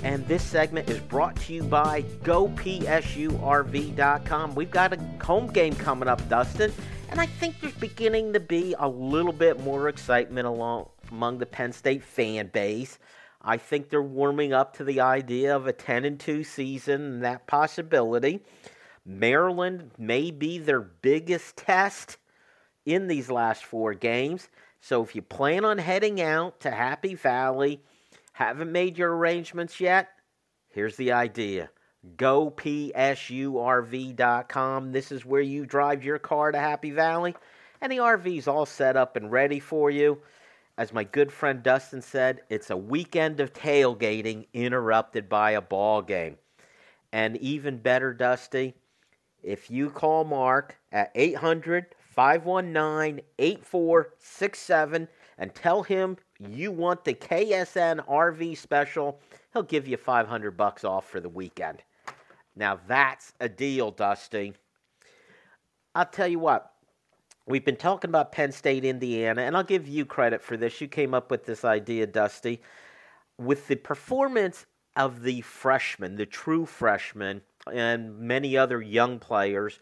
And 0.03 0.27
this 0.27 0.43
segment 0.43 0.89
is 0.89 0.99
brought 0.99 1.37
to 1.41 1.53
you 1.53 1.61
by 1.63 2.01
GoPSURV.com. 2.23 4.55
We've 4.55 4.71
got 4.71 4.93
a 4.93 4.97
home 5.23 5.45
game 5.47 5.75
coming 5.75 6.09
up, 6.09 6.27
Dustin, 6.27 6.73
and 7.09 7.21
I 7.21 7.27
think 7.27 7.59
there's 7.59 7.73
beginning 7.73 8.33
to 8.33 8.39
be 8.39 8.73
a 8.79 8.87
little 8.87 9.33
bit 9.33 9.59
more 9.59 9.89
excitement 9.89 10.47
along 10.47 10.87
among 11.11 11.37
the 11.37 11.45
Penn 11.45 11.71
State 11.73 12.03
fan 12.03 12.47
base. 12.47 12.97
I 13.41 13.57
think 13.57 13.89
they're 13.89 14.01
warming 14.01 14.53
up 14.53 14.77
to 14.77 14.83
the 14.83 15.01
idea 15.01 15.55
of 15.55 15.67
a 15.67 15.73
10 15.73 16.05
and 16.05 16.19
2 16.19 16.43
season 16.43 17.01
and 17.01 17.23
that 17.23 17.45
possibility. 17.47 18.41
Maryland 19.05 19.91
may 19.97 20.31
be 20.31 20.57
their 20.57 20.81
biggest 20.81 21.57
test 21.57 22.17
in 22.85 23.07
these 23.07 23.29
last 23.29 23.65
four 23.65 23.93
games. 23.93 24.47
So 24.79 25.03
if 25.03 25.15
you 25.15 25.21
plan 25.21 25.65
on 25.65 25.77
heading 25.77 26.21
out 26.21 26.61
to 26.61 26.71
Happy 26.71 27.15
Valley, 27.15 27.81
haven't 28.31 28.71
made 28.71 28.97
your 28.97 29.15
arrangements 29.15 29.79
yet? 29.79 30.09
Here's 30.69 30.95
the 30.95 31.11
idea. 31.11 31.69
Go 32.17 32.49
PSURV.com. 32.51 33.01
This 34.91 35.11
is 35.11 35.25
where 35.25 35.41
you 35.41 35.65
drive 35.65 36.03
your 36.03 36.17
car 36.17 36.51
to 36.51 36.57
Happy 36.57 36.91
Valley, 36.91 37.35
and 37.81 37.91
the 37.91 37.97
RV's 37.97 38.47
all 38.47 38.65
set 38.65 38.97
up 38.97 39.15
and 39.15 39.31
ready 39.31 39.59
for 39.59 39.91
you. 39.91 40.19
As 40.77 40.93
my 40.93 41.03
good 41.03 41.31
friend 41.31 41.61
Dustin 41.61 42.01
said, 42.01 42.41
it's 42.49 42.71
a 42.71 42.77
weekend 42.77 43.39
of 43.39 43.53
tailgating 43.53 44.47
interrupted 44.53 45.29
by 45.29 45.51
a 45.51 45.61
ball 45.61 46.01
game. 46.01 46.37
And 47.11 47.37
even 47.37 47.77
better, 47.77 48.13
Dusty, 48.13 48.73
if 49.43 49.69
you 49.69 49.89
call 49.89 50.23
Mark 50.23 50.77
at 50.91 51.11
800 51.13 51.87
519 51.99 53.21
8467 53.37 55.07
and 55.37 55.55
tell 55.55 55.83
him 55.83 56.17
you 56.49 56.71
want 56.71 57.03
the 57.03 57.13
KSN 57.13 58.05
RV 58.07 58.57
special, 58.57 59.19
he'll 59.53 59.63
give 59.63 59.87
you 59.87 59.97
500 59.97 60.57
bucks 60.57 60.83
off 60.83 61.09
for 61.09 61.19
the 61.19 61.29
weekend. 61.29 61.83
Now 62.55 62.79
that's 62.87 63.33
a 63.39 63.47
deal, 63.47 63.91
Dusty. 63.91 64.53
I'll 65.93 66.05
tell 66.05 66.27
you 66.27 66.39
what. 66.39 66.73
We've 67.47 67.65
been 67.65 67.75
talking 67.75 68.09
about 68.09 68.31
Penn 68.31 68.51
State, 68.51 68.85
Indiana, 68.85 69.41
and 69.41 69.57
I'll 69.57 69.63
give 69.63 69.87
you 69.87 70.05
credit 70.05 70.41
for 70.41 70.55
this. 70.55 70.79
You 70.79 70.87
came 70.87 71.13
up 71.13 71.31
with 71.31 71.45
this 71.45 71.65
idea, 71.65 72.07
Dusty. 72.07 72.61
With 73.37 73.67
the 73.67 73.75
performance 73.75 74.67
of 74.95 75.23
the 75.23 75.41
freshmen, 75.41 76.15
the 76.15 76.25
true 76.25 76.65
freshmen, 76.65 77.41
and 77.71 78.19
many 78.19 78.57
other 78.57 78.81
young 78.81 79.19
players, 79.19 79.79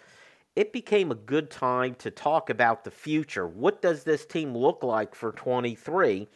it 0.56 0.74
became 0.74 1.12
a 1.12 1.16
good 1.16 1.50
time 1.50 1.96
to 1.96 2.12
talk 2.12 2.50
about 2.50 2.84
the 2.84 2.92
future. 2.92 3.48
What 3.48 3.82
does 3.82 4.04
this 4.04 4.26
team 4.26 4.56
look 4.56 4.84
like 4.84 5.16
for 5.16 5.32
23? 5.32 6.28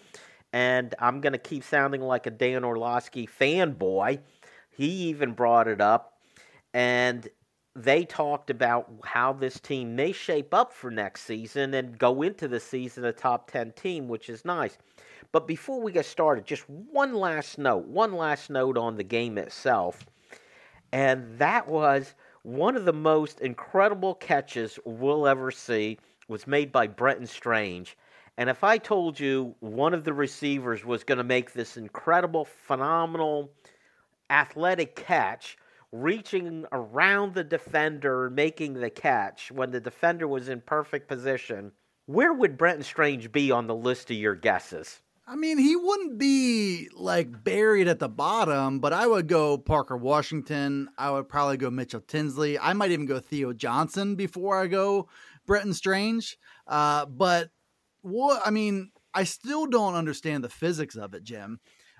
And 0.53 0.93
I'm 0.99 1.19
going 1.19 1.33
to 1.33 1.39
keep 1.39 1.63
sounding 1.63 2.01
like 2.01 2.27
a 2.27 2.31
Dan 2.31 2.63
Orlovsky 2.63 3.27
fanboy. 3.27 4.19
He 4.69 4.87
even 5.09 5.33
brought 5.33 5.67
it 5.67 5.81
up. 5.81 6.17
And 6.73 7.27
they 7.75 8.05
talked 8.05 8.49
about 8.49 8.91
how 9.03 9.33
this 9.33 9.59
team 9.59 9.95
may 9.95 10.11
shape 10.11 10.53
up 10.53 10.71
for 10.71 10.91
next 10.91 11.23
season 11.23 11.73
and 11.73 11.97
go 11.97 12.21
into 12.21 12.47
the 12.47 12.59
season 12.59 13.05
a 13.05 13.11
top 13.11 13.49
10 13.49 13.71
team, 13.71 14.07
which 14.07 14.29
is 14.29 14.45
nice. 14.45 14.77
But 15.31 15.47
before 15.47 15.81
we 15.81 15.91
get 15.91 16.05
started, 16.05 16.45
just 16.45 16.69
one 16.69 17.15
last 17.15 17.57
note, 17.57 17.87
one 17.87 18.13
last 18.13 18.51
note 18.51 18.77
on 18.77 18.95
the 18.95 19.03
game 19.03 19.39
itself. 19.39 20.05
And 20.91 21.39
that 21.39 21.67
was 21.67 22.13
one 22.43 22.75
of 22.75 22.83
the 22.83 22.93
most 22.93 23.39
incredible 23.39 24.13
catches 24.13 24.77
we'll 24.85 25.27
ever 25.27 25.49
see 25.49 25.97
was 26.27 26.45
made 26.45 26.71
by 26.71 26.85
Brenton 26.85 27.25
Strange. 27.25 27.97
And 28.37 28.49
if 28.49 28.63
I 28.63 28.77
told 28.77 29.19
you 29.19 29.55
one 29.59 29.93
of 29.93 30.03
the 30.03 30.13
receivers 30.13 30.83
was 30.83 31.03
going 31.03 31.19
to 31.19 31.23
make 31.23 31.53
this 31.53 31.77
incredible, 31.77 32.45
phenomenal, 32.45 33.51
athletic 34.29 34.95
catch, 34.95 35.57
reaching 35.91 36.65
around 36.71 37.33
the 37.33 37.43
defender, 37.43 38.29
making 38.29 38.73
the 38.73 38.89
catch 38.89 39.51
when 39.51 39.71
the 39.71 39.79
defender 39.79 40.27
was 40.27 40.49
in 40.49 40.59
perfect 40.61 41.07
position, 41.07 41.71
where 42.07 42.33
would 42.33 42.57
Brenton 42.57 42.83
Strange 42.83 43.31
be 43.31 43.51
on 43.51 43.67
the 43.67 43.75
list 43.75 44.11
of 44.11 44.17
your 44.17 44.35
guesses? 44.35 45.01
I 45.25 45.35
mean, 45.35 45.57
he 45.57 45.75
wouldn't 45.77 46.17
be 46.17 46.89
like 46.93 47.43
buried 47.43 47.87
at 47.87 47.99
the 47.99 48.09
bottom, 48.09 48.79
but 48.79 48.91
I 48.91 49.07
would 49.07 49.27
go 49.27 49.57
Parker 49.57 49.95
Washington. 49.95 50.89
I 50.97 51.11
would 51.11 51.29
probably 51.29 51.55
go 51.55 51.69
Mitchell 51.69 52.01
Tinsley. 52.01 52.59
I 52.59 52.73
might 52.73 52.91
even 52.91 53.05
go 53.05 53.19
Theo 53.19 53.53
Johnson 53.53 54.15
before 54.15 54.59
I 54.61 54.67
go 54.67 55.07
Brenton 55.45 55.73
Strange. 55.73 56.37
Uh, 56.67 57.05
but 57.05 57.51
what 58.01 58.41
I 58.45 58.49
mean, 58.49 58.91
I 59.13 59.23
still 59.23 59.65
don't 59.65 59.95
understand 59.95 60.43
the 60.43 60.49
physics 60.49 60.95
of 60.95 61.13
it, 61.13 61.23
Jim. 61.23 61.59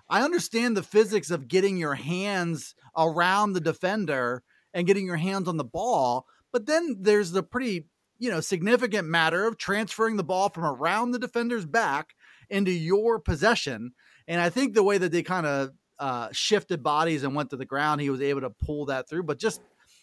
I 0.10 0.24
understand 0.24 0.76
the 0.76 0.84
physics 0.84 1.32
of 1.32 1.48
getting 1.48 1.78
your 1.78 1.96
hands 1.96 2.76
around 2.98 3.54
the 3.54 3.62
defender 3.62 4.44
and 4.74 4.86
getting 4.86 5.06
your 5.06 5.16
hands 5.16 5.48
on 5.48 5.56
the 5.56 5.64
ball, 5.64 6.26
but 6.52 6.66
then 6.66 6.98
there's 7.00 7.32
the 7.32 7.42
pretty, 7.42 7.86
you 8.20 8.30
know, 8.30 8.42
significant 8.42 9.08
matter 9.08 9.48
of 9.48 9.58
transferring 9.58 10.18
the 10.18 10.24
ball 10.26 10.50
from 10.50 10.66
around 10.66 11.12
the 11.12 11.20
defender's 11.20 11.66
back 11.66 12.16
into 12.54 12.72
your 12.72 13.20
possession. 13.20 13.92
And 14.28 14.40
I 14.40 14.50
think 14.50 14.74
the 14.74 14.84
way 14.84 14.98
that 14.98 15.12
they 15.12 15.24
kind 15.24 15.46
of 15.46 15.72
uh, 16.00 16.30
shifted 16.32 16.84
bodies 16.84 17.24
and 17.24 17.36
went 17.36 17.50
to 17.50 17.58
the 17.58 17.66
ground, 17.66 18.02
he 18.02 18.10
was 18.10 18.22
able 18.22 18.42
to 18.42 18.50
pull 18.50 18.86
that 18.86 19.10
through. 19.10 19.24
But 19.24 19.40
just, 19.40 19.62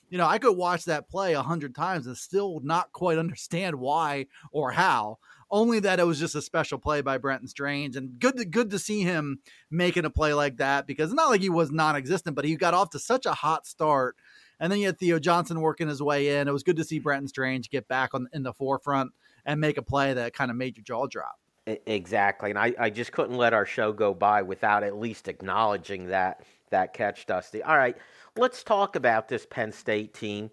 you 0.08 0.18
know, 0.18 0.26
I 0.26 0.38
could 0.38 0.56
watch 0.56 0.84
that 0.84 1.08
play 1.08 1.34
a 1.34 1.42
hundred 1.42 1.74
times 1.74 2.06
and 2.06 2.16
still 2.16 2.60
not 2.62 2.92
quite 2.92 3.18
understand 3.18 3.76
why 3.76 4.26
or 4.52 4.72
how. 4.72 5.18
Only 5.52 5.80
that 5.80 5.98
it 5.98 6.06
was 6.06 6.20
just 6.20 6.36
a 6.36 6.42
special 6.42 6.78
play 6.78 7.00
by 7.00 7.18
Brenton 7.18 7.48
Strange, 7.48 7.96
and 7.96 8.20
good 8.20 8.36
to, 8.36 8.44
good 8.44 8.70
to 8.70 8.78
see 8.78 9.02
him 9.02 9.40
making 9.68 10.04
a 10.04 10.10
play 10.10 10.32
like 10.32 10.58
that 10.58 10.86
because 10.86 11.10
it's 11.10 11.16
not 11.16 11.28
like 11.28 11.40
he 11.40 11.48
was 11.48 11.72
non-existent, 11.72 12.36
but 12.36 12.44
he 12.44 12.54
got 12.54 12.72
off 12.72 12.90
to 12.90 13.00
such 13.00 13.26
a 13.26 13.32
hot 13.32 13.66
start, 13.66 14.14
and 14.60 14.70
then 14.70 14.78
you 14.78 14.86
had 14.86 15.00
Theo 15.00 15.18
Johnson 15.18 15.60
working 15.60 15.88
his 15.88 16.00
way 16.00 16.36
in. 16.36 16.46
It 16.46 16.52
was 16.52 16.62
good 16.62 16.76
to 16.76 16.84
see 16.84 17.00
Brenton 17.00 17.26
Strange 17.26 17.68
get 17.68 17.88
back 17.88 18.14
on 18.14 18.28
in 18.32 18.44
the 18.44 18.52
forefront 18.52 19.10
and 19.44 19.60
make 19.60 19.76
a 19.76 19.82
play 19.82 20.14
that 20.14 20.34
kind 20.34 20.52
of 20.52 20.56
made 20.56 20.76
your 20.76 20.84
jaw 20.84 21.08
drop. 21.08 21.40
Exactly, 21.66 22.50
and 22.50 22.58
I, 22.58 22.74
I 22.78 22.90
just 22.90 23.12
couldn't 23.12 23.36
let 23.36 23.52
our 23.52 23.66
show 23.66 23.92
go 23.92 24.14
by 24.14 24.42
without 24.42 24.82
at 24.82 24.96
least 24.96 25.28
acknowledging 25.28 26.06
that 26.06 26.42
that 26.70 26.94
catch, 26.94 27.26
Dusty. 27.26 27.62
All 27.62 27.76
right, 27.76 27.96
let's 28.36 28.62
talk 28.64 28.96
about 28.96 29.28
this 29.28 29.46
Penn 29.48 29.70
State 29.70 30.14
team, 30.14 30.50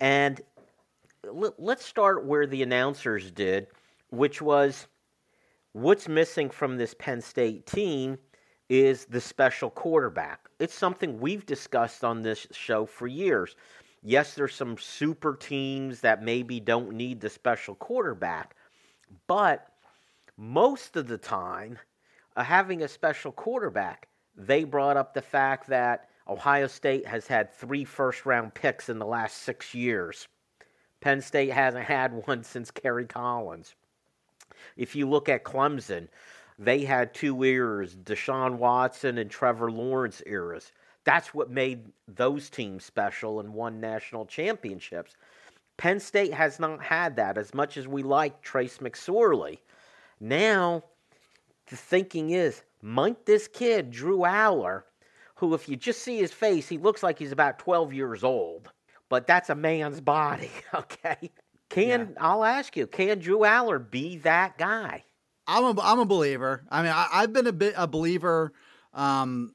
and 0.00 0.40
let's 1.24 1.84
start 1.84 2.24
where 2.24 2.46
the 2.46 2.62
announcers 2.62 3.30
did, 3.30 3.66
which 4.10 4.40
was 4.40 4.86
what's 5.72 6.08
missing 6.08 6.48
from 6.48 6.76
this 6.76 6.94
Penn 6.94 7.20
State 7.20 7.66
team 7.66 8.16
is 8.68 9.04
the 9.06 9.20
special 9.20 9.70
quarterback. 9.70 10.48
It's 10.58 10.74
something 10.74 11.18
we've 11.20 11.44
discussed 11.44 12.04
on 12.04 12.22
this 12.22 12.46
show 12.52 12.86
for 12.86 13.06
years. 13.06 13.56
Yes, 14.02 14.34
there's 14.34 14.54
some 14.54 14.78
super 14.78 15.34
teams 15.34 16.00
that 16.00 16.22
maybe 16.22 16.60
don't 16.60 16.92
need 16.92 17.20
the 17.20 17.30
special 17.30 17.74
quarterback, 17.74 18.54
but 19.26 19.68
most 20.36 20.96
of 20.96 21.06
the 21.06 21.18
time, 21.18 21.78
uh, 22.36 22.42
having 22.44 22.82
a 22.82 22.88
special 22.88 23.32
quarterback, 23.32 24.08
they 24.36 24.64
brought 24.64 24.96
up 24.96 25.14
the 25.14 25.22
fact 25.22 25.68
that 25.68 26.10
Ohio 26.28 26.66
State 26.66 27.06
has 27.06 27.26
had 27.26 27.52
three 27.52 27.84
first 27.84 28.26
round 28.26 28.54
picks 28.54 28.88
in 28.88 28.98
the 28.98 29.06
last 29.06 29.38
six 29.38 29.74
years. 29.74 30.28
Penn 31.00 31.20
State 31.20 31.52
hasn't 31.52 31.84
had 31.84 32.26
one 32.26 32.42
since 32.42 32.70
Kerry 32.70 33.06
Collins. 33.06 33.74
If 34.76 34.96
you 34.96 35.08
look 35.08 35.28
at 35.28 35.44
Clemson, 35.44 36.08
they 36.58 36.84
had 36.84 37.14
two 37.14 37.42
eras, 37.44 37.96
Deshaun 37.96 38.56
Watson 38.56 39.18
and 39.18 39.30
Trevor 39.30 39.70
Lawrence 39.70 40.22
eras. 40.26 40.72
That's 41.04 41.32
what 41.32 41.50
made 41.50 41.92
those 42.08 42.50
teams 42.50 42.84
special 42.84 43.40
and 43.40 43.54
won 43.54 43.80
national 43.80 44.26
championships. 44.26 45.16
Penn 45.76 46.00
State 46.00 46.34
has 46.34 46.58
not 46.58 46.82
had 46.82 47.16
that 47.16 47.38
as 47.38 47.54
much 47.54 47.76
as 47.76 47.86
we 47.86 48.02
like 48.02 48.42
Trace 48.42 48.78
McSorley. 48.78 49.58
Now, 50.20 50.82
the 51.68 51.76
thinking 51.76 52.30
is, 52.30 52.62
might 52.82 53.26
this 53.26 53.48
kid, 53.48 53.90
Drew 53.90 54.18
Allar, 54.20 54.82
who, 55.36 55.54
if 55.54 55.68
you 55.68 55.76
just 55.76 56.02
see 56.02 56.18
his 56.18 56.32
face, 56.32 56.68
he 56.68 56.78
looks 56.78 57.02
like 57.02 57.18
he's 57.18 57.32
about 57.32 57.58
12 57.58 57.92
years 57.92 58.24
old, 58.24 58.70
but 59.08 59.26
that's 59.26 59.50
a 59.50 59.54
man's 59.54 60.00
body, 60.00 60.50
okay? 60.74 61.30
Can, 61.68 61.88
yeah. 61.88 62.06
I'll 62.20 62.44
ask 62.44 62.76
you, 62.76 62.86
can 62.86 63.18
Drew 63.18 63.40
Allar 63.40 63.78
be 63.78 64.18
that 64.18 64.56
guy? 64.56 65.04
I'm 65.46 65.76
a, 65.76 65.80
I'm 65.80 65.98
a 65.98 66.06
believer. 66.06 66.64
I 66.70 66.82
mean, 66.82 66.92
I, 66.92 67.20
have 67.20 67.32
been 67.32 67.46
a 67.46 67.52
bit 67.52 67.74
a 67.76 67.86
believer. 67.86 68.52
Um, 68.94 69.54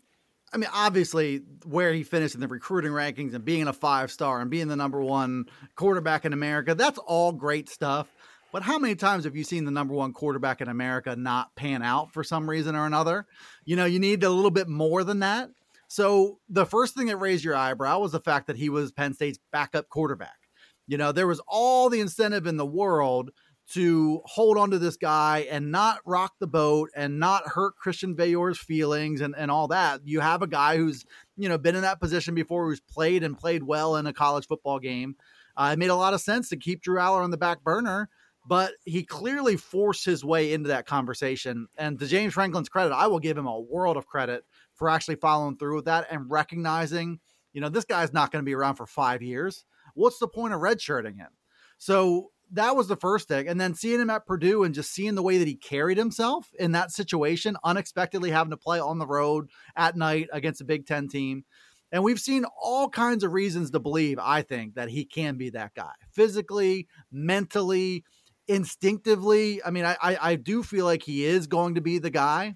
I 0.53 0.57
mean, 0.57 0.69
obviously, 0.73 1.41
where 1.65 1.93
he 1.93 2.03
finished 2.03 2.35
in 2.35 2.41
the 2.41 2.47
recruiting 2.47 2.91
rankings 2.91 3.33
and 3.33 3.43
being 3.43 3.67
a 3.67 3.73
five 3.73 4.11
star 4.11 4.41
and 4.41 4.49
being 4.49 4.67
the 4.67 4.75
number 4.75 5.01
one 5.01 5.45
quarterback 5.75 6.25
in 6.25 6.33
America, 6.33 6.75
that's 6.75 6.97
all 6.99 7.31
great 7.31 7.69
stuff. 7.69 8.07
But 8.51 8.63
how 8.63 8.77
many 8.77 8.95
times 8.95 9.23
have 9.23 9.35
you 9.35 9.43
seen 9.43 9.65
the 9.65 9.71
number 9.71 9.93
one 9.93 10.13
quarterback 10.13 10.61
in 10.61 10.67
America 10.67 11.15
not 11.15 11.55
pan 11.55 11.81
out 11.81 12.11
for 12.11 12.23
some 12.23 12.49
reason 12.49 12.75
or 12.75 12.85
another? 12.85 13.25
You 13.65 13.75
know, 13.75 13.85
you 13.85 13.99
need 13.99 14.23
a 14.23 14.29
little 14.29 14.51
bit 14.51 14.67
more 14.67 15.03
than 15.03 15.19
that. 15.19 15.49
So 15.87 16.39
the 16.49 16.65
first 16.65 16.95
thing 16.95 17.07
that 17.07 17.17
raised 17.17 17.43
your 17.43 17.55
eyebrow 17.55 17.99
was 17.99 18.11
the 18.11 18.19
fact 18.19 18.47
that 18.47 18.57
he 18.57 18.69
was 18.69 18.91
Penn 18.91 19.13
State's 19.13 19.39
backup 19.51 19.89
quarterback. 19.89 20.37
You 20.87 20.97
know, 20.97 21.11
there 21.11 21.27
was 21.27 21.41
all 21.47 21.89
the 21.89 21.99
incentive 22.01 22.47
in 22.47 22.57
the 22.57 22.65
world 22.65 23.31
to 23.73 24.21
hold 24.25 24.57
on 24.57 24.71
to 24.71 24.79
this 24.79 24.97
guy 24.97 25.47
and 25.49 25.71
not 25.71 25.99
rock 26.05 26.33
the 26.39 26.47
boat 26.47 26.89
and 26.95 27.19
not 27.19 27.47
hurt 27.47 27.77
Christian 27.77 28.15
Veilleux's 28.15 28.59
feelings 28.59 29.21
and, 29.21 29.33
and 29.37 29.49
all 29.49 29.69
that. 29.69 30.01
You 30.03 30.19
have 30.19 30.41
a 30.41 30.47
guy 30.47 30.75
who's, 30.75 31.05
you 31.37 31.47
know, 31.47 31.57
been 31.57 31.75
in 31.75 31.83
that 31.83 32.01
position 32.01 32.35
before, 32.35 32.65
who's 32.65 32.81
played 32.81 33.23
and 33.23 33.37
played 33.37 33.63
well 33.63 33.95
in 33.95 34.07
a 34.07 34.13
college 34.13 34.47
football 34.47 34.79
game. 34.79 35.15
Uh, 35.55 35.71
it 35.73 35.79
made 35.79 35.89
a 35.89 35.95
lot 35.95 36.13
of 36.13 36.21
sense 36.21 36.49
to 36.49 36.57
keep 36.57 36.81
Drew 36.81 36.97
Allar 36.97 37.23
on 37.23 37.31
the 37.31 37.37
back 37.37 37.63
burner, 37.63 38.09
but 38.45 38.73
he 38.85 39.03
clearly 39.03 39.55
forced 39.55 40.05
his 40.05 40.25
way 40.25 40.53
into 40.53 40.69
that 40.69 40.85
conversation. 40.85 41.67
And 41.77 41.99
to 41.99 42.07
James 42.07 42.33
Franklin's 42.33 42.69
credit, 42.69 42.93
I 42.93 43.07
will 43.07 43.19
give 43.19 43.37
him 43.37 43.47
a 43.47 43.59
world 43.59 43.97
of 43.97 44.07
credit 44.07 44.43
for 44.73 44.89
actually 44.89 45.15
following 45.15 45.57
through 45.57 45.75
with 45.75 45.85
that 45.85 46.07
and 46.09 46.29
recognizing, 46.29 47.19
you 47.53 47.61
know, 47.61 47.69
this 47.69 47.85
guy's 47.85 48.13
not 48.13 48.31
going 48.31 48.43
to 48.43 48.49
be 48.49 48.55
around 48.55 48.75
for 48.75 48.85
five 48.87 49.21
years. 49.21 49.65
What's 49.93 50.19
the 50.19 50.27
point 50.27 50.53
of 50.53 50.61
redshirting 50.61 51.17
him? 51.17 51.29
So 51.77 52.31
that 52.51 52.75
was 52.75 52.87
the 52.87 52.95
first 52.95 53.27
thing. 53.27 53.47
And 53.47 53.59
then 53.59 53.75
seeing 53.75 54.01
him 54.01 54.09
at 54.09 54.25
Purdue 54.25 54.63
and 54.63 54.75
just 54.75 54.91
seeing 54.91 55.15
the 55.15 55.23
way 55.23 55.37
that 55.37 55.47
he 55.47 55.55
carried 55.55 55.97
himself 55.97 56.49
in 56.59 56.73
that 56.73 56.91
situation, 56.91 57.57
unexpectedly 57.63 58.31
having 58.31 58.51
to 58.51 58.57
play 58.57 58.79
on 58.79 58.99
the 58.99 59.07
road 59.07 59.49
at 59.75 59.95
night 59.95 60.27
against 60.33 60.61
a 60.61 60.65
Big 60.65 60.85
Ten 60.85 61.07
team. 61.07 61.45
And 61.91 62.03
we've 62.03 62.19
seen 62.19 62.45
all 62.61 62.89
kinds 62.89 63.23
of 63.23 63.33
reasons 63.33 63.71
to 63.71 63.79
believe, 63.79 64.17
I 64.19 64.41
think, 64.41 64.75
that 64.75 64.89
he 64.89 65.05
can 65.05 65.37
be 65.37 65.49
that 65.51 65.73
guy 65.75 65.91
physically, 66.11 66.87
mentally, 67.11 68.05
instinctively. 68.51 69.63
I 69.63 69.71
mean, 69.71 69.85
I, 69.85 69.95
I, 70.01 70.17
I 70.31 70.35
do 70.35 70.61
feel 70.61 70.85
like 70.85 71.03
he 71.03 71.23
is 71.23 71.47
going 71.47 71.75
to 71.75 71.81
be 71.81 71.99
the 71.99 72.09
guy. 72.09 72.55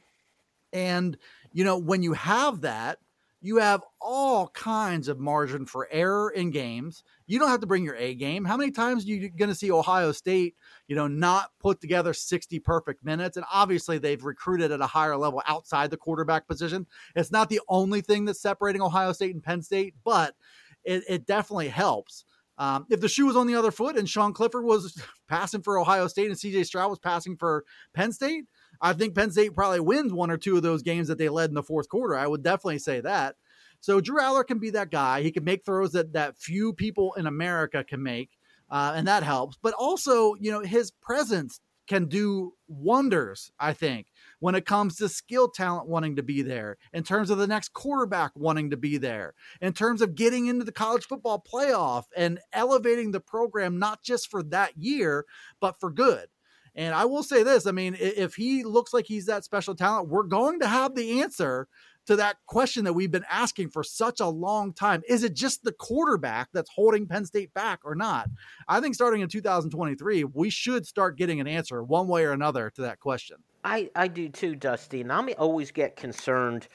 And, 0.73 1.17
you 1.53 1.63
know, 1.63 1.77
when 1.77 2.03
you 2.03 2.11
have 2.13 2.61
that, 2.61 2.99
you 3.39 3.57
have 3.57 3.81
all 4.01 4.49
kinds 4.49 5.07
of 5.07 5.19
margin 5.19 5.65
for 5.65 5.87
error 5.91 6.31
in 6.31 6.51
games. 6.51 7.03
You 7.27 7.39
don't 7.39 7.49
have 7.49 7.61
to 7.61 7.67
bring 7.67 7.85
your 7.85 7.95
A 7.95 8.13
game. 8.13 8.43
How 8.43 8.57
many 8.57 8.71
times 8.71 9.05
are 9.05 9.07
you 9.07 9.29
going 9.29 9.49
to 9.49 9.55
see 9.55 9.71
Ohio 9.71 10.11
State, 10.11 10.55
you 10.87 10.95
know, 10.97 11.07
not 11.07 11.51
put 11.59 11.79
together 11.79 12.13
60 12.13 12.59
perfect 12.59 13.05
minutes? 13.05 13.37
And 13.37 13.45
obviously 13.49 13.97
they've 13.97 14.23
recruited 14.23 14.71
at 14.71 14.81
a 14.81 14.87
higher 14.87 15.15
level 15.15 15.43
outside 15.47 15.91
the 15.91 15.97
quarterback 15.97 16.45
position. 16.47 16.87
It's 17.15 17.31
not 17.31 17.47
the 17.47 17.61
only 17.69 18.01
thing 18.01 18.25
that's 18.25 18.41
separating 18.41 18.81
Ohio 18.81 19.13
State 19.13 19.33
and 19.33 19.43
Penn 19.43 19.61
State, 19.61 19.93
but 20.03 20.35
it, 20.83 21.03
it 21.07 21.25
definitely 21.25 21.69
helps. 21.69 22.25
Um, 22.57 22.85
if 22.89 23.01
the 23.01 23.09
shoe 23.09 23.25
was 23.25 23.35
on 23.35 23.47
the 23.47 23.55
other 23.55 23.71
foot 23.71 23.97
and 23.97 24.09
Sean 24.09 24.33
Clifford 24.33 24.63
was 24.63 25.01
passing 25.27 25.61
for 25.61 25.77
Ohio 25.77 26.07
State 26.07 26.27
and 26.27 26.35
CJ 26.35 26.65
Stroud 26.65 26.89
was 26.89 26.99
passing 26.99 27.35
for 27.35 27.65
Penn 27.93 28.11
State, 28.11 28.45
I 28.81 28.93
think 28.93 29.15
Penn 29.15 29.31
State 29.31 29.55
probably 29.55 29.79
wins 29.79 30.13
one 30.13 30.31
or 30.31 30.37
two 30.37 30.55
of 30.55 30.63
those 30.63 30.81
games 30.81 31.07
that 31.07 31.17
they 31.17 31.29
led 31.29 31.49
in 31.49 31.55
the 31.55 31.63
fourth 31.63 31.89
quarter. 31.89 32.15
I 32.15 32.27
would 32.27 32.43
definitely 32.43 32.79
say 32.79 33.01
that. 33.01 33.35
So 33.81 34.01
Drew 34.01 34.19
Allar 34.19 34.45
can 34.45 34.59
be 34.59 34.71
that 34.71 34.89
guy. 34.89 35.21
He 35.21 35.31
can 35.31 35.43
make 35.43 35.65
throws 35.65 35.91
that 35.91 36.13
that 36.13 36.37
few 36.37 36.73
people 36.73 37.13
in 37.15 37.27
America 37.27 37.83
can 37.83 38.01
make, 38.01 38.31
uh, 38.69 38.93
and 38.95 39.07
that 39.07 39.23
helps. 39.23 39.57
But 39.61 39.73
also, 39.73 40.33
you 40.35 40.51
know, 40.51 40.61
his 40.61 40.91
presence 40.91 41.59
can 41.87 42.05
do 42.05 42.53
wonders. 42.67 43.51
I 43.59 43.73
think 43.73 44.07
when 44.39 44.55
it 44.55 44.65
comes 44.65 44.95
to 44.97 45.09
skill 45.09 45.49
talent 45.49 45.87
wanting 45.87 46.15
to 46.15 46.23
be 46.23 46.41
there, 46.41 46.77
in 46.93 47.03
terms 47.03 47.29
of 47.29 47.37
the 47.37 47.47
next 47.47 47.73
quarterback 47.73 48.31
wanting 48.35 48.69
to 48.69 48.77
be 48.77 48.97
there, 48.97 49.33
in 49.61 49.73
terms 49.73 50.01
of 50.01 50.15
getting 50.15 50.47
into 50.47 50.65
the 50.65 50.71
college 50.71 51.05
football 51.05 51.43
playoff 51.51 52.03
and 52.15 52.39
elevating 52.53 53.11
the 53.11 53.19
program 53.19 53.79
not 53.79 54.03
just 54.03 54.29
for 54.29 54.43
that 54.43 54.77
year, 54.77 55.25
but 55.59 55.79
for 55.79 55.89
good. 55.89 56.27
And 56.75 56.93
I 56.93 57.05
will 57.05 57.23
say 57.23 57.43
this 57.43 57.65
I 57.67 57.71
mean, 57.71 57.95
if 57.99 58.35
he 58.35 58.63
looks 58.63 58.93
like 58.93 59.05
he's 59.05 59.25
that 59.27 59.45
special 59.45 59.75
talent, 59.75 60.09
we're 60.09 60.23
going 60.23 60.59
to 60.59 60.67
have 60.67 60.95
the 60.95 61.21
answer 61.21 61.67
to 62.05 62.15
that 62.15 62.37
question 62.45 62.83
that 62.85 62.93
we've 62.93 63.11
been 63.11 63.25
asking 63.29 63.69
for 63.69 63.83
such 63.83 64.19
a 64.19 64.27
long 64.27 64.73
time. 64.73 65.01
Is 65.07 65.23
it 65.23 65.33
just 65.33 65.63
the 65.63 65.71
quarterback 65.71 66.49
that's 66.53 66.69
holding 66.69 67.07
Penn 67.07 67.25
State 67.25 67.53
back 67.53 67.79
or 67.83 67.95
not? 67.95 68.29
I 68.67 68.79
think 68.79 68.95
starting 68.95 69.21
in 69.21 69.27
2023, 69.27 70.25
we 70.25 70.49
should 70.49 70.85
start 70.85 71.17
getting 71.17 71.39
an 71.39 71.47
answer 71.47 71.83
one 71.83 72.07
way 72.07 72.25
or 72.25 72.31
another 72.31 72.71
to 72.75 72.81
that 72.81 72.99
question. 72.99 73.37
I, 73.65 73.89
I 73.95 74.07
do 74.07 74.29
too, 74.29 74.55
Dusty. 74.55 75.01
And 75.01 75.11
I 75.11 75.31
always 75.33 75.71
get 75.71 75.95
concerned 75.95 76.67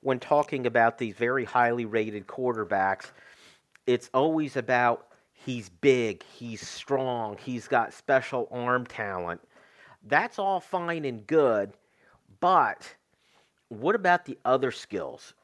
when 0.00 0.20
talking 0.20 0.66
about 0.66 0.96
these 0.96 1.16
very 1.16 1.44
highly 1.44 1.84
rated 1.84 2.28
quarterbacks. 2.28 3.10
It's 3.86 4.08
always 4.14 4.56
about 4.56 5.08
he's 5.32 5.68
big, 5.68 6.22
he's 6.22 6.66
strong, 6.66 7.36
he's 7.38 7.66
got 7.66 7.92
special 7.92 8.48
arm 8.52 8.86
talent. 8.86 9.40
That's 10.06 10.38
all 10.38 10.60
fine 10.60 11.04
and 11.04 11.26
good, 11.26 11.72
but 12.38 12.94
what 13.68 13.96
about 13.96 14.24
the 14.24 14.38
other 14.44 14.70
skills? 14.70 15.34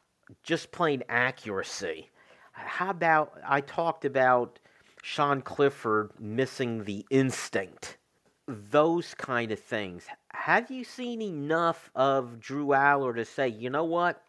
Just 0.44 0.70
plain 0.70 1.02
accuracy. 1.08 2.10
How 2.52 2.90
about 2.90 3.32
I 3.44 3.60
talked 3.60 4.04
about 4.04 4.60
Sean 5.02 5.42
Clifford 5.42 6.12
missing 6.20 6.84
the 6.84 7.04
instinct? 7.10 7.98
Those 8.46 9.14
kind 9.14 9.50
of 9.50 9.58
things. 9.58 10.06
Have 10.34 10.70
you 10.70 10.84
seen 10.84 11.22
enough 11.22 11.90
of 11.94 12.40
Drew 12.40 12.68
Allar 12.68 13.14
to 13.16 13.24
say, 13.24 13.48
you 13.48 13.70
know 13.70 13.84
what? 13.84 14.22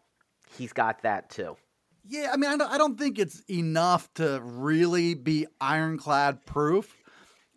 He's 0.58 0.74
got 0.74 1.02
that 1.04 1.30
too. 1.30 1.56
Yeah, 2.06 2.32
I 2.34 2.38
mean, 2.38 2.52
I 2.52 2.58
don't, 2.58 2.72
I 2.72 2.78
don't 2.78 3.00
think 3.00 3.18
it's 3.18 3.42
enough 3.50 4.14
to 4.16 4.42
really 4.44 5.16
be 5.16 5.48
ironclad 5.62 6.46
proof. 6.46 7.02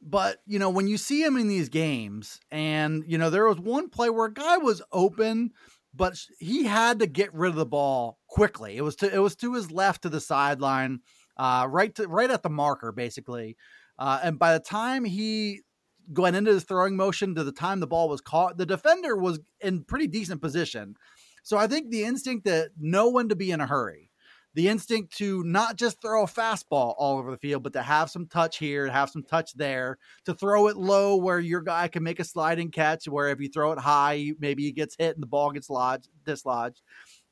But, 0.00 0.40
you 0.46 0.60
know, 0.60 0.70
when 0.70 0.86
you 0.86 0.98
see 0.98 1.22
him 1.22 1.36
in 1.36 1.48
these 1.48 1.68
games, 1.68 2.38
and, 2.52 3.02
you 3.08 3.18
know, 3.18 3.28
there 3.28 3.48
was 3.48 3.58
one 3.58 3.88
play 3.88 4.08
where 4.08 4.26
a 4.26 4.32
guy 4.32 4.56
was 4.58 4.80
open 4.92 5.52
but 5.96 6.20
he 6.38 6.64
had 6.64 6.98
to 6.98 7.06
get 7.06 7.32
rid 7.32 7.50
of 7.50 7.56
the 7.56 7.66
ball 7.66 8.18
quickly. 8.28 8.76
It 8.76 8.82
was 8.82 8.96
to 8.96 9.12
it 9.12 9.18
was 9.18 9.34
to 9.36 9.54
his 9.54 9.70
left 9.70 10.02
to 10.02 10.08
the 10.08 10.20
sideline, 10.20 11.00
uh, 11.36 11.66
right 11.68 11.94
to 11.94 12.06
right 12.06 12.30
at 12.30 12.42
the 12.42 12.50
marker 12.50 12.92
basically. 12.92 13.56
Uh, 13.98 14.20
and 14.22 14.38
by 14.38 14.52
the 14.52 14.60
time 14.60 15.04
he 15.04 15.62
went 16.08 16.36
into 16.36 16.52
his 16.52 16.64
throwing 16.64 16.96
motion 16.96 17.34
to 17.34 17.44
the 17.44 17.52
time 17.52 17.80
the 17.80 17.86
ball 17.86 18.08
was 18.08 18.20
caught, 18.20 18.56
the 18.56 18.66
defender 18.66 19.16
was 19.16 19.40
in 19.60 19.84
pretty 19.84 20.06
decent 20.06 20.40
position. 20.40 20.96
So 21.42 21.56
I 21.56 21.66
think 21.66 21.90
the 21.90 22.04
instinct 22.04 22.44
that 22.44 22.70
know 22.78 23.10
when 23.10 23.28
to 23.28 23.36
be 23.36 23.50
in 23.50 23.60
a 23.60 23.66
hurry 23.66 24.10
the 24.56 24.68
instinct 24.68 25.14
to 25.18 25.44
not 25.44 25.76
just 25.76 26.00
throw 26.00 26.24
a 26.24 26.26
fastball 26.26 26.94
all 26.96 27.18
over 27.18 27.30
the 27.30 27.36
field, 27.36 27.62
but 27.62 27.74
to 27.74 27.82
have 27.82 28.08
some 28.10 28.26
touch 28.26 28.56
here, 28.56 28.88
have 28.88 29.10
some 29.10 29.22
touch 29.22 29.52
there, 29.52 29.98
to 30.24 30.32
throw 30.32 30.68
it 30.68 30.78
low 30.78 31.14
where 31.16 31.38
your 31.38 31.60
guy 31.60 31.88
can 31.88 32.02
make 32.02 32.18
a 32.20 32.24
sliding 32.24 32.70
catch, 32.70 33.06
where 33.06 33.28
if 33.28 33.38
you 33.38 33.50
throw 33.50 33.72
it 33.72 33.78
high, 33.78 34.32
maybe 34.38 34.62
he 34.62 34.72
gets 34.72 34.96
hit 34.98 35.14
and 35.14 35.22
the 35.22 35.26
ball 35.26 35.50
gets 35.50 35.68
lodged, 35.68 36.08
dislodged. 36.24 36.80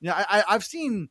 You 0.03 0.11
know, 0.11 0.17
I, 0.17 0.45
I've 0.47 0.65
seen 0.65 1.09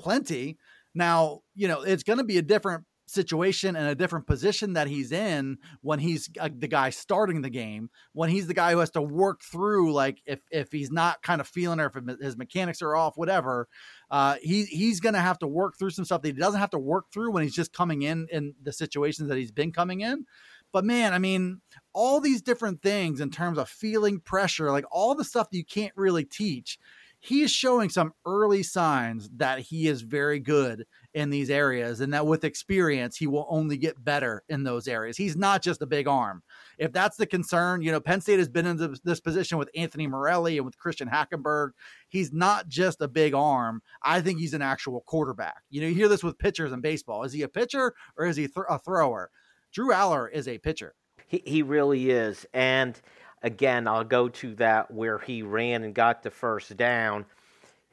plenty. 0.00 0.58
Now, 0.96 1.42
you 1.54 1.68
know, 1.68 1.82
it's 1.82 2.02
going 2.02 2.18
to 2.18 2.24
be 2.24 2.38
a 2.38 2.42
different 2.42 2.82
situation 3.06 3.76
and 3.76 3.86
a 3.86 3.94
different 3.94 4.26
position 4.26 4.72
that 4.72 4.88
he's 4.88 5.12
in 5.12 5.58
when 5.80 6.00
he's 6.00 6.28
uh, 6.40 6.48
the 6.52 6.66
guy 6.66 6.90
starting 6.90 7.40
the 7.40 7.50
game 7.50 7.88
when 8.12 8.28
he's 8.28 8.48
the 8.48 8.54
guy 8.54 8.72
who 8.72 8.78
has 8.78 8.90
to 8.90 9.00
work 9.00 9.42
through 9.42 9.92
like 9.92 10.20
if 10.26 10.40
if 10.50 10.72
he's 10.72 10.90
not 10.90 11.22
kind 11.22 11.40
of 11.40 11.46
feeling 11.46 11.78
or 11.78 11.86
if 11.86 12.20
his 12.20 12.36
mechanics 12.36 12.82
are 12.82 12.96
off 12.96 13.16
whatever 13.16 13.68
uh 14.10 14.34
he 14.42 14.64
he's 14.64 14.98
gonna 14.98 15.20
have 15.20 15.38
to 15.38 15.46
work 15.46 15.78
through 15.78 15.90
some 15.90 16.04
stuff 16.04 16.20
that 16.22 16.28
he 16.28 16.32
doesn't 16.32 16.60
have 16.60 16.70
to 16.70 16.78
work 16.78 17.06
through 17.12 17.30
when 17.30 17.44
he's 17.44 17.54
just 17.54 17.72
coming 17.72 18.02
in 18.02 18.26
in 18.32 18.54
the 18.60 18.72
situations 18.72 19.28
that 19.28 19.38
he's 19.38 19.52
been 19.52 19.72
coming 19.72 20.00
in. 20.00 20.26
But 20.72 20.84
man 20.84 21.12
i 21.14 21.18
mean 21.18 21.60
all 21.92 22.20
these 22.20 22.42
different 22.42 22.82
things 22.82 23.20
in 23.20 23.30
terms 23.30 23.56
of 23.56 23.68
feeling 23.68 24.18
pressure 24.18 24.70
like 24.72 24.84
all 24.90 25.14
the 25.14 25.24
stuff 25.24 25.48
that 25.50 25.56
you 25.56 25.64
can't 25.64 25.92
really 25.96 26.24
teach 26.24 26.78
he 27.20 27.42
is 27.42 27.50
showing 27.50 27.88
some 27.88 28.12
early 28.24 28.62
signs 28.62 29.28
that 29.36 29.58
he 29.58 29.88
is 29.88 30.02
very 30.02 30.38
good 30.38 30.86
in 31.16 31.30
these 31.30 31.48
areas 31.48 32.02
and 32.02 32.12
that 32.12 32.26
with 32.26 32.44
experience 32.44 33.16
he 33.16 33.26
will 33.26 33.46
only 33.48 33.78
get 33.78 34.04
better 34.04 34.42
in 34.50 34.62
those 34.62 34.86
areas. 34.86 35.16
He's 35.16 35.34
not 35.34 35.62
just 35.62 35.80
a 35.80 35.86
big 35.86 36.06
arm. 36.06 36.42
If 36.76 36.92
that's 36.92 37.16
the 37.16 37.26
concern 37.26 37.80
you 37.80 37.90
know 37.90 38.00
penn 38.00 38.20
state 38.20 38.38
has 38.38 38.50
been 38.50 38.66
in 38.66 38.96
this 39.02 39.18
position 39.18 39.56
with 39.56 39.70
anthony 39.74 40.06
morelli 40.06 40.58
and 40.58 40.66
with 40.66 40.76
christian 40.76 41.08
hackenberg. 41.08 41.70
He's 42.10 42.34
not 42.34 42.68
just 42.68 43.00
a 43.00 43.08
big 43.08 43.32
arm. 43.32 43.80
I 44.02 44.20
think 44.20 44.38
he's 44.38 44.52
an 44.52 44.60
actual 44.60 45.00
quarterback. 45.06 45.62
You 45.70 45.80
know 45.80 45.86
you 45.86 45.94
hear 45.94 46.08
this 46.08 46.22
with 46.22 46.38
pitchers 46.38 46.72
in 46.72 46.82
baseball. 46.82 47.24
Is 47.24 47.32
he 47.32 47.40
a 47.42 47.48
pitcher 47.48 47.94
or 48.18 48.26
is 48.26 48.36
he 48.36 48.46
th- 48.46 48.66
a 48.68 48.78
thrower? 48.78 49.30
Drew 49.72 49.92
Allar 49.92 50.30
is 50.30 50.46
a 50.46 50.58
pitcher. 50.58 50.94
He, 51.28 51.42
he 51.46 51.62
really 51.62 52.10
is. 52.10 52.44
And 52.52 53.00
again 53.42 53.86
i'll 53.86 54.02
go 54.02 54.28
to 54.28 54.54
that 54.54 54.90
where 54.90 55.18
he 55.18 55.42
ran 55.42 55.84
and 55.84 55.94
got 55.94 56.22
the 56.22 56.30
first 56.30 56.74
down 56.76 57.24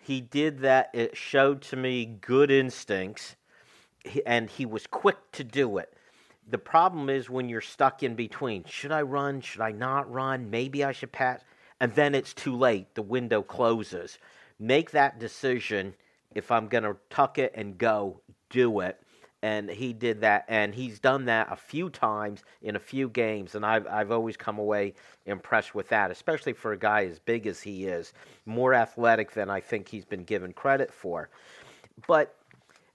he 0.04 0.22
did 0.22 0.60
that. 0.60 0.90
It 0.94 1.16
showed 1.16 1.62
to 1.64 1.76
me 1.76 2.06
good 2.06 2.52
instincts, 2.52 3.36
and 4.26 4.50
he 4.50 4.66
was 4.66 4.86
quick 4.86 5.18
to 5.34 5.44
do 5.44 5.78
it. 5.78 5.94
The 6.50 6.58
problem 6.58 7.10
is 7.10 7.30
when 7.30 7.48
you're 7.48 7.62
stuck 7.62 8.04
in 8.04 8.16
between. 8.16 8.66
Should 8.66 8.92
I 8.92 9.02
run? 9.02 9.40
Should 9.40 9.62
I 9.62 9.72
not 9.72 10.12
run? 10.12 10.50
Maybe 10.50 10.84
I 10.84 10.92
should 10.92 11.14
pass. 11.14 11.42
And 11.80 11.94
then 11.96 12.14
it's 12.16 12.34
too 12.34 12.56
late. 12.56 12.96
The 12.96 13.02
window 13.02 13.42
closes. 13.42 14.18
Make 14.60 14.92
that 14.92 15.20
decision 15.20 15.96
if 16.36 16.52
I'm 16.52 16.68
going 16.68 16.84
to 16.84 16.98
tuck 17.10 17.38
it 17.38 17.54
and 17.56 17.78
go, 17.78 18.22
do 18.50 18.82
it. 18.82 19.02
And 19.44 19.70
he 19.70 19.92
did 19.92 20.22
that, 20.22 20.46
and 20.48 20.74
he's 20.74 21.00
done 21.00 21.26
that 21.26 21.52
a 21.52 21.58
few 21.58 21.90
times 21.90 22.46
in 22.62 22.78
a 22.78 22.80
few 22.80 23.10
games, 23.10 23.56
and 23.56 23.66
I've 23.66 23.86
I've 23.88 24.10
always 24.10 24.38
come 24.38 24.58
away 24.58 24.94
impressed 25.26 25.76
with 25.76 25.90
that, 25.90 26.12
especially 26.12 26.54
for 26.54 26.72
a 26.72 26.78
guy 26.78 27.04
as 27.06 27.20
big 27.20 27.46
as 27.46 27.62
he 27.62 27.86
is, 27.86 28.14
more 28.46 28.74
athletic 28.74 29.34
than 29.34 29.50
I 29.50 29.60
think 29.60 29.90
he's 29.90 30.06
been 30.06 30.24
given 30.24 30.54
credit 30.54 30.94
for. 30.94 31.30
But 32.08 32.36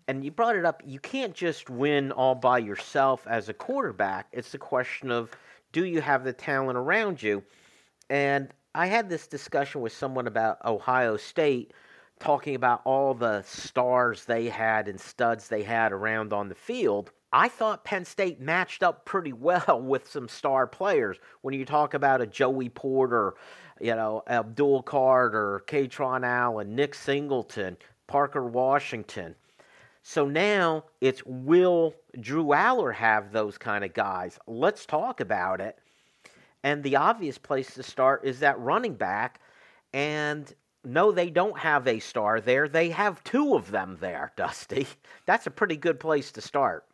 and 0.09 0.25
you 0.25 0.31
brought 0.31 0.57
it 0.57 0.65
up, 0.65 0.83
you 0.87 0.99
can't 0.99 1.35
just 1.35 1.69
win 1.69 2.13
all 2.13 2.35
by 2.35 2.59
yourself 2.59 3.27
as 3.27 3.51
a 3.51 3.55
quarterback. 3.55 4.27
It's 4.33 4.55
a 4.55 4.59
question 4.59 5.11
of 5.11 5.31
do 5.73 5.85
you 5.85 6.01
have 6.01 6.25
the 6.25 6.33
talent 6.33 6.79
around 6.79 7.23
you? 7.23 7.45
And 8.09 8.49
I 8.75 8.87
had 8.87 9.11
this 9.11 9.27
discussion 9.27 9.83
with 9.83 9.93
someone 9.93 10.27
about 10.27 10.65
Ohio 10.65 11.19
State 11.19 11.73
talking 12.19 12.55
about 12.55 12.83
all 12.85 13.15
the 13.15 13.43
stars 13.43 14.25
they 14.25 14.49
had 14.49 14.89
and 14.89 15.01
studs 15.01 15.49
they 15.49 15.63
had 15.63 15.93
around 15.93 16.33
on 16.33 16.49
the 16.49 16.55
field. 16.55 17.13
I 17.33 17.49
thought 17.49 17.85
Penn 17.85 18.05
State 18.05 18.41
matched 18.41 18.83
up 18.83 19.05
pretty 19.05 19.33
well 19.33 19.81
with 19.85 20.11
some 20.11 20.29
star 20.29 20.67
players. 20.67 21.19
When 21.43 21.55
you 21.55 21.65
talk 21.65 21.95
about 21.95 22.21
a 22.21 22.27
Joey 22.27 22.69
Porter, 22.69 23.35
you 23.81 23.95
know, 23.95 24.23
Abdul 24.27 24.83
Carter, 24.83 25.63
Kaytron 25.67 26.27
Allen, 26.27 26.75
Nick 26.75 26.95
Singleton, 26.95 27.77
Parker 28.07 28.45
Washington. 28.45 29.35
So 30.03 30.27
now 30.27 30.85
it's 31.01 31.23
will 31.27 31.95
Drew 32.19 32.47
Allar 32.47 32.95
have 32.95 33.31
those 33.31 33.59
kind 33.59 33.85
of 33.85 33.93
guys? 33.93 34.39
Let's 34.47 34.87
talk 34.87 35.21
about 35.21 35.61
it. 35.61 35.79
And 36.65 36.83
the 36.83 36.97
obvious 36.97 37.39
place 37.39 37.75
to 37.75 37.83
start 37.83 38.25
is 38.25 38.41
that 38.41 38.59
running 38.59 38.95
back. 38.95 39.41
And 39.93 40.53
no, 40.85 41.13
they 41.13 41.31
don't 41.31 41.59
have 41.59 41.87
a 41.87 41.99
star 41.99 42.41
there. 42.41 42.69
They 42.69 42.91
have 42.91 43.25
two 43.25 43.55
of 43.55 43.71
them 43.71 43.99
there, 44.01 44.33
Dusty. 44.37 44.87
That's 45.27 45.47
a 45.47 45.51
pretty 45.51 45.77
good 45.77 46.01
place 46.01 46.33
to 46.33 46.41
start. 46.41 46.85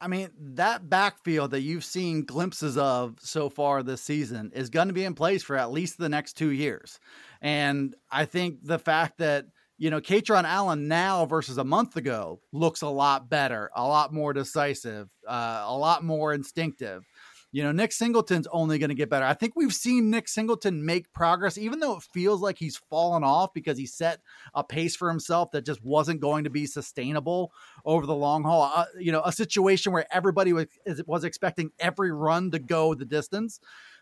I 0.00 0.08
mean, 0.08 0.28
that 0.38 0.90
backfield 0.90 1.52
that 1.52 1.62
you've 1.62 1.84
seen 1.84 2.24
glimpses 2.24 2.76
of 2.76 3.16
so 3.20 3.48
far 3.48 3.82
this 3.82 4.02
season 4.02 4.50
is 4.54 4.68
going 4.68 4.88
to 4.88 4.94
be 4.94 5.04
in 5.04 5.14
place 5.14 5.42
for 5.42 5.56
at 5.56 5.70
least 5.70 5.96
the 5.96 6.08
next 6.08 6.34
two 6.34 6.50
years. 6.50 6.98
And 7.40 7.94
I 8.10 8.24
think 8.26 8.58
the 8.62 8.78
fact 8.78 9.18
that, 9.18 9.46
you 9.78 9.90
know, 9.90 10.00
Kaytron 10.00 10.44
Allen 10.44 10.88
now 10.88 11.24
versus 11.24 11.58
a 11.58 11.64
month 11.64 11.96
ago 11.96 12.40
looks 12.52 12.82
a 12.82 12.88
lot 12.88 13.30
better, 13.30 13.70
a 13.74 13.82
lot 13.82 14.12
more 14.12 14.32
decisive, 14.32 15.08
uh, 15.26 15.64
a 15.66 15.76
lot 15.76 16.04
more 16.04 16.34
instinctive. 16.34 17.04
You 17.54 17.62
know, 17.62 17.70
Nick 17.70 17.92
Singleton's 17.92 18.48
only 18.50 18.80
going 18.80 18.88
to 18.88 18.96
get 18.96 19.08
better. 19.08 19.24
I 19.24 19.34
think 19.34 19.52
we've 19.54 19.72
seen 19.72 20.10
Nick 20.10 20.26
Singleton 20.26 20.84
make 20.84 21.12
progress, 21.12 21.56
even 21.56 21.78
though 21.78 21.98
it 21.98 22.02
feels 22.02 22.40
like 22.40 22.58
he's 22.58 22.78
fallen 22.90 23.22
off 23.22 23.54
because 23.54 23.78
he 23.78 23.86
set 23.86 24.18
a 24.56 24.64
pace 24.64 24.96
for 24.96 25.08
himself 25.08 25.52
that 25.52 25.64
just 25.64 25.80
wasn't 25.84 26.20
going 26.20 26.42
to 26.42 26.50
be 26.50 26.66
sustainable 26.66 27.52
over 27.84 28.06
the 28.06 28.14
long 28.14 28.42
haul. 28.42 28.72
Uh, 28.74 28.86
you 28.98 29.12
know, 29.12 29.22
a 29.24 29.30
situation 29.30 29.92
where 29.92 30.04
everybody 30.10 30.52
was, 30.52 30.66
was 31.06 31.22
expecting 31.22 31.70
every 31.78 32.10
run 32.10 32.50
to 32.50 32.58
go 32.58 32.92
the 32.92 33.04
distance. 33.04 33.60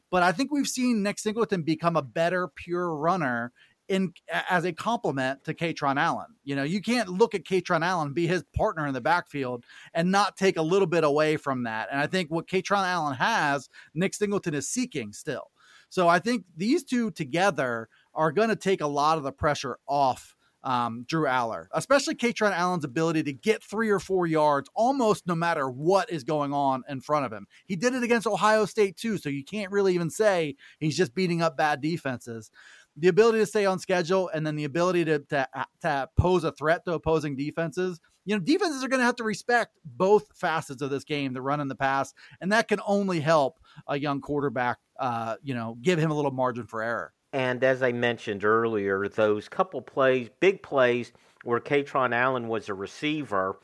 But 0.08 0.22
I 0.22 0.32
think 0.32 0.50
we've 0.50 0.66
seen 0.66 1.02
Nick 1.02 1.18
Singleton 1.18 1.62
become 1.62 1.94
a 1.94 2.02
better 2.02 2.48
pure 2.48 2.96
runner 2.96 3.52
in 3.92 4.14
as 4.48 4.64
a 4.64 4.72
complement 4.72 5.44
to 5.44 5.52
Kaytron 5.52 6.00
Allen. 6.00 6.34
You 6.44 6.56
know, 6.56 6.62
you 6.62 6.80
can't 6.80 7.10
look 7.10 7.34
at 7.34 7.44
Kaytron 7.44 7.84
Allen 7.84 8.14
be 8.14 8.26
his 8.26 8.42
partner 8.56 8.86
in 8.86 8.94
the 8.94 9.02
backfield 9.02 9.64
and 9.92 10.10
not 10.10 10.36
take 10.36 10.56
a 10.56 10.62
little 10.62 10.86
bit 10.86 11.04
away 11.04 11.36
from 11.36 11.64
that. 11.64 11.88
And 11.92 12.00
I 12.00 12.06
think 12.06 12.30
what 12.30 12.48
Kaytron 12.48 12.84
Allen 12.84 13.14
has, 13.16 13.68
Nick 13.94 14.14
Singleton 14.14 14.54
is 14.54 14.66
seeking 14.66 15.12
still. 15.12 15.50
So 15.90 16.08
I 16.08 16.20
think 16.20 16.44
these 16.56 16.84
two 16.84 17.10
together 17.10 17.90
are 18.14 18.32
going 18.32 18.48
to 18.48 18.56
take 18.56 18.80
a 18.80 18.86
lot 18.86 19.18
of 19.18 19.24
the 19.24 19.32
pressure 19.32 19.78
off 19.86 20.34
um, 20.64 21.04
Drew 21.08 21.26
Allar, 21.26 21.66
especially 21.72 22.14
Kaytron 22.14 22.52
Allen's 22.52 22.84
ability 22.84 23.24
to 23.24 23.32
get 23.32 23.62
three 23.62 23.90
or 23.90 23.98
four 23.98 24.26
yards 24.26 24.70
almost 24.74 25.26
no 25.26 25.34
matter 25.34 25.68
what 25.68 26.10
is 26.10 26.24
going 26.24 26.52
on 26.52 26.84
in 26.88 27.00
front 27.00 27.26
of 27.26 27.32
him. 27.32 27.46
He 27.66 27.76
did 27.76 27.94
it 27.94 28.02
against 28.02 28.26
Ohio 28.26 28.64
State 28.64 28.96
too, 28.96 29.18
so 29.18 29.28
you 29.28 29.44
can't 29.44 29.72
really 29.72 29.94
even 29.94 30.08
say 30.08 30.56
he's 30.78 30.96
just 30.96 31.14
beating 31.14 31.42
up 31.42 31.56
bad 31.56 31.80
defenses 31.80 32.50
the 32.96 33.08
ability 33.08 33.38
to 33.38 33.46
stay 33.46 33.64
on 33.64 33.78
schedule 33.78 34.30
and 34.34 34.46
then 34.46 34.56
the 34.56 34.64
ability 34.64 35.04
to, 35.06 35.18
to, 35.20 35.48
to 35.80 36.08
pose 36.18 36.44
a 36.44 36.52
threat 36.52 36.84
to 36.84 36.92
opposing 36.92 37.36
defenses. 37.36 38.00
You 38.24 38.36
know, 38.36 38.40
defenses 38.40 38.84
are 38.84 38.88
going 38.88 39.00
to 39.00 39.06
have 39.06 39.16
to 39.16 39.24
respect 39.24 39.78
both 39.84 40.28
facets 40.34 40.82
of 40.82 40.90
this 40.90 41.04
game, 41.04 41.32
the 41.32 41.42
run 41.42 41.60
and 41.60 41.70
the 41.70 41.74
pass, 41.74 42.12
and 42.40 42.52
that 42.52 42.68
can 42.68 42.80
only 42.86 43.18
help 43.18 43.58
a 43.88 43.98
young 43.98 44.20
quarterback, 44.20 44.78
uh, 45.00 45.36
you 45.42 45.54
know, 45.54 45.76
give 45.82 45.98
him 45.98 46.10
a 46.10 46.14
little 46.14 46.30
margin 46.30 46.66
for 46.66 46.82
error. 46.82 47.12
And 47.32 47.64
as 47.64 47.82
I 47.82 47.92
mentioned 47.92 48.44
earlier, 48.44 49.08
those 49.08 49.48
couple 49.48 49.80
plays, 49.80 50.28
big 50.38 50.62
plays 50.62 51.12
where 51.44 51.58
Kaytron 51.58 52.14
Allen 52.14 52.46
was 52.46 52.68
a 52.68 52.74
receiver, 52.74 53.58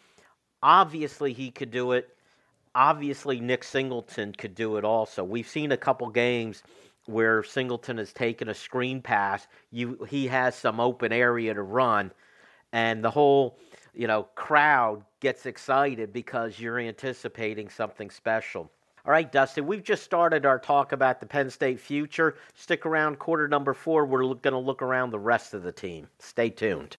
obviously 0.63 1.33
he 1.33 1.51
could 1.51 1.71
do 1.71 1.93
it. 1.93 2.09
Obviously, 2.75 3.41
Nick 3.41 3.65
Singleton 3.65 4.33
could 4.33 4.55
do 4.55 4.77
it 4.77 4.85
also. 4.85 5.23
We've 5.23 5.49
seen 5.49 5.73
a 5.73 5.77
couple 5.77 6.09
games– 6.09 6.63
where 7.09 7.43
Singleton 7.43 7.99
has 7.99 8.13
taken 8.13 8.49
a 8.49 8.55
screen 8.55 9.01
pass, 9.01 9.47
you 9.71 10.07
he 10.09 10.27
has 10.27 10.55
some 10.55 10.79
open 10.79 11.13
area 11.13 11.55
to 11.55 11.63
run, 11.63 12.13
and 12.73 13.03
the 13.03 13.11
whole 13.11 13.59
you 13.95 14.07
know 14.07 14.25
crowd 14.35 15.03
gets 15.21 15.47
excited 15.47 16.13
because 16.13 16.61
you're 16.61 16.79
anticipating 16.79 17.69
something 17.69 18.11
special. 18.11 18.71
All 19.07 19.13
right, 19.13 19.31
Dustin, 19.33 19.67
we've 19.67 19.83
just 19.83 20.03
started 20.03 20.45
our 20.45 20.59
talk 20.59 20.93
about 20.93 21.19
the 21.19 21.27
Penn 21.27 21.49
State 21.49 21.81
future. 21.81 22.37
Stick 22.55 22.85
around, 22.85 23.19
quarter 23.19 23.49
number 23.49 23.73
four. 23.73 24.05
We're 24.05 24.35
going 24.35 24.53
to 24.53 24.59
look 24.59 24.83
around 24.83 25.11
the 25.11 25.19
rest 25.19 25.55
of 25.55 25.63
the 25.63 25.73
team. 25.73 26.09
Stay 26.19 26.51
tuned. 26.51 26.99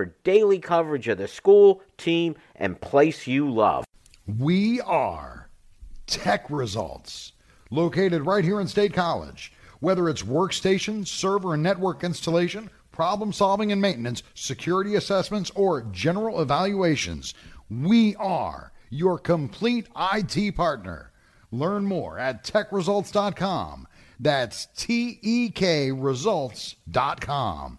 for 0.00 0.14
daily 0.24 0.58
coverage 0.58 1.08
of 1.08 1.18
the 1.18 1.28
school, 1.28 1.82
team, 1.98 2.34
and 2.56 2.80
place 2.80 3.26
you 3.26 3.50
love. 3.50 3.84
We 4.38 4.80
are 4.80 5.50
Tek 6.06 6.46
Results, 6.48 7.32
located 7.70 8.24
right 8.24 8.42
here 8.42 8.62
in 8.62 8.66
State 8.66 8.94
College. 8.94 9.52
Whether 9.80 10.08
it's 10.08 10.22
workstation, 10.22 11.06
server, 11.06 11.52
and 11.52 11.62
network 11.62 12.02
installation, 12.02 12.70
problem 12.92 13.30
solving 13.30 13.72
and 13.72 13.82
maintenance, 13.82 14.22
security 14.32 14.94
assessments, 14.94 15.50
or 15.54 15.82
general 15.92 16.40
evaluations, 16.40 17.34
we 17.68 18.16
are 18.16 18.72
your 18.88 19.18
complete 19.18 19.86
IT 20.14 20.56
partner. 20.56 21.12
Learn 21.52 21.84
more 21.84 22.18
at 22.18 22.42
tekresults.com. 22.42 23.86
That's 24.18 24.64
T 24.74 25.18
E 25.20 25.50
K 25.50 25.92
results.com 25.92 27.78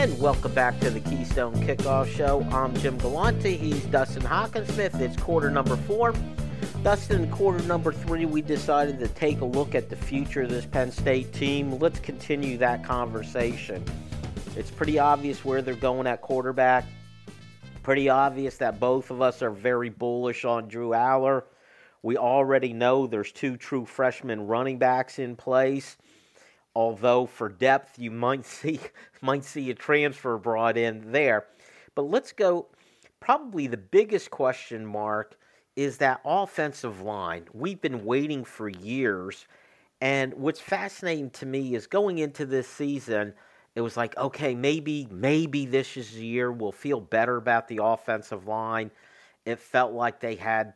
And 0.00 0.18
welcome 0.18 0.54
back 0.54 0.80
to 0.80 0.88
the 0.88 1.00
Keystone 1.00 1.52
Kickoff 1.56 2.08
Show. 2.08 2.40
I'm 2.52 2.74
Jim 2.76 2.96
Galante. 2.96 3.54
He's 3.54 3.84
Dustin 3.84 4.22
Hockensmith. 4.22 4.98
It's 4.98 5.14
quarter 5.14 5.50
number 5.50 5.76
four. 5.76 6.14
Dustin, 6.82 7.30
quarter 7.30 7.62
number 7.64 7.92
three, 7.92 8.24
we 8.24 8.40
decided 8.40 8.98
to 9.00 9.08
take 9.08 9.42
a 9.42 9.44
look 9.44 9.74
at 9.74 9.90
the 9.90 9.96
future 9.96 10.40
of 10.40 10.48
this 10.48 10.64
Penn 10.64 10.90
State 10.90 11.34
team. 11.34 11.78
Let's 11.78 11.98
continue 11.98 12.56
that 12.56 12.82
conversation. 12.82 13.84
It's 14.56 14.70
pretty 14.70 14.98
obvious 14.98 15.44
where 15.44 15.60
they're 15.60 15.74
going 15.74 16.06
at 16.06 16.22
quarterback. 16.22 16.86
Pretty 17.82 18.08
obvious 18.08 18.56
that 18.56 18.80
both 18.80 19.10
of 19.10 19.20
us 19.20 19.42
are 19.42 19.50
very 19.50 19.90
bullish 19.90 20.46
on 20.46 20.66
Drew 20.66 20.92
Allar. 20.92 21.42
We 22.02 22.16
already 22.16 22.72
know 22.72 23.06
there's 23.06 23.32
two 23.32 23.58
true 23.58 23.84
freshman 23.84 24.46
running 24.46 24.78
backs 24.78 25.18
in 25.18 25.36
place. 25.36 25.98
Although 26.74 27.26
for 27.26 27.48
depth 27.48 27.98
you 27.98 28.10
might 28.10 28.44
see 28.58 28.80
might 29.20 29.44
see 29.44 29.70
a 29.70 29.74
transfer 29.74 30.38
brought 30.38 30.76
in 30.76 31.12
there. 31.12 31.46
But 31.94 32.02
let's 32.02 32.32
go 32.32 32.68
probably 33.20 33.66
the 33.66 33.76
biggest 33.76 34.30
question 34.30 34.86
mark 34.86 35.36
is 35.76 35.98
that 35.98 36.20
offensive 36.24 37.00
line. 37.00 37.46
We've 37.52 37.80
been 37.80 38.04
waiting 38.04 38.44
for 38.44 38.68
years. 38.68 39.46
And 40.00 40.34
what's 40.34 40.60
fascinating 40.60 41.30
to 41.30 41.46
me 41.46 41.74
is 41.74 41.86
going 41.86 42.18
into 42.18 42.46
this 42.46 42.66
season, 42.66 43.34
it 43.74 43.82
was 43.82 43.96
like, 43.96 44.16
okay, 44.16 44.54
maybe, 44.54 45.06
maybe 45.10 45.66
this 45.66 45.96
is 45.96 46.12
the 46.12 46.24
year 46.24 46.50
we'll 46.50 46.72
feel 46.72 47.00
better 47.00 47.36
about 47.36 47.68
the 47.68 47.80
offensive 47.82 48.46
line. 48.46 48.90
It 49.44 49.58
felt 49.58 49.92
like 49.92 50.20
they 50.20 50.34
had 50.34 50.74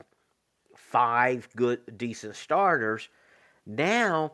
five 0.77 1.49
good, 1.57 1.81
decent 1.97 2.37
starters. 2.37 3.09
Now, 3.67 4.33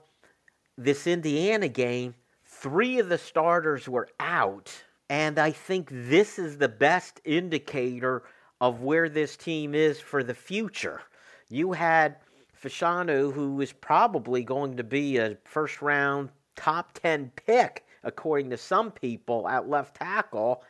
this 0.85 1.07
Indiana 1.07 1.69
game, 1.69 2.15
three 2.45 2.99
of 2.99 3.11
the 3.11 3.19
starters 3.19 3.87
were 3.87 4.09
out. 4.19 4.73
And 5.11 5.39
I 5.39 5.51
think 5.51 5.91
this 5.93 6.39
is 6.39 6.57
the 6.57 6.69
best 6.69 7.21
indicator 7.25 8.23
of 8.61 8.83
where 8.83 9.09
this 9.09 9.37
team 9.37 9.75
is 9.75 10.01
for 10.01 10.23
the 10.23 10.35
future. 10.35 11.03
You 11.51 11.73
had 11.73 12.17
Fashanu, 12.63 13.33
who 13.33 13.61
is 13.61 13.73
probably 13.73 14.43
going 14.43 14.77
to 14.79 14.85
be 14.85 15.19
a 15.19 15.37
first 15.45 15.83
round 15.83 16.31
top 16.57 16.93
10 16.95 17.33
pick, 17.37 17.85
according 18.03 18.51
to 18.51 18.57
some 18.57 18.91
people, 18.91 19.49
at 19.49 19.69
left 19.69 19.97
tackle. 19.97 20.63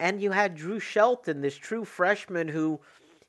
And 0.00 0.20
you 0.20 0.32
had 0.32 0.56
Drew 0.56 0.80
Shelton, 0.80 1.42
this 1.42 1.56
true 1.56 1.84
freshman 1.84 2.48
who, 2.48 2.80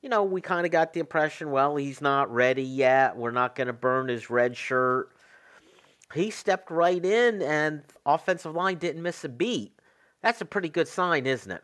you 0.01 0.09
know, 0.09 0.23
we 0.23 0.41
kind 0.41 0.65
of 0.65 0.71
got 0.71 0.93
the 0.93 0.99
impression, 0.99 1.51
well, 1.51 1.75
he's 1.75 2.01
not 2.01 2.33
ready 2.33 2.63
yet. 2.63 3.15
We're 3.15 3.31
not 3.31 3.55
going 3.55 3.67
to 3.67 3.73
burn 3.73 4.07
his 4.07 4.31
red 4.31 4.57
shirt. 4.57 5.12
He 6.13 6.29
stepped 6.29 6.69
right 6.69 7.03
in, 7.03 7.41
and 7.41 7.83
offensive 8.05 8.53
line 8.53 8.77
didn't 8.77 9.01
miss 9.01 9.23
a 9.23 9.29
beat. 9.29 9.79
That's 10.21 10.41
a 10.41 10.45
pretty 10.45 10.69
good 10.69 10.87
sign, 10.87 11.25
isn't 11.25 11.51
it? 11.51 11.63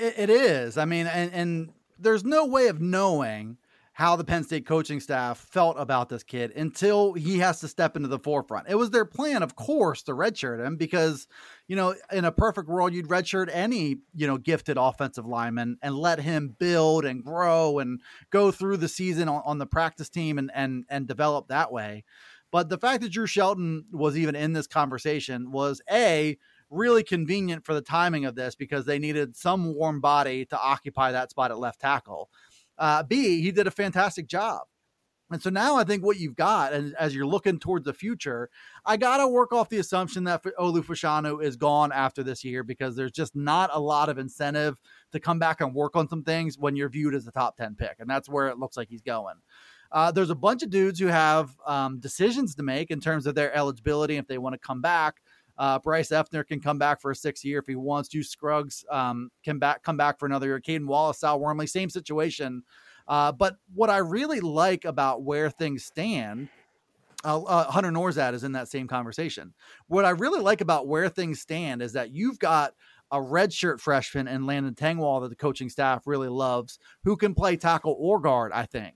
it, 0.00 0.30
is. 0.30 0.78
I 0.78 0.84
mean, 0.84 1.06
and, 1.06 1.32
and 1.32 1.72
there's 1.98 2.24
no 2.24 2.46
way 2.46 2.68
of 2.68 2.80
knowing 2.80 3.58
how 3.92 4.16
the 4.16 4.24
Penn 4.24 4.44
State 4.44 4.64
coaching 4.64 4.98
staff 4.98 5.36
felt 5.38 5.76
about 5.78 6.08
this 6.08 6.22
kid 6.22 6.52
until 6.52 7.12
he 7.12 7.38
has 7.40 7.60
to 7.60 7.68
step 7.68 7.96
into 7.96 8.08
the 8.08 8.18
forefront. 8.18 8.66
It 8.68 8.76
was 8.76 8.90
their 8.90 9.04
plan, 9.04 9.42
of 9.42 9.56
course, 9.56 10.02
to 10.04 10.12
redshirt 10.12 10.64
him 10.64 10.76
because, 10.76 11.26
you 11.68 11.76
know, 11.76 11.94
in 12.10 12.24
a 12.24 12.32
perfect 12.32 12.68
world, 12.68 12.94
you'd 12.94 13.08
redshirt 13.08 13.50
any, 13.52 13.98
you 14.14 14.26
know, 14.26 14.38
gifted 14.38 14.78
offensive 14.78 15.26
lineman 15.26 15.76
and 15.82 15.94
let 15.94 16.20
him 16.20 16.56
build 16.58 17.04
and 17.04 17.22
grow 17.22 17.78
and 17.78 18.00
go 18.30 18.50
through 18.50 18.78
the 18.78 18.88
season 18.88 19.28
on, 19.28 19.42
on 19.44 19.58
the 19.58 19.66
practice 19.66 20.08
team 20.08 20.38
and 20.38 20.50
and 20.54 20.86
and 20.88 21.06
develop 21.06 21.48
that 21.48 21.70
way. 21.70 22.04
But 22.50 22.68
the 22.68 22.78
fact 22.78 23.02
that 23.02 23.12
Drew 23.12 23.26
Shelton 23.26 23.84
was 23.92 24.16
even 24.16 24.34
in 24.34 24.52
this 24.52 24.66
conversation 24.66 25.52
was 25.52 25.80
a 25.90 26.36
really 26.68 27.02
convenient 27.02 27.64
for 27.64 27.74
the 27.74 27.80
timing 27.80 28.24
of 28.24 28.34
this 28.34 28.54
because 28.54 28.84
they 28.84 28.98
needed 28.98 29.36
some 29.36 29.74
warm 29.74 30.00
body 30.00 30.44
to 30.46 30.60
occupy 30.60 31.12
that 31.12 31.30
spot 31.30 31.50
at 31.50 31.58
left 31.58 31.80
tackle. 31.80 32.30
Uh, 32.78 33.02
B, 33.02 33.42
he 33.42 33.52
did 33.52 33.66
a 33.66 33.72
fantastic 33.72 34.26
job. 34.26 34.62
And 35.32 35.40
so 35.40 35.48
now 35.48 35.76
I 35.76 35.84
think 35.84 36.04
what 36.04 36.18
you've 36.18 36.34
got, 36.34 36.72
and 36.72 36.94
as 36.96 37.14
you're 37.14 37.26
looking 37.26 37.60
towards 37.60 37.84
the 37.84 37.94
future, 37.94 38.50
I 38.84 38.96
got 38.96 39.18
to 39.18 39.28
work 39.28 39.52
off 39.52 39.68
the 39.68 39.78
assumption 39.78 40.24
that 40.24 40.42
Olu 40.42 40.84
Fashanu 40.84 41.42
is 41.42 41.56
gone 41.56 41.92
after 41.92 42.24
this 42.24 42.42
year 42.42 42.64
because 42.64 42.96
there's 42.96 43.12
just 43.12 43.36
not 43.36 43.70
a 43.72 43.78
lot 43.78 44.08
of 44.08 44.18
incentive 44.18 44.76
to 45.12 45.20
come 45.20 45.38
back 45.38 45.60
and 45.60 45.72
work 45.72 45.94
on 45.94 46.08
some 46.08 46.24
things 46.24 46.58
when 46.58 46.74
you're 46.74 46.88
viewed 46.88 47.14
as 47.14 47.28
a 47.28 47.30
top 47.30 47.56
10 47.56 47.76
pick. 47.76 47.96
And 48.00 48.10
that's 48.10 48.28
where 48.28 48.48
it 48.48 48.58
looks 48.58 48.76
like 48.76 48.88
he's 48.88 49.02
going. 49.02 49.36
Uh, 49.92 50.10
there's 50.10 50.30
a 50.30 50.34
bunch 50.34 50.62
of 50.62 50.70
dudes 50.70 51.00
who 51.00 51.06
have 51.06 51.56
um, 51.66 51.98
decisions 51.98 52.54
to 52.54 52.62
make 52.62 52.90
in 52.90 53.00
terms 53.00 53.26
of 53.26 53.34
their 53.34 53.54
eligibility 53.54 54.16
if 54.16 54.26
they 54.26 54.38
want 54.38 54.54
to 54.54 54.58
come 54.58 54.80
back. 54.80 55.20
Uh, 55.58 55.78
Bryce 55.78 56.08
Effner 56.08 56.46
can 56.46 56.60
come 56.60 56.78
back 56.78 57.00
for 57.00 57.10
a 57.10 57.14
sixth 57.14 57.44
year 57.44 57.58
if 57.58 57.66
he 57.66 57.74
wants 57.74 58.08
to. 58.08 58.22
Scruggs 58.22 58.84
um, 58.90 59.30
can 59.44 59.58
back 59.58 59.82
come 59.82 59.96
back 59.96 60.18
for 60.18 60.26
another 60.26 60.46
year. 60.46 60.60
Caden 60.60 60.86
Wallace, 60.86 61.18
Sal 61.18 61.38
Wormley, 61.38 61.66
same 61.66 61.90
situation. 61.90 62.62
Uh, 63.06 63.32
but 63.32 63.56
what 63.74 63.90
I 63.90 63.98
really 63.98 64.40
like 64.40 64.84
about 64.84 65.22
where 65.22 65.50
things 65.50 65.84
stand, 65.84 66.48
uh, 67.24 67.42
uh, 67.42 67.70
Hunter 67.70 67.90
Nourzad 67.90 68.34
is 68.34 68.44
in 68.44 68.52
that 68.52 68.68
same 68.68 68.86
conversation. 68.86 69.52
What 69.88 70.04
I 70.04 70.10
really 70.10 70.40
like 70.40 70.60
about 70.60 70.86
where 70.86 71.08
things 71.08 71.40
stand 71.40 71.82
is 71.82 71.92
that 71.92 72.10
you've 72.10 72.38
got 72.38 72.72
a 73.10 73.18
redshirt 73.18 73.80
freshman 73.80 74.28
and 74.28 74.46
Landon 74.46 74.74
Tengwall 74.74 75.20
that 75.22 75.28
the 75.28 75.36
coaching 75.36 75.68
staff 75.68 76.06
really 76.06 76.28
loves, 76.28 76.78
who 77.04 77.16
can 77.16 77.34
play 77.34 77.56
tackle 77.56 77.96
or 77.98 78.20
guard. 78.20 78.52
I 78.52 78.64
think. 78.64 78.94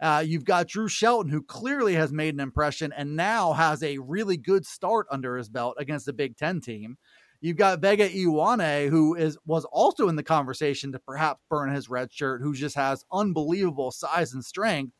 Uh, 0.00 0.22
you've 0.24 0.44
got 0.44 0.68
Drew 0.68 0.88
Shelton, 0.88 1.30
who 1.30 1.42
clearly 1.42 1.94
has 1.94 2.12
made 2.12 2.34
an 2.34 2.40
impression 2.40 2.92
and 2.92 3.16
now 3.16 3.52
has 3.52 3.82
a 3.82 3.98
really 3.98 4.36
good 4.36 4.64
start 4.64 5.06
under 5.10 5.36
his 5.36 5.48
belt 5.48 5.76
against 5.78 6.06
the 6.06 6.12
Big 6.12 6.36
Ten 6.36 6.60
team. 6.60 6.98
You've 7.40 7.56
got 7.56 7.80
Vega 7.80 8.08
Ioane, 8.08 8.88
who 8.88 9.14
is 9.14 9.38
was 9.46 9.64
also 9.66 10.08
in 10.08 10.16
the 10.16 10.22
conversation 10.22 10.92
to 10.92 10.98
perhaps 10.98 11.40
burn 11.48 11.72
his 11.72 11.88
red 11.88 12.12
shirt, 12.12 12.42
who 12.42 12.54
just 12.54 12.74
has 12.74 13.04
unbelievable 13.12 13.90
size 13.90 14.32
and 14.34 14.44
strength. 14.44 14.92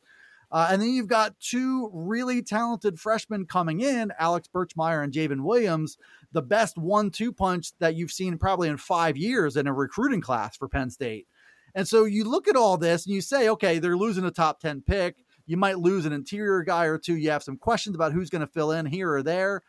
Uh, 0.51 0.69
and 0.71 0.81
then 0.81 0.89
you've 0.89 1.07
got 1.07 1.39
two 1.39 1.91
really 1.93 2.41
talented 2.41 2.99
freshmen 2.99 3.45
coming 3.45 3.81
in, 3.81 4.11
Alex 4.17 4.49
Birchmeier 4.53 5.03
and 5.03 5.13
J'ven 5.13 5.43
Williams, 5.43 5.97
the 6.31 6.41
best 6.41 6.75
one-two 6.75 7.31
punch 7.31 7.71
that 7.79 7.95
you've 7.95 8.11
seen 8.11 8.37
probably 8.37 8.67
in 8.67 8.77
five 8.77 9.15
years 9.15 9.55
in 9.55 9.67
a 9.67 9.73
recruiting 9.73 10.21
class 10.21 10.57
for 10.57 10.67
Penn 10.67 10.89
State. 10.89 11.27
And 11.75 11.87
so 11.87 12.05
you 12.05 12.23
look 12.23 12.47
at 12.47 12.55
all 12.55 12.77
this 12.77 13.05
and 13.05 13.13
you 13.13 13.21
say, 13.21 13.49
okay, 13.49 13.79
they're 13.79 13.97
losing 13.97 14.25
a 14.25 14.31
top 14.31 14.59
10 14.59 14.81
pick. 14.81 15.17
You 15.45 15.57
might 15.57 15.79
lose 15.79 16.05
an 16.05 16.13
interior 16.13 16.63
guy 16.63 16.85
or 16.85 16.97
two. 16.97 17.15
You 17.15 17.31
have 17.31 17.43
some 17.43 17.57
questions 17.57 17.95
about 17.95 18.13
who's 18.13 18.29
going 18.29 18.45
to 18.45 18.47
fill 18.47 18.71
in 18.71 18.85
here 18.85 19.11
or 19.11 19.23
there. 19.23 19.61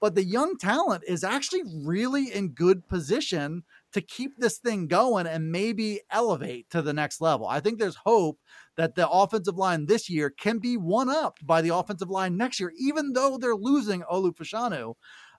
But 0.00 0.14
the 0.14 0.24
young 0.24 0.56
talent 0.58 1.04
is 1.06 1.24
actually 1.24 1.62
really 1.84 2.32
in 2.32 2.50
good 2.50 2.88
position 2.88 3.64
to 3.92 4.00
keep 4.00 4.36
this 4.36 4.58
thing 4.58 4.86
going 4.86 5.26
and 5.26 5.50
maybe 5.50 6.00
elevate 6.10 6.70
to 6.70 6.82
the 6.82 6.92
next 6.92 7.20
level. 7.20 7.46
I 7.48 7.60
think 7.60 7.78
there's 7.78 7.98
hope 8.04 8.38
that 8.76 8.94
the 8.94 9.08
offensive 9.08 9.56
line 9.56 9.86
this 9.86 10.08
year 10.08 10.30
can 10.30 10.58
be 10.58 10.76
one 10.76 11.08
up 11.08 11.38
by 11.42 11.62
the 11.62 11.74
offensive 11.74 12.10
line 12.10 12.36
next 12.36 12.60
year, 12.60 12.72
even 12.78 13.12
though 13.12 13.38
they're 13.38 13.56
losing 13.56 14.02
Olu 14.02 14.36
Fashanu. 14.36 14.94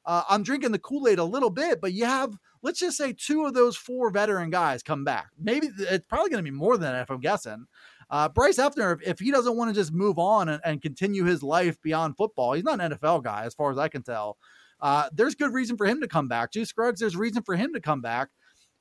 Uh, 0.10 0.24
I'm 0.28 0.42
drinking 0.42 0.72
the 0.72 0.80
Kool 0.80 1.08
Aid 1.08 1.20
a 1.20 1.24
little 1.24 1.52
bit, 1.52 1.80
but 1.80 1.94
you 1.94 2.06
have, 2.06 2.36
let's 2.64 2.80
just 2.80 2.98
say, 2.98 3.14
two 3.14 3.46
of 3.46 3.54
those 3.54 3.78
four 3.78 4.10
veteran 4.10 4.50
guys 4.50 4.82
come 4.82 5.04
back. 5.04 5.28
Maybe 5.40 5.70
it's 5.78 6.08
probably 6.08 6.32
going 6.32 6.44
to 6.44 6.52
be 6.52 6.58
more 6.58 6.78
than 6.78 6.92
that 6.92 7.04
if 7.04 7.12
I'm 7.12 7.20
guessing. 7.20 7.68
Uh, 8.10 8.28
Bryce 8.28 8.58
Effner, 8.58 8.96
if, 8.96 9.08
if, 9.08 9.20
he 9.20 9.30
doesn't 9.30 9.56
want 9.56 9.70
to 9.70 9.80
just 9.80 9.94
move 9.94 10.18
on 10.18 10.50
and, 10.50 10.60
and, 10.66 10.82
continue 10.82 11.26
his 11.26 11.44
life 11.44 11.80
beyond 11.84 12.18
football, 12.18 12.54
he's 12.54 12.64
not 12.64 12.82
an 12.82 12.94
NFL 12.94 13.24
guy 13.24 13.44
as 13.44 13.54
far 13.54 13.70
as 13.72 13.78
I 13.78 13.88
can 13.88 14.02
tell. 14.02 14.38
Uh, 14.82 15.10
there's 15.14 15.36
good 15.36 15.54
reason 15.54 15.78
for 15.78 15.86
him 15.86 16.02
to 16.02 16.08
come 16.08 16.28
back. 16.28 16.54
Juice 16.54 16.70
Scruggs, 16.70 17.00
there's 17.00 17.16
reason 17.16 17.44
for 17.44 17.56
him 17.56 17.72
to 17.74 17.80
come 17.80 18.02
back. 18.02 18.30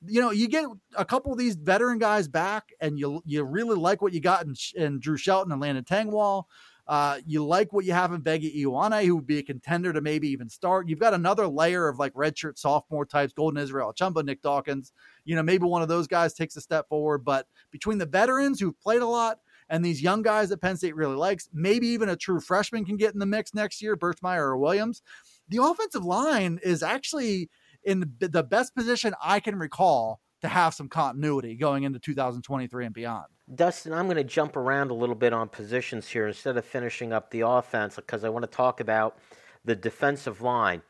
You 0.07 0.23
know, 0.23 0.31
you 0.31 0.49
get 0.49 0.65
a 0.97 1.05
couple 1.05 1.31
of 1.31 1.37
these 1.37 1.57
veteran 1.57 1.99
guys 1.99 2.27
back, 2.27 2.71
and 2.81 2.99
you 2.99 3.21
you 3.27 3.43
really 3.43 3.77
like 3.77 4.01
what 4.01 4.15
you 4.15 4.21
got 4.21 4.47
in, 4.47 4.55
in 4.77 4.99
Drew 4.99 5.19
Shelton 5.19 5.53
and 5.53 5.61
Landon 5.61 5.85
Tengwall. 5.85 6.45
Uh, 6.89 7.19
you 7.27 7.45
like 7.45 7.73
what 7.73 7.85
you 7.85 7.93
have 7.93 8.13
in 8.13 8.23
Vega 8.23 8.49
Ioane, 8.49 9.05
who 9.05 9.17
would 9.17 9.27
be 9.27 9.39
a 9.39 9.43
contender 9.43 9.93
to 9.93 10.01
maybe 10.01 10.29
even 10.29 10.49
start. 10.49 10.89
You've 10.89 10.99
got 10.99 11.13
another 11.13 11.47
layer 11.47 11.87
of 11.87 11.99
like 11.99 12.15
redshirt 12.15 12.59
sophomore 12.59 13.05
types, 13.05 13.35
Golden 13.35 13.63
Israel-Achumba, 13.63 14.25
Nick 14.25 14.41
Dawkins. 14.41 14.93
You 15.27 15.37
know, 15.37 15.43
maybe 15.43 15.67
one 15.67 15.83
of 15.83 15.89
those 15.89 16.07
guys 16.07 16.33
takes 16.33 16.57
a 16.57 16.63
step 16.63 16.89
forward. 16.89 17.27
But 17.27 17.47
between 17.71 17.99
the 17.99 18.07
veterans 18.07 18.59
who've 18.59 18.81
played 18.81 19.03
a 19.03 19.07
lot 19.07 19.41
and 19.69 19.85
these 19.85 20.01
young 20.01 20.23
guys 20.23 20.49
that 20.49 20.63
Penn 20.63 20.79
State 20.79 20.97
really 20.97 21.17
likes, 21.17 21.51
maybe 21.53 21.89
even 21.89 22.09
a 22.09 22.17
true 22.17 22.41
freshman 22.41 22.87
can 22.87 22.97
get 22.97 23.13
in 23.13 23.19
the 23.19 23.27
mix 23.27 23.53
next 23.53 23.83
year, 23.83 23.95
Birchmeier 23.95 24.39
or 24.39 24.57
Williams. 24.57 25.03
The 25.49 25.63
offensive 25.63 26.07
line 26.07 26.59
is 26.63 26.83
actually 26.83 27.51
in 27.85 28.15
the 28.19 28.43
best 28.43 28.75
position 28.75 29.15
I 29.23 29.41
can 29.41 29.57
recall 29.57 30.21
to 30.43 30.49
have 30.49 30.75
some 30.75 30.89
continuity 30.89 31.55
going 31.55 31.85
into 31.85 31.99
2023 31.99 32.87
and 32.87 32.95
beyond. 32.95 33.27
Dustin, 33.55 33.93
I'm 33.93 34.07
going 34.07 34.17
to 34.17 34.25
jump 34.25 34.57
around 34.57 34.91
a 34.91 34.95
little 34.95 35.15
bit 35.15 35.33
on 35.33 35.49
positions 35.49 36.09
here 36.09 36.27
instead 36.27 36.57
of 36.57 36.65
finishing 36.65 37.13
up 37.13 37.31
the 37.31 37.41
offense 37.41 37.97
because 37.97 38.25
I 38.25 38.29
want 38.29 38.45
to 38.45 38.51
talk 38.51 38.81
about 38.81 39.19
the 39.65 39.75
defensive 39.75 40.43
line, 40.43 40.83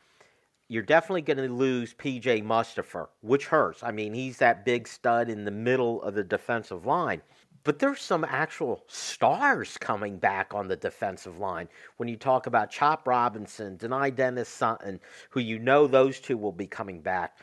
you're 0.67 0.83
definitely 0.83 1.21
going 1.21 1.37
to 1.37 1.53
lose 1.53 1.93
PJ 1.95 2.43
Mustipher, 2.43 3.07
which 3.21 3.47
hurts. 3.47 3.81
I 3.81 3.91
mean, 3.91 4.13
he's 4.13 4.37
that 4.37 4.65
big 4.65 4.87
stud 4.87 5.29
in 5.29 5.45
the 5.45 5.51
middle 5.51 6.01
of 6.03 6.13
the 6.13 6.23
defensive 6.23 6.85
line. 6.85 7.21
But 7.63 7.79
there's 7.79 8.01
some 8.01 8.23
actual 8.23 8.83
stars 8.87 9.77
coming 9.77 10.17
back 10.17 10.53
on 10.53 10.67
the 10.67 10.77
defensive 10.77 11.39
line. 11.39 11.67
When 11.97 12.07
you 12.07 12.15
talk 12.15 12.47
about 12.47 12.71
Chop 12.71 13.07
Robinson, 13.07 13.77
Dani 13.77 14.15
Dennis 14.15 14.47
Sutton, 14.47 14.99
who 15.29 15.39
you 15.39 15.59
know 15.59 15.85
those 15.85 16.19
two 16.19 16.37
will 16.37 16.53
be 16.53 16.67
coming 16.67 17.01
back. 17.01 17.37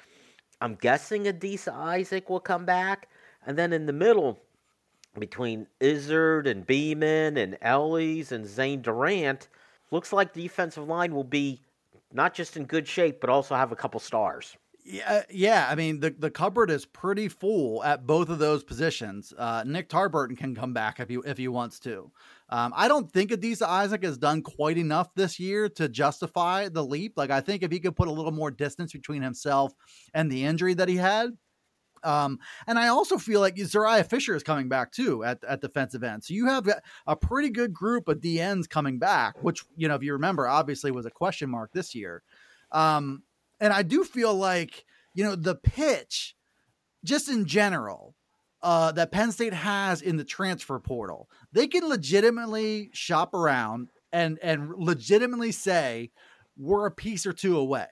I'm 0.60 0.74
guessing 0.74 1.24
Adisa 1.24 1.72
Isaac 1.72 2.30
will 2.30 2.40
come 2.40 2.64
back. 2.64 3.08
And 3.46 3.56
then 3.56 3.72
in 3.72 3.86
the 3.86 3.92
middle, 3.92 4.38
between 5.18 5.66
Izzard 5.80 6.46
and 6.46 6.66
Beamon 6.66 7.36
and 7.36 7.58
Ellies 7.62 8.32
and 8.32 8.46
Zane 8.46 8.82
Durant, 8.82 9.48
looks 9.90 10.12
like 10.12 10.32
the 10.32 10.42
defensive 10.42 10.88
line 10.88 11.14
will 11.14 11.24
be 11.24 11.60
not 12.12 12.34
just 12.34 12.56
in 12.56 12.64
good 12.64 12.88
shape, 12.88 13.20
but 13.20 13.30
also 13.30 13.54
have 13.54 13.72
a 13.72 13.76
couple 13.76 14.00
stars. 14.00 14.56
Yeah, 14.88 15.22
yeah. 15.30 15.66
I 15.68 15.74
mean, 15.74 15.98
the, 15.98 16.14
the 16.16 16.30
cupboard 16.30 16.70
is 16.70 16.86
pretty 16.86 17.28
full 17.28 17.82
at 17.82 18.06
both 18.06 18.28
of 18.28 18.38
those 18.38 18.62
positions. 18.62 19.32
Uh, 19.36 19.64
Nick 19.66 19.88
Tarburton 19.88 20.38
can 20.38 20.54
come 20.54 20.72
back 20.72 21.00
if 21.00 21.08
he 21.08 21.18
if 21.26 21.36
he 21.38 21.48
wants 21.48 21.80
to. 21.80 22.12
Um, 22.50 22.72
I 22.76 22.86
don't 22.86 23.10
think 23.10 23.32
Adisa 23.32 23.66
Isaac 23.66 24.04
has 24.04 24.16
done 24.16 24.42
quite 24.42 24.78
enough 24.78 25.12
this 25.16 25.40
year 25.40 25.68
to 25.70 25.88
justify 25.88 26.68
the 26.68 26.84
leap. 26.84 27.14
Like, 27.16 27.30
I 27.30 27.40
think 27.40 27.64
if 27.64 27.72
he 27.72 27.80
could 27.80 27.96
put 27.96 28.06
a 28.06 28.12
little 28.12 28.30
more 28.30 28.52
distance 28.52 28.92
between 28.92 29.22
himself 29.22 29.72
and 30.14 30.30
the 30.30 30.44
injury 30.44 30.74
that 30.74 30.88
he 30.88 30.96
had, 30.96 31.30
um, 32.04 32.38
and 32.68 32.78
I 32.78 32.86
also 32.86 33.18
feel 33.18 33.40
like 33.40 33.56
Zuriah 33.56 34.08
Fisher 34.08 34.36
is 34.36 34.44
coming 34.44 34.68
back 34.68 34.92
too 34.92 35.24
at, 35.24 35.42
at 35.42 35.60
defensive 35.60 36.04
end. 36.04 36.22
So 36.22 36.32
you 36.34 36.46
have 36.46 36.68
a 37.08 37.16
pretty 37.16 37.50
good 37.50 37.74
group 37.74 38.06
of 38.06 38.20
DNs 38.20 38.68
coming 38.68 39.00
back, 39.00 39.42
which, 39.42 39.64
you 39.76 39.88
know, 39.88 39.96
if 39.96 40.04
you 40.04 40.12
remember, 40.12 40.46
obviously 40.46 40.92
was 40.92 41.06
a 41.06 41.10
question 41.10 41.50
mark 41.50 41.72
this 41.72 41.92
year. 41.92 42.22
Um, 42.70 43.24
and 43.60 43.72
I 43.72 43.82
do 43.82 44.04
feel 44.04 44.34
like, 44.34 44.84
you 45.14 45.24
know, 45.24 45.34
the 45.34 45.54
pitch, 45.54 46.34
just 47.04 47.28
in 47.28 47.46
general, 47.46 48.14
uh, 48.62 48.92
that 48.92 49.12
Penn 49.12 49.32
State 49.32 49.52
has 49.52 50.02
in 50.02 50.16
the 50.16 50.24
transfer 50.24 50.78
portal, 50.78 51.28
they 51.52 51.66
can 51.66 51.88
legitimately 51.88 52.90
shop 52.92 53.34
around 53.34 53.90
and 54.12 54.38
and 54.42 54.72
legitimately 54.76 55.52
say 55.52 56.10
we're 56.56 56.86
a 56.86 56.90
piece 56.90 57.26
or 57.26 57.32
two 57.32 57.58
away. 57.58 57.86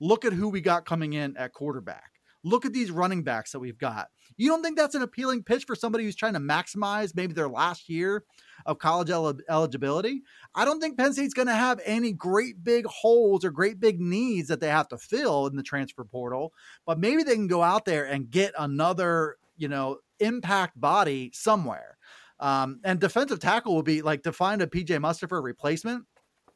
Look 0.00 0.24
at 0.24 0.32
who 0.32 0.48
we 0.48 0.60
got 0.60 0.86
coming 0.86 1.12
in 1.12 1.36
at 1.36 1.52
quarterback. 1.52 2.09
Look 2.42 2.64
at 2.64 2.72
these 2.72 2.90
running 2.90 3.22
backs 3.22 3.52
that 3.52 3.60
we've 3.60 3.78
got. 3.78 4.08
You 4.36 4.48
don't 4.48 4.62
think 4.62 4.78
that's 4.78 4.94
an 4.94 5.02
appealing 5.02 5.42
pitch 5.42 5.64
for 5.66 5.74
somebody 5.74 6.04
who's 6.04 6.16
trying 6.16 6.34
to 6.34 6.40
maximize 6.40 7.14
maybe 7.14 7.34
their 7.34 7.48
last 7.48 7.88
year 7.88 8.24
of 8.64 8.78
college 8.78 9.10
el- 9.10 9.38
eligibility? 9.48 10.22
I 10.54 10.64
don't 10.64 10.80
think 10.80 10.96
Penn 10.96 11.12
State's 11.12 11.34
going 11.34 11.48
to 11.48 11.54
have 11.54 11.80
any 11.84 12.12
great 12.12 12.62
big 12.64 12.86
holes 12.86 13.44
or 13.44 13.50
great 13.50 13.80
big 13.80 14.00
needs 14.00 14.48
that 14.48 14.60
they 14.60 14.68
have 14.68 14.88
to 14.88 14.98
fill 14.98 15.46
in 15.46 15.56
the 15.56 15.62
transfer 15.62 16.04
portal, 16.04 16.52
but 16.86 16.98
maybe 16.98 17.22
they 17.22 17.34
can 17.34 17.48
go 17.48 17.62
out 17.62 17.84
there 17.84 18.04
and 18.04 18.30
get 18.30 18.54
another, 18.58 19.36
you 19.56 19.68
know, 19.68 19.98
impact 20.18 20.80
body 20.80 21.30
somewhere. 21.34 21.96
Um, 22.38 22.80
and 22.84 22.98
defensive 22.98 23.38
tackle 23.38 23.74
will 23.74 23.82
be 23.82 24.00
like 24.00 24.22
to 24.22 24.32
find 24.32 24.62
a 24.62 24.66
PJ 24.66 24.86
Mustipher 24.98 25.42
replacement 25.42 26.06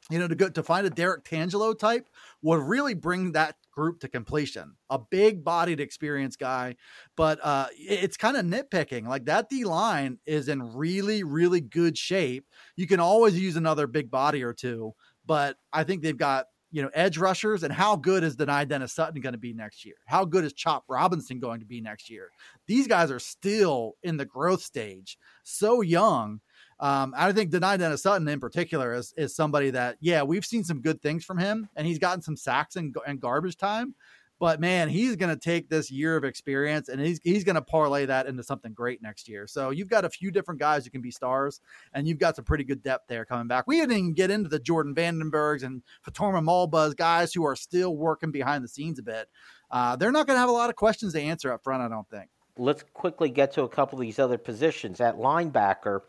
you 0.09 0.19
know, 0.19 0.27
to 0.27 0.35
go 0.35 0.49
to 0.49 0.63
find 0.63 0.85
a 0.85 0.89
Derrick 0.89 1.23
Tangelo 1.23 1.77
type 1.77 2.07
would 2.41 2.61
really 2.61 2.93
bring 2.93 3.31
that 3.31 3.55
group 3.71 3.99
to 3.99 4.07
completion. 4.07 4.75
A 4.89 4.99
big 4.99 5.43
bodied, 5.43 5.79
experienced 5.79 6.39
guy, 6.39 6.75
but 7.15 7.39
uh, 7.43 7.67
it's 7.75 8.17
kind 8.17 8.37
of 8.37 8.45
nitpicking. 8.45 9.07
Like 9.07 9.25
that 9.25 9.49
D 9.49 9.63
line 9.63 10.19
is 10.25 10.47
in 10.47 10.75
really, 10.75 11.23
really 11.23 11.61
good 11.61 11.97
shape. 11.97 12.45
You 12.75 12.87
can 12.87 12.99
always 12.99 13.39
use 13.39 13.55
another 13.55 13.87
big 13.87 14.11
body 14.11 14.43
or 14.43 14.53
two, 14.53 14.93
but 15.25 15.57
I 15.73 15.83
think 15.83 16.03
they've 16.03 16.15
got 16.15 16.45
you 16.71 16.83
know 16.83 16.91
edge 16.93 17.17
rushers. 17.17 17.63
And 17.63 17.73
how 17.73 17.95
good 17.95 18.23
is 18.23 18.35
Dani 18.35 18.67
Dennis 18.67 18.93
Sutton 18.93 19.21
going 19.21 19.33
to 19.33 19.39
be 19.39 19.53
next 19.53 19.85
year? 19.85 19.95
How 20.05 20.23
good 20.23 20.45
is 20.45 20.53
Chop 20.53 20.83
Robinson 20.87 21.39
going 21.39 21.61
to 21.61 21.65
be 21.65 21.81
next 21.81 22.11
year? 22.11 22.29
These 22.67 22.87
guys 22.87 23.09
are 23.09 23.19
still 23.19 23.93
in 24.03 24.17
the 24.17 24.25
growth 24.25 24.61
stage, 24.61 25.17
so 25.43 25.81
young 25.81 26.41
um, 26.79 27.13
I 27.15 27.31
think 27.31 27.51
Dani 27.51 27.79
Dennis 27.79 28.03
Sutton 28.03 28.27
in 28.27 28.39
particular 28.39 28.93
is, 28.93 29.13
is 29.15 29.35
somebody 29.35 29.69
that, 29.71 29.97
yeah, 30.01 30.23
we've 30.23 30.45
seen 30.45 30.63
some 30.63 30.81
good 30.81 31.01
things 31.01 31.23
from 31.23 31.37
him 31.37 31.69
and 31.75 31.87
he's 31.87 31.99
gotten 31.99 32.21
some 32.21 32.35
sacks 32.35 32.75
and, 32.75 32.95
and 33.07 33.19
garbage 33.19 33.57
time. 33.57 33.95
But 34.37 34.59
man, 34.59 34.89
he's 34.89 35.15
going 35.15 35.33
to 35.33 35.39
take 35.39 35.69
this 35.69 35.89
year 35.89 36.17
of 36.17 36.25
experience 36.25 36.89
and 36.89 36.99
he's, 36.99 37.21
he's 37.23 37.45
going 37.45 37.55
to 37.55 37.61
parlay 37.61 38.05
that 38.07 38.27
into 38.27 38.43
something 38.43 38.73
great 38.73 39.01
next 39.01 39.29
year. 39.29 39.47
So 39.47 39.69
you've 39.69 39.87
got 39.87 40.03
a 40.03 40.09
few 40.09 40.29
different 40.29 40.59
guys 40.59 40.83
who 40.83 40.91
can 40.91 41.01
be 41.01 41.11
stars 41.11 41.61
and 41.93 42.05
you've 42.05 42.19
got 42.19 42.35
some 42.35 42.43
pretty 42.43 42.65
good 42.65 42.83
depth 42.83 43.07
there 43.07 43.23
coming 43.23 43.47
back. 43.47 43.65
We 43.65 43.79
didn't 43.79 43.95
even 43.95 44.13
get 44.13 44.31
into 44.31 44.49
the 44.49 44.59
Jordan 44.59 44.93
Vandenbergs 44.93 45.63
and 45.63 45.81
Fatorma 46.05 46.43
Mulbahs, 46.43 46.97
guys 46.97 47.33
who 47.33 47.45
are 47.45 47.55
still 47.55 47.95
working 47.95 48.31
behind 48.31 48.61
the 48.61 48.67
scenes 48.67 48.99
a 48.99 49.03
bit. 49.03 49.29
Uh, 49.71 49.95
they're 49.95 50.11
not 50.11 50.27
going 50.27 50.35
to 50.35 50.41
have 50.41 50.49
a 50.49 50.53
lot 50.53 50.69
of 50.69 50.75
questions 50.75 51.13
to 51.13 51.21
answer 51.21 51.53
up 51.53 51.63
front, 51.63 51.81
I 51.81 51.87
don't 51.87 52.09
think. 52.09 52.29
Let's 52.57 52.83
quickly 52.93 53.29
get 53.29 53.53
to 53.53 53.63
a 53.63 53.69
couple 53.69 53.97
of 53.97 54.01
these 54.01 54.19
other 54.19 54.37
positions. 54.37 54.99
At 54.99 55.17
linebacker, 55.17 56.01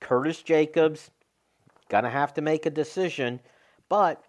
Curtis 0.00 0.42
Jacobs, 0.42 1.10
gonna 1.88 2.10
have 2.10 2.34
to 2.34 2.42
make 2.42 2.66
a 2.66 2.70
decision. 2.70 3.40
But, 3.88 4.22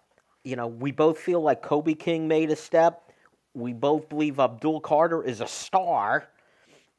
you 0.44 0.56
know, 0.56 0.66
we 0.66 0.92
both 0.92 1.18
feel 1.18 1.40
like 1.40 1.62
Kobe 1.62 1.94
King 1.94 2.28
made 2.28 2.50
a 2.50 2.56
step. 2.56 3.12
We 3.54 3.72
both 3.72 4.08
believe 4.08 4.38
Abdul 4.38 4.80
Carter 4.80 5.22
is 5.22 5.40
a 5.40 5.46
star. 5.46 6.28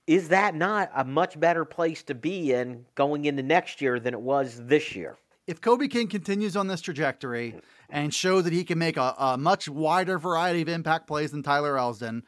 Is 0.08 0.30
that 0.30 0.56
not 0.56 0.92
a 0.96 1.06
much 1.06 1.40
better 1.40 1.66
place 1.66 2.04
to 2.04 2.16
be 2.16 2.52
in 2.52 2.86
going 2.96 3.26
into 3.26 3.44
next 3.44 3.80
year 3.80 4.00
than 4.00 4.14
it 4.14 4.22
was 4.22 4.60
this 4.66 4.96
year? 4.96 5.18
If 5.46 5.62
Kobe 5.62 5.88
King 5.88 6.08
continues 6.08 6.56
on 6.56 6.68
this 6.68 6.82
trajectory 6.82 7.56
and 7.90 8.14
shows 8.14 8.44
that 8.44 8.54
he 8.54 8.64
can 8.64 8.78
make 8.78 8.98
a, 8.98 9.16
a 9.18 9.38
much 9.38 9.68
wider 9.68 10.20
variety 10.20 10.62
of 10.62 10.68
impact 10.68 11.08
plays 11.08 11.32
than 11.32 11.42
Tyler 11.42 11.76
Elsdon, 11.76 12.22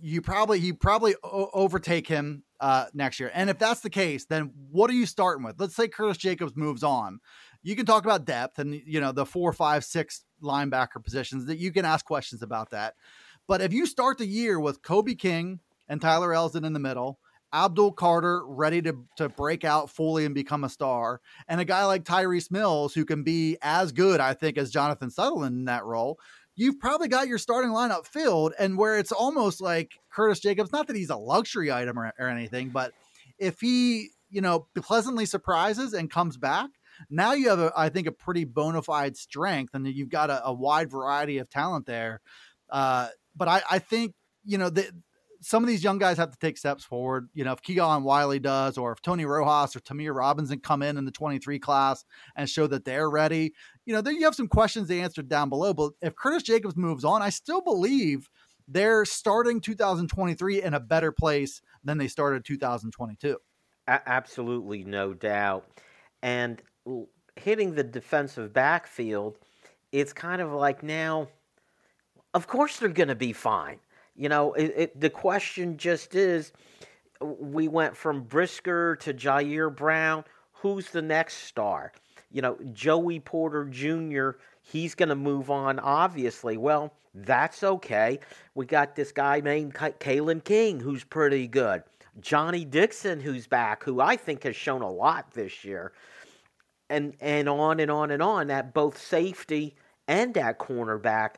you 0.00 0.22
probably 0.22 0.58
you 0.58 0.74
probably 0.74 1.14
o- 1.22 1.50
overtake 1.52 2.06
him 2.06 2.42
uh, 2.60 2.86
next 2.94 3.20
year. 3.20 3.30
And 3.34 3.50
if 3.50 3.58
that's 3.58 3.80
the 3.80 3.90
case, 3.90 4.24
then 4.24 4.52
what 4.70 4.90
are 4.90 4.94
you 4.94 5.06
starting 5.06 5.44
with? 5.44 5.58
Let's 5.58 5.76
say 5.76 5.88
Curtis 5.88 6.16
Jacobs 6.16 6.56
moves 6.56 6.82
on. 6.82 7.20
You 7.62 7.76
can 7.76 7.86
talk 7.86 8.04
about 8.04 8.24
depth 8.24 8.58
and 8.58 8.74
you 8.86 9.00
know 9.00 9.12
the 9.12 9.26
four, 9.26 9.52
five, 9.52 9.84
six 9.84 10.24
linebacker 10.42 11.02
positions 11.02 11.46
that 11.46 11.58
you 11.58 11.72
can 11.72 11.84
ask 11.84 12.04
questions 12.04 12.42
about 12.42 12.70
that. 12.70 12.94
But 13.46 13.60
if 13.60 13.72
you 13.72 13.86
start 13.86 14.18
the 14.18 14.26
year 14.26 14.60
with 14.60 14.82
Kobe 14.82 15.14
King 15.14 15.60
and 15.88 16.00
Tyler 16.00 16.30
Elsdon 16.30 16.64
in 16.64 16.72
the 16.72 16.78
middle, 16.78 17.18
Abdul 17.52 17.92
Carter 17.92 18.46
ready 18.46 18.82
to, 18.82 19.04
to 19.16 19.28
break 19.28 19.64
out 19.64 19.90
fully 19.90 20.24
and 20.24 20.34
become 20.34 20.64
a 20.64 20.68
star, 20.68 21.20
and 21.48 21.60
a 21.60 21.64
guy 21.64 21.84
like 21.84 22.04
Tyrese 22.04 22.50
Mills 22.50 22.94
who 22.94 23.04
can 23.04 23.22
be 23.22 23.56
as 23.62 23.90
good, 23.92 24.20
I 24.20 24.34
think, 24.34 24.58
as 24.58 24.70
Jonathan 24.70 25.10
Sutherland 25.10 25.56
in 25.56 25.64
that 25.64 25.84
role, 25.84 26.18
you've 26.58 26.80
probably 26.80 27.06
got 27.06 27.28
your 27.28 27.38
starting 27.38 27.70
lineup 27.70 28.04
filled 28.04 28.52
and 28.58 28.76
where 28.76 28.98
it's 28.98 29.12
almost 29.12 29.60
like 29.60 29.92
Curtis 30.10 30.40
Jacobs, 30.40 30.72
not 30.72 30.88
that 30.88 30.96
he's 30.96 31.08
a 31.08 31.16
luxury 31.16 31.70
item 31.70 31.96
or, 31.96 32.12
or 32.18 32.28
anything, 32.28 32.70
but 32.70 32.92
if 33.38 33.60
he, 33.60 34.08
you 34.28 34.40
know, 34.40 34.66
pleasantly 34.76 35.24
surprises 35.24 35.94
and 35.94 36.10
comes 36.10 36.36
back, 36.36 36.68
now 37.08 37.32
you 37.32 37.48
have, 37.48 37.60
a, 37.60 37.72
I 37.76 37.90
think, 37.90 38.08
a 38.08 38.12
pretty 38.12 38.44
bona 38.44 38.82
fide 38.82 39.16
strength 39.16 39.72
and 39.74 39.86
you've 39.86 40.08
got 40.08 40.30
a, 40.30 40.46
a 40.46 40.52
wide 40.52 40.90
variety 40.90 41.38
of 41.38 41.48
talent 41.48 41.86
there. 41.86 42.20
Uh, 42.68 43.08
but 43.36 43.46
I, 43.46 43.62
I 43.70 43.78
think, 43.78 44.14
you 44.44 44.58
know, 44.58 44.68
the, 44.68 44.90
some 45.40 45.62
of 45.62 45.68
these 45.68 45.84
young 45.84 45.98
guys 45.98 46.16
have 46.16 46.30
to 46.30 46.38
take 46.38 46.56
steps 46.56 46.84
forward. 46.84 47.28
You 47.34 47.44
know, 47.44 47.52
if 47.52 47.62
Keegan 47.62 48.02
Wiley 48.02 48.38
does, 48.38 48.76
or 48.76 48.92
if 48.92 49.00
Tony 49.00 49.24
Rojas 49.24 49.76
or 49.76 49.80
Ta'Mere 49.80 50.14
Robinson 50.14 50.60
come 50.60 50.82
in 50.82 50.96
in 50.96 51.04
the 51.04 51.10
23 51.10 51.58
class 51.58 52.04
and 52.36 52.48
show 52.48 52.66
that 52.66 52.84
they're 52.84 53.10
ready, 53.10 53.52
you 53.86 53.94
know, 53.94 54.00
there 54.00 54.12
you 54.12 54.24
have 54.24 54.34
some 54.34 54.48
questions 54.48 54.88
to 54.88 55.00
answer 55.00 55.22
down 55.22 55.48
below. 55.48 55.72
But 55.72 55.92
if 56.02 56.16
Curtis 56.16 56.42
Jacobs 56.42 56.76
moves 56.76 57.04
on, 57.04 57.22
I 57.22 57.30
still 57.30 57.60
believe 57.60 58.28
they're 58.66 59.04
starting 59.04 59.60
2023 59.60 60.62
in 60.62 60.74
a 60.74 60.80
better 60.80 61.12
place 61.12 61.62
than 61.84 61.98
they 61.98 62.08
started 62.08 62.44
2022. 62.44 63.38
A- 63.86 64.08
absolutely, 64.08 64.84
no 64.84 65.14
doubt. 65.14 65.66
And 66.22 66.60
hitting 67.36 67.74
the 67.74 67.84
defensive 67.84 68.52
backfield, 68.52 69.38
it's 69.92 70.12
kind 70.12 70.42
of 70.42 70.52
like 70.52 70.82
now, 70.82 71.28
of 72.34 72.46
course 72.46 72.78
they're 72.78 72.88
going 72.88 73.08
to 73.08 73.14
be 73.14 73.32
fine. 73.32 73.78
You 74.18 74.28
know, 74.28 74.52
it, 74.54 74.74
it, 74.76 75.00
the 75.00 75.10
question 75.10 75.76
just 75.76 76.16
is 76.16 76.52
we 77.20 77.68
went 77.68 77.96
from 77.96 78.22
Brisker 78.22 78.96
to 78.96 79.14
Ji'Ayir 79.14 79.74
Brown. 79.74 80.24
Who's 80.54 80.90
the 80.90 81.02
next 81.02 81.44
star? 81.44 81.92
You 82.32 82.42
know, 82.42 82.58
Joey 82.72 83.20
Porter 83.20 83.64
Jr., 83.66 84.30
he's 84.60 84.96
going 84.96 85.08
to 85.10 85.14
move 85.14 85.50
on, 85.50 85.78
obviously. 85.78 86.56
Well, 86.56 86.92
that's 87.14 87.62
okay. 87.62 88.18
We 88.56 88.66
got 88.66 88.96
this 88.96 89.12
guy 89.12 89.40
named 89.40 89.74
Kalen 89.74 90.42
King, 90.42 90.80
who's 90.80 91.04
pretty 91.04 91.46
good. 91.46 91.84
Johnny 92.20 92.64
Dixon, 92.64 93.20
who's 93.20 93.46
back, 93.46 93.84
who 93.84 94.00
I 94.00 94.16
think 94.16 94.42
has 94.42 94.56
shown 94.56 94.82
a 94.82 94.90
lot 94.90 95.30
this 95.30 95.64
year. 95.64 95.92
And, 96.90 97.14
and 97.20 97.48
on 97.48 97.78
and 97.78 97.90
on 97.90 98.10
and 98.10 98.22
on 98.22 98.50
at 98.50 98.74
both 98.74 98.98
safety 98.98 99.76
and 100.08 100.36
at 100.36 100.58
cornerback. 100.58 101.36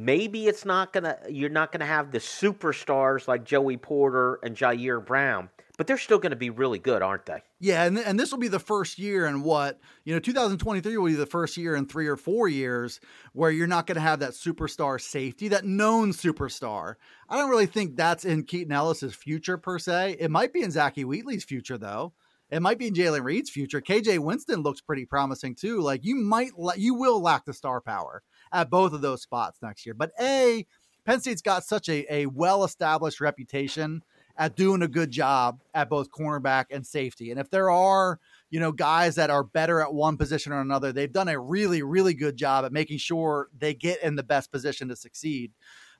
Maybe 0.00 0.46
it's 0.46 0.64
not 0.64 0.92
gonna 0.92 1.18
you're 1.28 1.50
not 1.50 1.72
gonna 1.72 1.84
have 1.84 2.12
the 2.12 2.18
superstars 2.18 3.26
like 3.26 3.42
Joey 3.44 3.76
Porter 3.76 4.38
and 4.44 4.54
Ji'Ayir 4.56 5.04
Brown, 5.04 5.50
but 5.76 5.88
they're 5.88 5.98
still 5.98 6.20
to 6.30 6.36
be 6.36 6.50
really 6.50 6.78
good, 6.78 7.02
aren't 7.02 7.26
they? 7.26 7.42
Yeah, 7.58 7.82
and 7.82 7.98
and 7.98 8.18
this 8.18 8.30
will 8.30 8.38
be 8.38 8.46
the 8.46 8.60
first 8.60 9.00
year 9.00 9.26
in 9.26 9.42
what 9.42 9.80
you 10.04 10.14
know, 10.14 10.20
2023 10.20 10.96
will 10.96 11.06
be 11.06 11.14
the 11.14 11.26
first 11.26 11.56
year 11.56 11.74
in 11.74 11.84
three 11.84 12.06
or 12.06 12.16
four 12.16 12.46
years 12.46 13.00
where 13.32 13.50
you're 13.50 13.66
not 13.66 13.88
to 13.96 14.00
have 14.00 14.20
that 14.20 14.34
superstar 14.34 15.00
safety, 15.00 15.48
that 15.48 15.64
known 15.64 16.12
superstar. 16.12 16.94
I 17.28 17.36
don't 17.36 17.50
really 17.50 17.66
think 17.66 17.96
that's 17.96 18.24
in 18.24 18.44
Keaton 18.44 18.70
Ellis's 18.70 19.16
future 19.16 19.58
per 19.58 19.80
se. 19.80 20.18
It 20.20 20.30
might 20.30 20.52
be 20.52 20.62
in 20.62 20.70
Zakee 20.70 21.06
Wheatley's 21.06 21.42
future 21.42 21.76
though. 21.76 22.12
It 22.50 22.62
might 22.62 22.78
be 22.78 22.86
in 22.86 22.94
Jaylen 22.94 23.24
Reed's 23.24 23.50
future. 23.50 23.80
KJ 23.80 24.20
Winston 24.20 24.62
looks 24.62 24.80
pretty 24.80 25.04
promising 25.04 25.56
too. 25.56 25.80
Like 25.80 26.04
you 26.04 26.14
might, 26.14 26.52
you 26.76 26.94
will 26.94 27.20
lack 27.20 27.44
the 27.44 27.52
star 27.52 27.80
power 27.80 28.22
at 28.52 28.70
both 28.70 28.92
of 28.92 29.00
those 29.00 29.22
spots 29.22 29.58
next 29.62 29.86
year. 29.86 29.94
But 29.94 30.12
a 30.20 30.66
Penn 31.04 31.20
State's 31.20 31.42
got 31.42 31.64
such 31.64 31.88
a, 31.88 32.04
a 32.12 32.26
well 32.26 32.64
established 32.64 33.20
reputation 33.20 34.02
at 34.36 34.54
doing 34.54 34.82
a 34.82 34.88
good 34.88 35.10
job 35.10 35.60
at 35.74 35.88
both 35.88 36.10
cornerback 36.10 36.66
and 36.70 36.86
safety. 36.86 37.30
And 37.30 37.40
if 37.40 37.50
there 37.50 37.70
are, 37.70 38.20
you 38.50 38.60
know, 38.60 38.70
guys 38.70 39.16
that 39.16 39.30
are 39.30 39.42
better 39.42 39.80
at 39.80 39.92
one 39.92 40.16
position 40.16 40.52
or 40.52 40.60
another, 40.60 40.92
they've 40.92 41.12
done 41.12 41.28
a 41.28 41.38
really, 41.38 41.82
really 41.82 42.14
good 42.14 42.36
job 42.36 42.64
at 42.64 42.72
making 42.72 42.98
sure 42.98 43.48
they 43.58 43.74
get 43.74 44.02
in 44.02 44.14
the 44.14 44.22
best 44.22 44.52
position 44.52 44.88
to 44.88 44.96
succeed. 44.96 45.52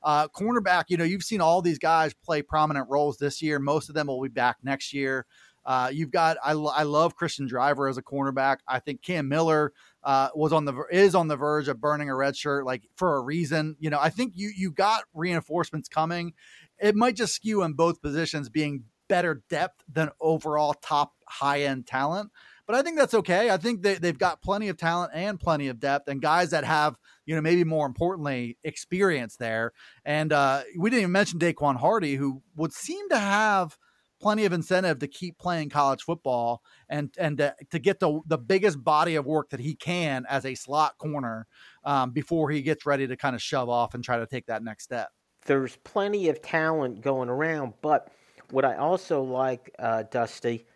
Uh, 0.03 0.29
cornerback, 0.29 0.85
you 0.89 0.97
know, 0.97 1.05
you've 1.05 1.25
seen 1.25 1.41
all 1.41 1.61
these 1.61 1.81
guys 1.81 2.15
play 2.15 2.41
prominent 2.41 2.89
roles 2.89 3.19
this 3.19 3.43
year. 3.43 3.59
Most 3.59 3.89
of 3.89 3.97
them 3.97 4.07
will 4.07 4.23
be 4.23 4.29
back 4.29 4.59
next 4.63 4.95
year. 4.95 5.27
Uh, 5.65 5.91
you've 5.93 6.13
got 6.13 6.37
I, 6.43 6.53
I 6.53 6.85
love 6.85 7.17
Cristian 7.17 7.49
Driver 7.49 7.89
as 7.89 7.99
a 7.99 8.03
cornerback. 8.03 8.59
I 8.69 8.79
think 8.79 9.03
Cam 9.03 9.29
Miller 9.29 9.73
uh, 10.05 10.29
was 10.35 10.53
on 10.53 10.65
the 10.65 10.85
is 10.91 11.15
on 11.15 11.29
the 11.29 11.37
verge 11.37 11.69
of 11.69 11.81
burning 11.81 12.09
a 12.09 12.15
red 12.15 12.37
shirt 12.37 12.65
like 12.65 12.83
for 12.97 13.17
a 13.17 13.21
reason. 13.21 13.77
You 13.79 13.91
know, 13.91 13.99
I 14.01 14.11
think 14.11 14.33
you 14.37 14.51
you 14.57 14.71
got 14.71 15.05
reinforcements 15.15 15.89
coming. 15.89 16.35
It 16.79 16.95
might 16.95 17.17
just 17.17 17.35
skew 17.35 17.63
in 17.63 17.73
both 17.73 18.01
positions 18.01 18.49
being 18.49 18.85
better 19.09 19.43
depth 19.49 19.83
than 19.91 20.11
overall 20.21 20.75
top 20.75 21.13
high 21.27 21.63
end 21.63 21.87
talent. 21.87 22.31
But 22.67 22.77
I 22.77 22.83
think 22.83 22.99
that's 22.99 23.15
okay. 23.15 23.49
I 23.49 23.57
think 23.57 23.83
they, 23.83 23.95
they've 23.95 24.19
got 24.19 24.43
plenty 24.43 24.69
of 24.69 24.77
talent 24.77 25.13
and 25.15 25.41
plenty 25.41 25.69
of 25.69 25.81
depth 25.81 26.07
and 26.07 26.21
guys 26.21 26.51
that 26.51 26.65
have, 26.65 26.97
you 27.25 27.35
know, 27.35 27.41
maybe 27.41 27.65
more 27.65 27.87
importantly, 27.87 28.59
experience 28.63 29.37
there. 29.37 29.73
And 30.05 30.35
uh, 30.35 30.65
we 30.77 30.91
didn't 30.91 31.01
even 31.01 31.13
mention 31.13 31.39
Daequan 31.39 31.77
Hardy, 31.77 32.17
who 32.17 32.43
would 32.57 32.73
seem 32.73 33.09
to 33.09 33.19
have– 33.19 33.79
plenty 34.21 34.45
of 34.45 34.53
incentive 34.53 34.99
to 34.99 35.07
keep 35.07 35.39
playing 35.39 35.69
college 35.71 36.03
football 36.03 36.63
and 36.89 37.15
and 37.19 37.39
to, 37.39 37.55
to 37.71 37.79
get 37.79 38.01
the 38.01 38.21
the 38.27 38.39
biggest 38.39 38.83
body 38.83 39.17
of 39.17 39.27
work 39.27 39.51
that 39.51 39.61
he 39.61 39.75
can 39.75 40.25
as 40.29 40.45
a 40.45 40.55
slot 40.55 40.97
corner 40.99 41.47
um, 41.85 42.11
before 42.11 42.51
he 42.51 42.63
gets 42.63 42.87
ready 42.87 43.07
to 43.07 43.17
kind 43.17 43.35
of 43.35 43.43
shove 43.43 43.69
off 43.69 43.95
and 43.95 44.05
try 44.05 44.19
to 44.19 44.27
take 44.27 44.47
that 44.47 44.63
next 44.63 44.85
step. 44.85 45.09
There's 45.47 45.77
plenty 45.77 46.29
of 46.29 46.43
talent 46.43 47.01
going 47.01 47.29
around, 47.29 47.75
but 47.81 48.13
what 48.51 48.65
I 48.65 48.77
also 48.77 49.23
like, 49.23 49.75
uh, 49.79 50.05
Dusty, 50.11 50.67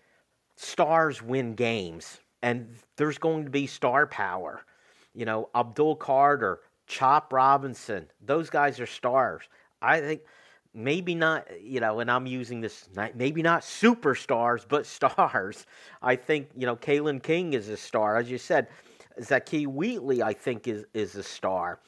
stars 0.57 1.22
win 1.22 1.55
games, 1.55 2.20
and 2.43 2.76
there's 2.97 3.18
going 3.18 3.45
to 3.45 3.51
be 3.51 3.66
star 3.66 4.07
power. 4.07 4.64
You 5.14 5.26
know, 5.26 5.51
Abdul 5.55 5.97
Carter, 5.97 6.61
Chop 6.86 7.32
Robinson, 7.32 8.09
those 8.20 8.51
guys 8.51 8.80
are 8.80 8.86
stars. 8.86 9.43
I 9.80 10.01
think 10.01 10.22
maybe 10.75 11.14
not, 11.14 11.47
you 11.62 11.81
know, 11.81 12.01
and 12.01 12.11
I'm 12.11 12.27
using 12.27 12.61
this, 12.61 12.89
maybe 13.14 13.43
not 13.43 13.62
superstars, 13.62 14.64
but 14.68 14.87
stars. 14.99 15.66
I 16.01 16.16
think, 16.16 16.49
you 16.57 16.66
know, 16.66 16.77
Kalen 16.77 17.23
King 17.23 17.53
is 17.53 17.68
a 17.68 17.77
star. 17.77 18.16
As 18.16 18.31
you 18.31 18.39
said, 18.39 18.68
Zakee 19.20 19.66
Wheatley, 19.66 20.23
I 20.23 20.33
think, 20.33 20.68
is, 20.68 20.85
is 20.95 21.14
a 21.16 21.23
star. 21.23 21.81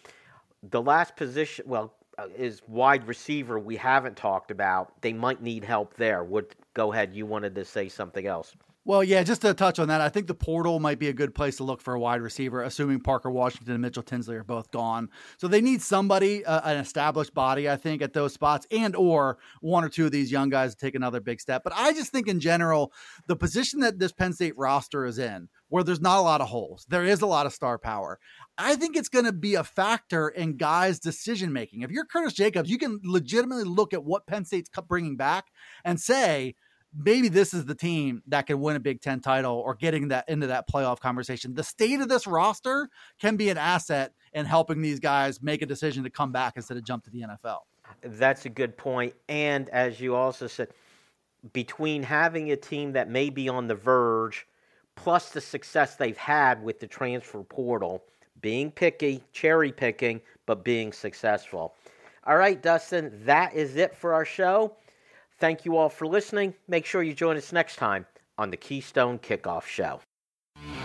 The 0.71 0.83
last 0.83 1.17
position, 1.17 1.65
well, 1.69 1.95
uh, 2.17 2.29
is 2.37 2.63
wide 2.69 3.07
receiver 3.09 3.59
we 3.59 3.77
haven't 3.77 4.17
talked 4.17 4.51
about. 4.51 5.01
They 5.01 5.13
might 5.13 5.43
need 5.43 5.65
help 5.65 5.95
there. 5.97 6.23
Would 6.23 6.55
go 6.73 6.93
ahead. 6.93 7.15
You 7.15 7.27
wanted 7.27 7.55
to 7.57 7.65
say 7.65 7.89
something 7.89 8.27
else. 8.27 8.55
Well, 8.87 9.03
yeah, 9.03 9.23
just 9.23 9.41
to 9.41 9.55
touch 9.55 9.79
on 9.79 9.89
that, 9.89 10.03
I 10.03 10.11
think 10.11 10.27
the 10.27 10.35
portal 10.35 10.79
might 10.79 10.99
be 10.99 11.09
a 11.09 11.15
good 11.15 11.35
place 11.35 11.57
to 11.57 11.65
look 11.65 11.81
for 11.81 11.95
a 11.95 11.99
wide 11.99 12.21
receiver, 12.21 12.63
assuming 12.63 13.01
Parker 13.01 13.31
Washington 13.31 13.73
and 13.73 13.81
Mitchell 13.81 14.03
Tinsley 14.03 14.37
are 14.37 14.45
both 14.45 14.71
gone. 14.71 15.09
So 15.39 15.49
they 15.49 15.63
need 15.63 15.81
somebody, 15.81 16.45
uh, 16.45 16.61
an 16.71 16.77
established 16.77 17.33
body, 17.33 17.67
I 17.67 17.77
think, 17.77 18.03
at 18.03 18.13
those 18.13 18.35
spots, 18.35 18.67
and 18.71 18.95
or 18.95 19.39
one 19.63 19.85
or 19.85 19.89
two 19.89 20.05
of 20.05 20.13
these 20.13 20.31
young 20.31 20.51
guys 20.51 20.75
to 20.75 20.77
take 20.85 20.95
another 20.95 21.21
big 21.21 21.41
step. 21.41 21.63
But 21.65 21.73
I 21.75 21.95
just 21.95 22.13
think 22.13 22.29
in 22.29 22.41
general, 22.41 22.93
the 23.27 23.37
position 23.37 23.81
that 23.81 23.99
this 23.99 24.13
Penn 24.13 24.35
State 24.35 24.59
roster 24.59 25.07
is 25.07 25.19
in, 25.19 25.49
where 25.69 25.83
there's 25.83 26.03
not 26.03 26.19
a 26.19 26.21
lot 26.21 26.43
of 26.43 26.49
holes, 26.49 26.85
there 26.91 27.05
is 27.05 27.23
a 27.23 27.27
lot 27.27 27.47
of 27.47 27.55
star 27.55 27.79
power. 27.79 28.19
I 28.59 28.77
think 28.77 28.97
it's 28.97 29.09
going 29.09 29.25
to 29.25 29.33
be 29.33 29.55
a 29.55 29.65
factor 29.65 30.29
in 30.29 30.59
guys' 30.59 31.01
decision 31.01 31.55
making. 31.55 31.81
If 31.81 31.91
you're 31.91 32.05
Curtis 32.05 32.35
Jacobs, 32.35 32.69
you 32.69 32.77
can 32.77 33.01
legitimately 33.03 33.65
look 33.65 33.95
at 33.95 34.05
what 34.05 34.27
Penn 34.27 34.45
State's 34.45 34.69
bringing 34.87 35.17
back 35.17 35.47
and 35.87 35.99
say 35.99 36.55
maybe 36.97 37.29
this 37.29 37.55
is 37.55 37.65
the 37.65 37.75
team 37.75 38.23
that 38.29 38.47
can 38.47 38.61
win 38.61 38.77
a 38.77 38.81
Big 38.81 39.01
Ten 39.01 39.21
title 39.21 39.55
or 39.55 39.75
getting 39.75 40.09
that 40.09 40.29
into 40.29 40.47
that 40.49 40.69
playoff 40.69 41.01
conversation. 41.01 41.55
The 41.55 41.65
state 41.65 42.01
of 42.01 42.09
this 42.09 42.27
roster 42.27 42.89
can 43.21 43.37
be 43.37 43.51
an 43.51 43.59
asset 43.59 44.13
in 44.33 44.47
helping 44.47 44.81
these 44.81 45.01
guys 45.01 45.43
make 45.43 45.63
a 45.63 45.67
decision 45.67 46.05
to 46.05 46.11
come 46.11 46.33
back 46.33 46.55
instead 46.57 46.77
of 46.77 46.85
jump 46.85 47.05
to 47.05 47.11
the 47.11 47.23
NFL. 47.23 47.61
That's 48.03 48.47
a 48.47 48.49
good 48.49 48.77
point. 48.77 49.15
And 49.29 49.69
as 49.71 50.01
you 50.01 50.15
also 50.15 50.47
said, 50.47 50.69
between 51.53 52.03
having 52.03 52.53
a 52.53 52.57
team 52.57 52.93
that 52.93 53.11
may 53.11 53.31
be 53.31 53.49
on 53.49 53.67
the 53.67 53.75
verge, 53.75 54.47
plus 54.97 55.31
the 55.31 55.41
success 55.41 55.97
they've 55.97 56.17
had 56.17 56.63
with 56.63 56.81
the 56.81 56.87
transfer 56.87 57.43
portal, 57.43 58.03
being 58.41 58.71
picky, 58.71 59.23
cherry 59.33 59.73
picking, 59.73 60.21
but 60.47 60.65
being 60.65 60.93
successful. 60.93 61.75
All 62.27 62.37
right, 62.37 62.63
Dustin, 62.63 63.13
that 63.25 63.55
is 63.55 63.77
it 63.77 63.95
for 63.95 64.15
our 64.15 64.25
show. 64.25 64.77
Thank 65.39 65.65
you 65.65 65.77
all 65.77 65.89
for 65.89 66.07
listening. 66.07 66.55
Make 66.69 66.87
sure 66.87 67.03
you 67.03 67.15
join 67.15 67.37
us 67.37 67.53
next 67.53 67.77
time 67.77 68.07
on 68.39 68.51
the 68.51 68.57
Keystone 68.57 69.19
Kickoff 69.19 69.65
Show. 69.67 70.01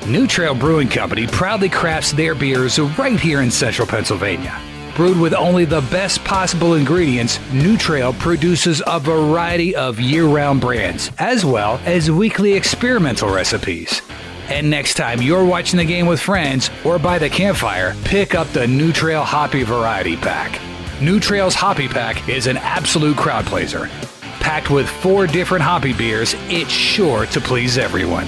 New 0.07 0.25
Trail 0.27 0.55
Brewing 0.55 0.89
Company 0.89 1.27
proudly 1.27 1.69
crafts 1.69 2.11
their 2.11 2.33
beers 2.33 2.79
right 2.79 3.19
here 3.19 3.41
in 3.41 3.51
central 3.51 3.87
Pennsylvania. 3.87 4.59
Brewed 4.95 5.19
with 5.19 5.33
only 5.33 5.65
the 5.65 5.81
best 5.91 6.23
possible 6.25 6.73
ingredients, 6.73 7.39
New 7.53 7.77
Trail 7.77 8.11
produces 8.13 8.81
a 8.87 8.99
variety 8.99 9.75
of 9.75 9.99
year 9.99 10.25
round 10.25 10.61
brands, 10.61 11.11
as 11.19 11.45
well 11.45 11.79
as 11.85 12.09
weekly 12.09 12.53
experimental 12.53 13.33
recipes. 13.33 14.01
And 14.49 14.67
next 14.69 14.95
time 14.95 15.21
you're 15.21 15.45
watching 15.45 15.77
the 15.77 15.85
game 15.85 16.07
with 16.07 16.19
friends 16.19 16.71
or 16.83 16.97
by 16.97 17.19
the 17.19 17.29
campfire, 17.29 17.95
pick 18.03 18.33
up 18.33 18.47
the 18.47 18.67
New 18.67 18.91
Trail 18.91 19.23
Hoppy 19.23 19.61
Variety 19.63 20.17
Pack. 20.17 20.59
New 21.01 21.19
Trail's 21.19 21.55
Hoppy 21.55 21.87
Pack 21.87 22.27
is 22.27 22.47
an 22.47 22.57
absolute 22.57 23.15
crowd 23.15 23.45
pleaser 23.45 23.87
Packed 24.39 24.69
with 24.69 24.89
four 24.89 25.27
different 25.27 25.63
hoppy 25.63 25.93
beers, 25.93 26.35
it's 26.47 26.71
sure 26.71 27.25
to 27.27 27.41
please 27.41 27.77
everyone. 27.77 28.27